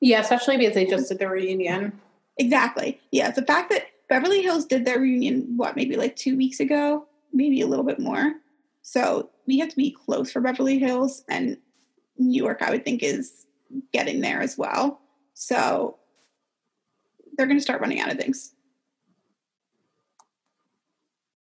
Yeah, 0.00 0.20
especially 0.20 0.56
because 0.56 0.74
they 0.74 0.86
just 0.86 1.08
did 1.08 1.18
the 1.18 1.28
reunion. 1.28 2.00
Exactly. 2.38 3.00
Yeah. 3.10 3.30
The 3.30 3.42
fact 3.42 3.70
that 3.70 3.84
Beverly 4.12 4.42
Hills 4.42 4.66
did 4.66 4.84
their 4.84 5.00
reunion, 5.00 5.56
what, 5.56 5.74
maybe 5.74 5.96
like 5.96 6.16
two 6.16 6.36
weeks 6.36 6.60
ago, 6.60 7.06
maybe 7.32 7.62
a 7.62 7.66
little 7.66 7.82
bit 7.82 7.98
more. 7.98 8.34
So 8.82 9.30
we 9.46 9.58
have 9.58 9.70
to 9.70 9.76
be 9.76 9.90
close 9.90 10.30
for 10.30 10.42
Beverly 10.42 10.78
Hills, 10.78 11.24
and 11.30 11.56
New 12.18 12.42
York, 12.42 12.60
I 12.60 12.70
would 12.70 12.84
think, 12.84 13.02
is 13.02 13.46
getting 13.90 14.20
there 14.20 14.42
as 14.42 14.58
well. 14.58 15.00
So 15.32 15.96
they're 17.38 17.46
going 17.46 17.56
to 17.56 17.62
start 17.62 17.80
running 17.80 18.00
out 18.00 18.12
of 18.12 18.18
things. 18.18 18.52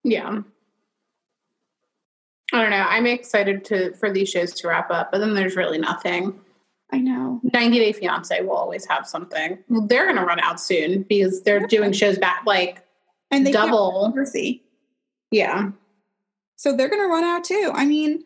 Yeah. 0.06 0.40
I 2.54 2.62
don't 2.62 2.70
know. 2.70 2.86
I'm 2.88 3.06
excited 3.06 3.66
to 3.66 3.94
for 3.96 4.10
these 4.10 4.30
shows 4.30 4.54
to 4.54 4.70
wrap 4.70 4.90
up, 4.92 5.12
but 5.12 5.18
then 5.18 5.36
there's 5.36 5.58
really 5.58 5.78
nothing. 5.78 6.40
I 6.92 6.98
know. 7.00 7.40
90 7.54 7.80
Day 7.80 7.92
Fiance 7.94 8.42
will 8.42 8.52
always 8.58 8.86
have 8.86 9.08
something. 9.08 9.58
Well, 9.70 9.88
they're 9.88 10.06
going 10.06 10.18
to 10.18 10.26
run 10.26 10.40
out 10.42 10.60
soon 10.60 11.04
because 11.04 11.42
they're 11.44 11.66
doing 11.68 11.94
shows 11.94 12.18
back 12.18 12.44
like 12.46 12.86
And 13.32 13.46
they 13.48 13.52
double. 13.52 14.14
Yeah. 15.32 15.72
So 16.58 16.76
they're 16.76 16.90
going 16.90 17.02
to 17.02 17.08
run 17.08 17.24
out 17.24 17.44
too. 17.46 17.72
I 17.74 17.86
mean, 17.86 18.24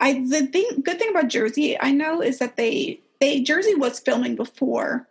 I 0.00 0.14
the 0.14 0.46
thing 0.46 0.82
good 0.84 0.98
thing 0.98 1.10
about 1.10 1.28
Jersey 1.28 1.78
I 1.80 1.90
know 1.92 2.20
is 2.22 2.38
that 2.38 2.56
they 2.56 3.00
they 3.20 3.40
Jersey 3.40 3.74
was 3.74 3.98
filming 3.98 4.36
before 4.36 5.08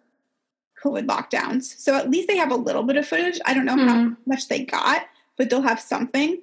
COVID 0.84 1.08
lockdowns, 1.08 1.64
so 1.64 1.96
at 1.96 2.10
least 2.10 2.28
they 2.30 2.38
have 2.38 2.52
a 2.52 2.56
little 2.56 2.84
bit 2.84 2.96
of 2.98 3.08
footage. 3.08 3.40
I 3.46 3.54
don't 3.54 3.66
know 3.66 3.76
how 3.76 3.96
Mhm. 3.96 4.18
much 4.26 4.48
they 4.48 4.64
got, 4.64 5.08
but 5.38 5.50
they'll 5.50 5.62
have 5.62 5.82
something. 5.82 6.42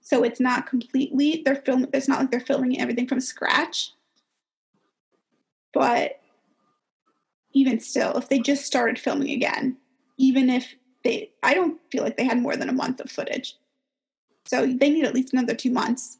So 0.00 0.24
it's 0.24 0.40
not 0.40 0.66
completely 0.66 1.42
they're 1.44 1.56
film. 1.56 1.86
It's 1.92 2.08
not 2.08 2.18
like 2.20 2.30
they're 2.30 2.40
filming 2.40 2.80
everything 2.80 3.06
from 3.06 3.20
scratch. 3.20 3.92
But 5.72 6.20
even 7.52 7.80
still, 7.80 8.16
if 8.16 8.28
they 8.28 8.38
just 8.38 8.66
started 8.66 8.98
filming 8.98 9.30
again, 9.30 9.76
even 10.18 10.50
if 10.50 10.74
they, 11.04 11.30
I 11.42 11.54
don't 11.54 11.78
feel 11.90 12.02
like 12.02 12.16
they 12.16 12.24
had 12.24 12.40
more 12.40 12.56
than 12.56 12.68
a 12.68 12.72
month 12.72 13.00
of 13.00 13.10
footage. 13.10 13.56
So 14.46 14.66
they 14.66 14.90
need 14.90 15.04
at 15.04 15.14
least 15.14 15.32
another 15.32 15.54
two 15.54 15.70
months. 15.70 16.18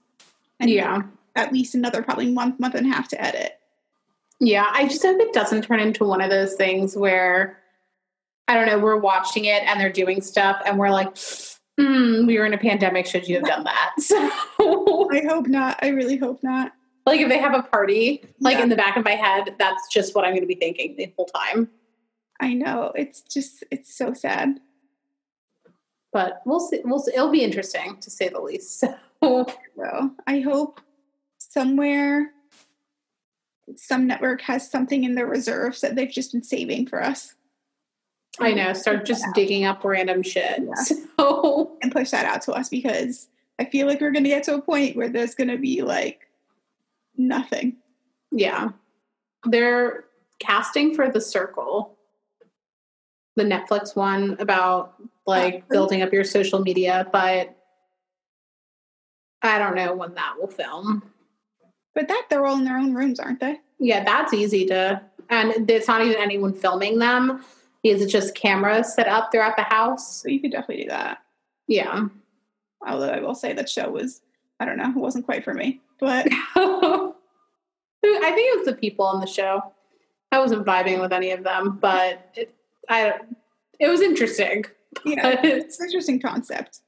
And 0.60 0.70
Yeah. 0.70 1.02
At 1.34 1.52
least 1.52 1.74
another 1.74 2.02
probably 2.02 2.30
month, 2.30 2.58
month 2.58 2.74
and 2.74 2.86
a 2.86 2.94
half 2.94 3.08
to 3.08 3.22
edit. 3.22 3.58
Yeah, 4.40 4.66
I 4.70 4.86
just 4.86 5.02
hope 5.02 5.20
it 5.20 5.32
doesn't 5.32 5.62
turn 5.62 5.80
into 5.80 6.04
one 6.04 6.20
of 6.20 6.30
those 6.30 6.54
things 6.54 6.96
where 6.96 7.58
I 8.48 8.54
don't 8.54 8.66
know, 8.66 8.78
we're 8.78 8.96
watching 8.96 9.46
it 9.46 9.62
and 9.64 9.80
they're 9.80 9.90
doing 9.92 10.22
stuff 10.22 10.62
and 10.64 10.78
we're 10.78 10.90
like, 10.90 11.16
hmm, 11.78 12.26
we 12.26 12.38
were 12.38 12.46
in 12.46 12.54
a 12.54 12.58
pandemic, 12.58 13.06
should 13.06 13.26
you 13.28 13.36
have 13.36 13.44
done 13.44 13.64
that? 13.64 13.94
So 14.00 14.16
I 15.12 15.22
hope 15.28 15.46
not. 15.46 15.78
I 15.82 15.88
really 15.88 16.16
hope 16.16 16.42
not. 16.42 16.72
Like 17.06 17.20
if 17.20 17.28
they 17.28 17.38
have 17.38 17.54
a 17.54 17.62
party, 17.62 18.24
like 18.40 18.56
Yeah. 18.58 18.64
in 18.64 18.68
the 18.68 18.76
back 18.76 18.96
of 18.96 19.04
my 19.04 19.12
head, 19.12 19.54
that's 19.58 19.88
just 19.88 20.14
what 20.14 20.24
I'm 20.24 20.34
gonna 20.34 20.46
be 20.46 20.54
thinking 20.56 20.96
the 20.96 21.12
whole 21.16 21.26
time. 21.26 21.70
I 22.40 22.52
know. 22.52 22.92
It's 22.94 23.22
just 23.22 23.64
it's 23.70 23.94
so 23.96 24.12
sad. 24.12 24.60
But 26.12 26.42
we'll 26.44 26.60
see 26.60 26.80
we'll 26.84 26.98
see. 27.00 27.12
it'll 27.14 27.30
be 27.30 27.42
interesting 27.44 27.96
to 28.00 28.10
say 28.10 28.28
the 28.28 28.40
least. 28.40 28.80
So 28.80 28.94
So 29.22 30.10
I 30.26 30.40
hope 30.40 30.80
somewhere 31.38 32.32
some 33.76 34.06
network 34.06 34.42
has 34.42 34.70
something 34.70 35.04
in 35.04 35.14
their 35.14 35.26
reserves 35.26 35.80
that 35.80 35.96
they've 35.96 36.10
just 36.10 36.32
been 36.32 36.42
saving 36.42 36.86
for 36.86 37.02
us 37.02 37.34
I 38.38 38.52
know, 38.52 38.74
start 38.74 39.06
just 39.06 39.24
digging 39.34 39.64
up 39.64 39.82
random 39.82 40.22
shit. 40.22 40.60
Yeah. 40.62 40.74
So 41.18 41.76
and 41.82 41.90
push 41.90 42.10
that 42.10 42.26
out 42.26 42.42
to 42.42 42.52
us 42.52 42.68
because 42.68 43.28
I 43.58 43.64
feel 43.64 43.86
like 43.86 44.00
we're 44.02 44.10
going 44.10 44.24
to 44.24 44.28
get 44.30 44.44
to 44.44 44.54
a 44.56 44.60
point 44.60 44.94
where 44.96 45.08
there's 45.08 45.34
going 45.34 45.48
to 45.48 45.56
be 45.56 45.80
like 45.80 46.25
nothing. 47.18 47.76
Yeah. 48.30 48.70
They're 49.44 50.04
casting 50.38 50.94
for 50.94 51.10
The 51.10 51.20
Circle, 51.20 51.96
the 53.36 53.44
Netflix 53.44 53.94
one 53.94 54.36
about 54.38 54.94
like 55.26 55.68
building 55.68 56.02
up 56.02 56.12
your 56.12 56.24
social 56.24 56.60
media, 56.60 57.08
but 57.12 57.56
I 59.42 59.58
don't 59.58 59.76
know 59.76 59.94
when 59.94 60.14
that 60.14 60.34
will 60.38 60.48
film. 60.48 61.02
But 61.94 62.08
that 62.08 62.26
they're 62.28 62.44
all 62.44 62.58
in 62.58 62.64
their 62.64 62.78
own 62.78 62.94
rooms, 62.94 63.20
aren't 63.20 63.40
they? 63.40 63.60
Yeah, 63.78 64.04
that's 64.04 64.32
easy 64.32 64.66
to, 64.66 65.00
and 65.30 65.70
it's 65.70 65.88
not 65.88 66.02
even 66.02 66.20
anyone 66.20 66.54
filming 66.54 66.98
them 66.98 67.44
because 67.82 68.02
it's 68.02 68.12
just 68.12 68.34
cameras 68.34 68.94
set 68.94 69.08
up 69.08 69.30
throughout 69.30 69.56
the 69.56 69.62
house. 69.62 70.22
So 70.22 70.28
you 70.28 70.40
could 70.40 70.52
definitely 70.52 70.84
do 70.84 70.90
that. 70.90 71.18
Yeah. 71.68 72.08
Although 72.86 73.10
I 73.10 73.20
will 73.20 73.34
say 73.34 73.52
that 73.52 73.68
show 73.68 73.90
was, 73.90 74.20
I 74.60 74.64
don't 74.64 74.78
know, 74.78 74.90
it 74.90 74.96
wasn't 74.96 75.24
quite 75.24 75.44
for 75.44 75.54
me. 75.54 75.80
But 76.00 76.28
I 76.56 77.12
think 78.02 78.54
it 78.54 78.58
was 78.58 78.66
the 78.66 78.76
people 78.78 79.04
on 79.06 79.20
the 79.20 79.26
show. 79.26 79.60
I 80.32 80.38
wasn't 80.38 80.66
vibing 80.66 81.00
with 81.00 81.12
any 81.12 81.30
of 81.30 81.44
them, 81.44 81.78
but 81.80 82.30
it, 82.34 82.54
I, 82.88 83.14
it 83.78 83.88
was 83.88 84.00
interesting. 84.00 84.64
yeah, 85.04 85.40
it's 85.42 85.78
an 85.80 85.86
interesting 85.86 86.20
concept. 86.20 86.80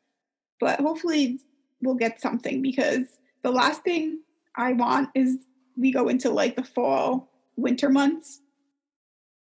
But 0.61 0.81
hopefully 0.81 1.39
we'll 1.83 1.95
get 1.95 2.21
something 2.21 2.63
because 2.63 3.07
the 3.43 3.53
last 3.53 3.83
thing 3.83 4.21
I 4.57 4.73
want 4.73 5.11
is 5.15 5.39
we 5.77 5.93
go 5.93 6.09
into 6.09 6.31
like 6.31 6.57
the 6.57 6.65
fall, 6.65 7.31
winter 7.57 7.89
months. 7.89 8.41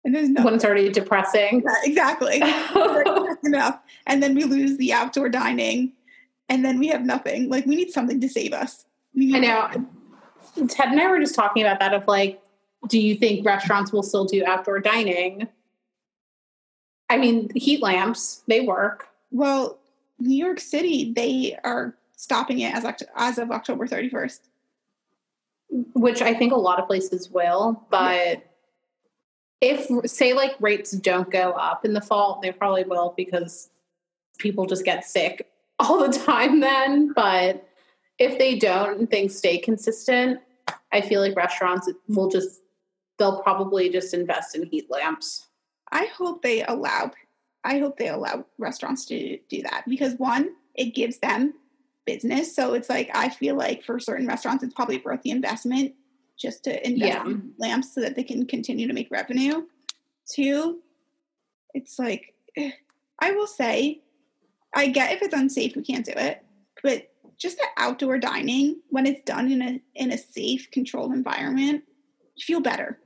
And 0.04 0.14
there's 0.14 0.28
no 0.28 0.44
when 0.44 0.54
it's 0.54 0.64
already 0.64 0.90
depressing. 0.90 1.62
Yeah, 1.64 1.74
exactly. 1.82 2.36
Enough. 3.44 3.80
And 4.06 4.22
then 4.22 4.34
we 4.34 4.44
lose 4.44 4.76
the 4.76 4.92
outdoor 4.92 5.28
dining, 5.28 5.92
and 6.48 6.64
then 6.64 6.78
we 6.78 6.88
have 6.88 7.04
nothing. 7.04 7.48
Like 7.48 7.66
we 7.66 7.76
need 7.76 7.90
something 7.90 8.20
to 8.20 8.28
save 8.28 8.52
us. 8.52 8.86
Need 9.14 9.40
know. 9.40 9.70
Ted 10.68 10.88
and 10.88 11.00
I 11.00 11.08
were 11.08 11.20
just 11.20 11.34
talking 11.34 11.62
about 11.62 11.80
that 11.80 11.92
of 11.92 12.06
like, 12.06 12.40
do 12.88 12.98
you 13.00 13.16
think 13.16 13.44
restaurants 13.44 13.92
will 13.92 14.02
still 14.02 14.24
do 14.24 14.44
outdoor 14.46 14.80
dining? 14.80 15.48
I 17.08 17.18
mean, 17.18 17.50
heat 17.54 17.82
lamps, 17.82 18.42
they 18.46 18.60
work. 18.60 19.08
Well, 19.30 19.78
New 20.18 20.36
York 20.36 20.60
City, 20.60 21.12
they 21.12 21.58
are 21.62 21.94
stopping 22.16 22.60
it 22.60 22.74
as 22.74 23.02
as 23.16 23.38
of 23.38 23.50
October 23.50 23.86
31st. 23.86 24.40
which 25.94 26.22
I 26.22 26.32
think 26.34 26.52
a 26.52 26.56
lot 26.56 26.78
of 26.78 26.86
places 26.86 27.30
will, 27.30 27.82
but 27.90 28.44
if 29.60 29.88
say 30.08 30.32
like 30.32 30.54
rates 30.60 30.92
don't 30.92 31.30
go 31.30 31.52
up 31.52 31.84
in 31.84 31.92
the 31.92 32.00
fall, 32.00 32.40
they 32.42 32.52
probably 32.52 32.84
will 32.84 33.14
because 33.16 33.70
people 34.38 34.66
just 34.66 34.84
get 34.84 35.04
sick 35.04 35.50
all 35.80 36.06
the 36.08 36.16
time 36.18 36.60
then, 36.60 37.12
but 37.12 37.68
if 38.18 38.38
they 38.38 38.58
don't 38.58 38.98
and 38.98 39.10
things 39.10 39.36
stay 39.36 39.58
consistent, 39.58 40.40
I 40.92 41.00
feel 41.00 41.20
like 41.20 41.36
restaurants 41.36 41.90
will 42.08 42.30
just 42.30 42.62
they'll 43.18 43.42
probably 43.42 43.88
just 43.88 44.14
invest 44.14 44.54
in 44.54 44.64
heat 44.66 44.90
lamps. 44.90 45.46
I 45.92 46.06
hope 46.06 46.42
they 46.42 46.64
allow 46.64 47.10
I 47.64 47.78
hope 47.78 47.98
they 47.98 48.08
allow 48.08 48.46
restaurants 48.58 49.04
to 49.06 49.38
do 49.48 49.62
that 49.62 49.84
because 49.88 50.14
one, 50.14 50.50
it 50.74 50.94
gives 50.94 51.18
them 51.18 51.54
business. 52.06 52.54
So 52.54 52.74
it's 52.74 52.88
like 52.88 53.10
I 53.14 53.28
feel 53.28 53.56
like 53.56 53.82
for 53.82 53.98
certain 53.98 54.26
restaurants 54.26 54.62
it's 54.64 54.74
probably 54.74 54.98
worth 55.04 55.22
the 55.22 55.30
investment 55.30 55.94
just 56.38 56.64
to 56.64 56.86
invest 56.86 57.12
Yeah. 57.12 57.24
in 57.26 57.52
lamps 57.58 57.94
so 57.94 58.00
that 58.00 58.14
they 58.14 58.22
can 58.22 58.46
continue 58.46 58.86
to 58.86 58.92
make 58.94 59.10
revenue. 59.10 59.64
Two, 60.30 60.80
it's 61.74 61.98
like 61.98 62.34
eh, 62.56 62.70
I 63.20 63.32
will 63.32 63.46
say 63.46 64.02
I 64.76 64.88
get 64.88 65.12
if 65.12 65.22
it's 65.22 65.34
unsafe 65.34 65.74
we 65.74 65.82
can't 65.82 66.04
do 66.04 66.12
it, 66.14 66.44
but 66.82 67.10
just 67.38 67.56
the 67.56 67.66
outdoor 67.76 68.18
dining 68.18 68.80
when 68.90 69.06
it's 69.06 69.22
done 69.22 69.50
in 69.50 69.62
a 69.62 69.80
in 69.94 70.12
a 70.12 70.18
safe, 70.18 70.70
controlled 70.70 71.12
environment, 71.12 71.82
you 72.36 72.44
feel 72.44 72.60
better. 72.60 72.98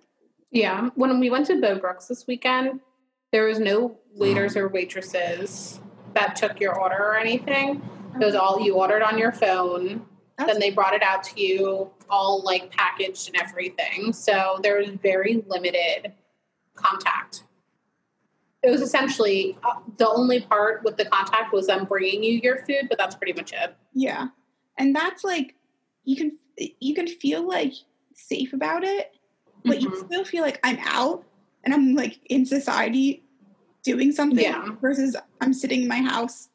Yeah. 0.51 0.91
When 0.97 1.19
we 1.21 1.31
went 1.31 1.47
to 1.47 1.55
Bowbrooks 1.55 2.09
this 2.09 2.27
weekend, 2.27 2.81
there 3.33 3.45
was 3.47 3.61
no 3.61 3.97
waiters 4.15 4.55
mm. 4.55 4.63
or 4.63 4.69
waitresses 4.69 5.81
that 6.15 6.35
took 6.35 6.61
your 6.61 6.79
order 6.79 6.97
or 6.97 7.17
anything. 7.17 7.81
It 8.21 8.25
was 8.25 8.35
oh. 8.35 8.41
all 8.41 8.61
you 8.61 8.75
ordered 8.75 9.03
on 9.03 9.17
your 9.17 9.33
phone. 9.33 10.05
That's- 10.37 10.55
then 10.55 10.61
they 10.61 10.71
brought 10.71 10.95
it 10.95 11.03
out 11.03 11.23
to 11.25 11.41
you 11.41 11.91
all 12.09 12.43
like 12.43 12.73
packaged 12.73 13.29
and 13.29 13.41
everything. 13.41 14.13
So 14.13 14.59
there 14.63 14.79
was 14.79 14.89
very 14.89 15.45
limited 15.47 16.13
contact. 16.75 17.45
It 18.63 18.71
was 18.71 18.83
essentially 18.83 19.57
uh, 19.65 19.81
the 19.97 20.09
only 20.09 20.41
part 20.43 20.83
with 20.85 20.97
the 20.97 21.07
contact 21.07 21.53
was 21.53 21.67
them 21.69 21.85
bringing 21.87 22.23
you 22.23 22.41
your 22.43 22.59
food, 22.67 22.87
but 22.89 22.99
that's 22.99 23.15
pretty 23.17 23.33
much 23.33 23.53
it. 23.53 23.75
Yeah. 23.95 24.29
And 24.79 24.95
that's 24.95 25.25
like 25.25 25.55
you 26.05 26.17
can 26.17 26.37
you 26.81 26.95
can 26.95 27.07
feel 27.07 27.47
like 27.47 27.73
safe 28.15 28.53
about 28.53 28.85
it, 28.85 29.15
but 29.65 29.81
you 29.81 29.89
Mhm. 29.91 30.05
still 30.07 30.25
feel 30.25 30.43
like 30.43 30.61
I'm 30.63 30.79
out 30.83 31.25
and 31.65 31.73
I'm 31.73 31.95
like 31.95 32.19
in 32.29 32.45
society 32.45 33.23
doing 33.83 34.13
something 34.13 34.45
Yeah. 34.45 34.69
versus 34.81 35.17
I'm 35.41 35.55
sitting 35.55 35.83
in 35.83 35.89
my 35.89 36.03
house. 36.03 36.49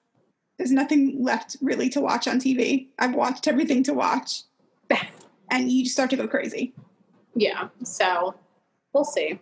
There's 0.58 0.72
nothing 0.72 1.24
left 1.24 1.58
really 1.62 1.90
to 1.90 2.02
watch 2.02 2.28
on 2.28 2.40
TV. 2.40 2.90
I've 3.00 3.16
watched 3.16 3.48
everything 3.48 3.82
to 3.84 3.94
watch. 3.94 4.44
and 5.52 5.72
you 5.72 5.84
just 5.84 5.96
start 5.96 6.12
to 6.12 6.18
go 6.18 6.28
crazy. 6.28 6.74
Yeah. 7.36 7.70
So 7.84 8.36
we'll 8.94 9.04
see. 9.06 9.40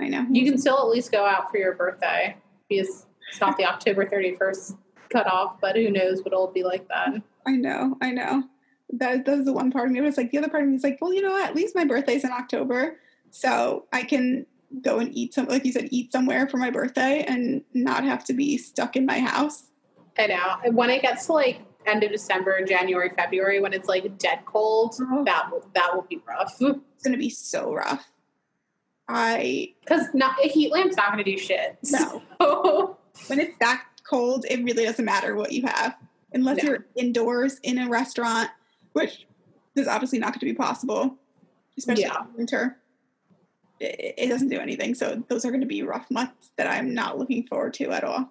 I 0.00 0.08
know. 0.08 0.26
You 0.30 0.44
can 0.44 0.58
still 0.58 0.78
at 0.78 0.88
least 0.88 1.12
go 1.12 1.24
out 1.24 1.50
for 1.50 1.58
your 1.58 1.74
birthday 1.74 2.36
because 2.68 3.06
it's 3.30 3.40
not 3.40 3.56
the 3.56 3.64
October 3.64 4.04
31st 4.06 4.76
cutoff, 5.10 5.60
but 5.60 5.76
who 5.76 5.90
knows 5.90 6.18
what 6.18 6.28
it'll 6.32 6.50
be 6.50 6.64
like 6.64 6.86
then. 6.88 7.22
I 7.46 7.52
know, 7.52 7.96
I 8.00 8.10
know. 8.10 8.44
That, 8.90 9.24
that 9.24 9.36
was 9.36 9.46
the 9.46 9.52
one 9.52 9.70
part 9.70 9.86
of 9.86 9.92
me. 9.92 10.00
It 10.00 10.02
was 10.02 10.16
like 10.16 10.30
the 10.30 10.38
other 10.38 10.48
part 10.48 10.62
of 10.62 10.68
me 10.68 10.74
was 10.74 10.82
like, 10.84 10.98
well, 11.00 11.12
you 11.12 11.22
know 11.22 11.30
what? 11.30 11.48
At 11.48 11.54
least 11.54 11.74
my 11.74 11.84
birthday's 11.84 12.24
in 12.24 12.30
October, 12.32 12.96
so 13.30 13.86
I 13.92 14.02
can 14.02 14.46
go 14.82 14.98
and 14.98 15.14
eat 15.14 15.34
some, 15.34 15.46
like 15.46 15.64
you 15.64 15.72
said, 15.72 15.88
eat 15.90 16.10
somewhere 16.10 16.48
for 16.48 16.56
my 16.56 16.70
birthday 16.70 17.24
and 17.26 17.62
not 17.72 18.02
have 18.04 18.24
to 18.24 18.32
be 18.34 18.58
stuck 18.58 18.96
in 18.96 19.06
my 19.06 19.20
house. 19.20 19.70
I 20.18 20.26
know. 20.26 20.56
When 20.72 20.90
it 20.90 21.02
gets 21.02 21.26
to 21.26 21.32
like 21.32 21.60
end 21.86 22.02
of 22.02 22.10
December, 22.10 22.64
January, 22.64 23.10
February, 23.16 23.60
when 23.60 23.72
it's 23.72 23.88
like 23.88 24.18
dead 24.18 24.40
cold, 24.46 24.96
Oh. 25.00 25.24
that 25.24 25.50
will 25.50 25.68
that 25.74 25.94
will 25.94 26.02
be 26.02 26.20
rough. 26.26 26.54
It's 26.60 27.02
gonna 27.04 27.16
be 27.16 27.30
so 27.30 27.72
rough. 27.72 28.10
I 29.08 29.74
Because 29.80 30.06
not 30.14 30.42
a 30.44 30.48
heat 30.48 30.72
lamp's 30.72 30.96
not 30.96 31.12
going 31.12 31.24
to 31.24 31.30
do 31.30 31.38
shit. 31.38 31.78
No. 31.90 32.22
So, 32.40 32.96
when 33.28 33.38
it's 33.40 33.56
that 33.60 33.84
cold, 34.08 34.44
it 34.48 34.62
really 34.64 34.84
doesn't 34.84 35.04
matter 35.04 35.34
what 35.36 35.52
you 35.52 35.62
have, 35.66 35.94
unless 36.32 36.62
No. 36.62 36.70
you're 36.70 36.86
indoors 36.96 37.58
in 37.62 37.78
a 37.78 37.88
restaurant, 37.88 38.50
which 38.92 39.26
is 39.76 39.86
obviously 39.88 40.18
not 40.18 40.28
going 40.28 40.40
to 40.40 40.46
be 40.46 40.54
possible, 40.54 41.16
especially 41.78 42.04
Yeah. 42.04 42.22
in 42.22 42.34
winter. 42.36 42.78
It, 43.80 44.14
it 44.18 44.28
doesn't 44.28 44.48
do 44.48 44.58
anything. 44.58 44.94
So 44.94 45.22
those 45.28 45.44
are 45.44 45.50
going 45.50 45.60
to 45.60 45.66
be 45.66 45.82
rough 45.82 46.10
months 46.10 46.50
that 46.56 46.66
I'm 46.66 46.94
not 46.94 47.18
looking 47.18 47.46
forward 47.46 47.74
to 47.74 47.90
at 47.90 48.04
all. 48.04 48.30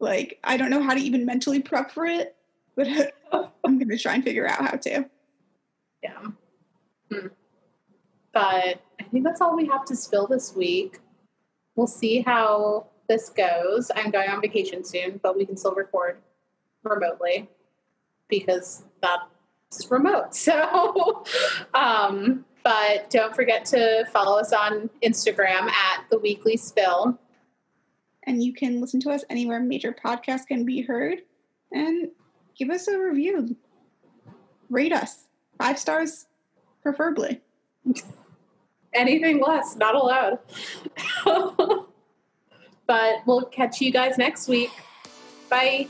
Like 0.00 0.38
I 0.44 0.56
don't 0.56 0.70
know 0.70 0.82
how 0.82 0.94
to 0.94 1.00
even 1.00 1.24
mentally 1.24 1.60
prep 1.60 1.90
for 1.90 2.04
it, 2.06 2.34
but 2.74 2.86
I'm 3.32 3.78
going 3.78 3.88
to 3.88 3.98
try 3.98 4.14
and 4.14 4.24
figure 4.24 4.46
out 4.48 4.60
how 4.64 4.76
to. 4.76 5.08
yeah. 6.02 6.18
Hmm. 7.12 7.26
But 8.32 8.80
I 9.00 9.04
think 9.04 9.24
that's 9.24 9.40
all 9.40 9.56
we 9.56 9.66
have 9.66 9.84
to 9.86 9.96
spill 9.96 10.26
this 10.26 10.54
week. 10.54 11.00
We'll 11.74 11.86
see 11.86 12.22
how 12.22 12.86
this 13.08 13.28
goes. 13.28 13.90
I'm 13.94 14.10
going 14.10 14.28
on 14.28 14.40
vacation 14.40 14.84
soon, 14.84 15.20
but 15.22 15.36
we 15.36 15.46
can 15.46 15.56
still 15.56 15.74
record 15.74 16.18
remotely 16.82 17.48
because 18.28 18.84
that's 19.02 19.90
remote. 19.90 20.28
So, 20.34 21.24
um, 21.74 22.44
but 22.64 23.10
don't 23.10 23.34
forget 23.34 23.64
to 23.66 24.06
follow 24.12 24.38
us 24.40 24.52
on 24.52 24.90
Instagram 25.02 25.68
at 25.70 26.04
the 26.10 26.18
weekly 26.18 26.56
spill. 26.56 27.18
And 28.24 28.42
you 28.42 28.52
can 28.52 28.80
listen 28.80 28.98
to 29.00 29.10
us 29.10 29.24
anywhere 29.30 29.60
major 29.60 29.92
podcasts 29.92 30.46
can 30.46 30.64
be 30.64 30.82
heard. 30.82 31.22
and 31.72 32.08
give 32.58 32.70
us 32.70 32.88
a 32.88 32.98
review. 32.98 33.56
Rate 34.70 34.92
us 34.92 35.26
five 35.58 35.78
stars, 35.78 36.26
preferably. 36.82 37.40
Anything 38.96 39.40
less, 39.40 39.76
not 39.76 39.94
allowed. 39.94 40.38
but 42.86 43.14
we'll 43.26 43.44
catch 43.44 43.80
you 43.80 43.92
guys 43.92 44.16
next 44.16 44.48
week. 44.48 44.70
Bye. 45.50 45.86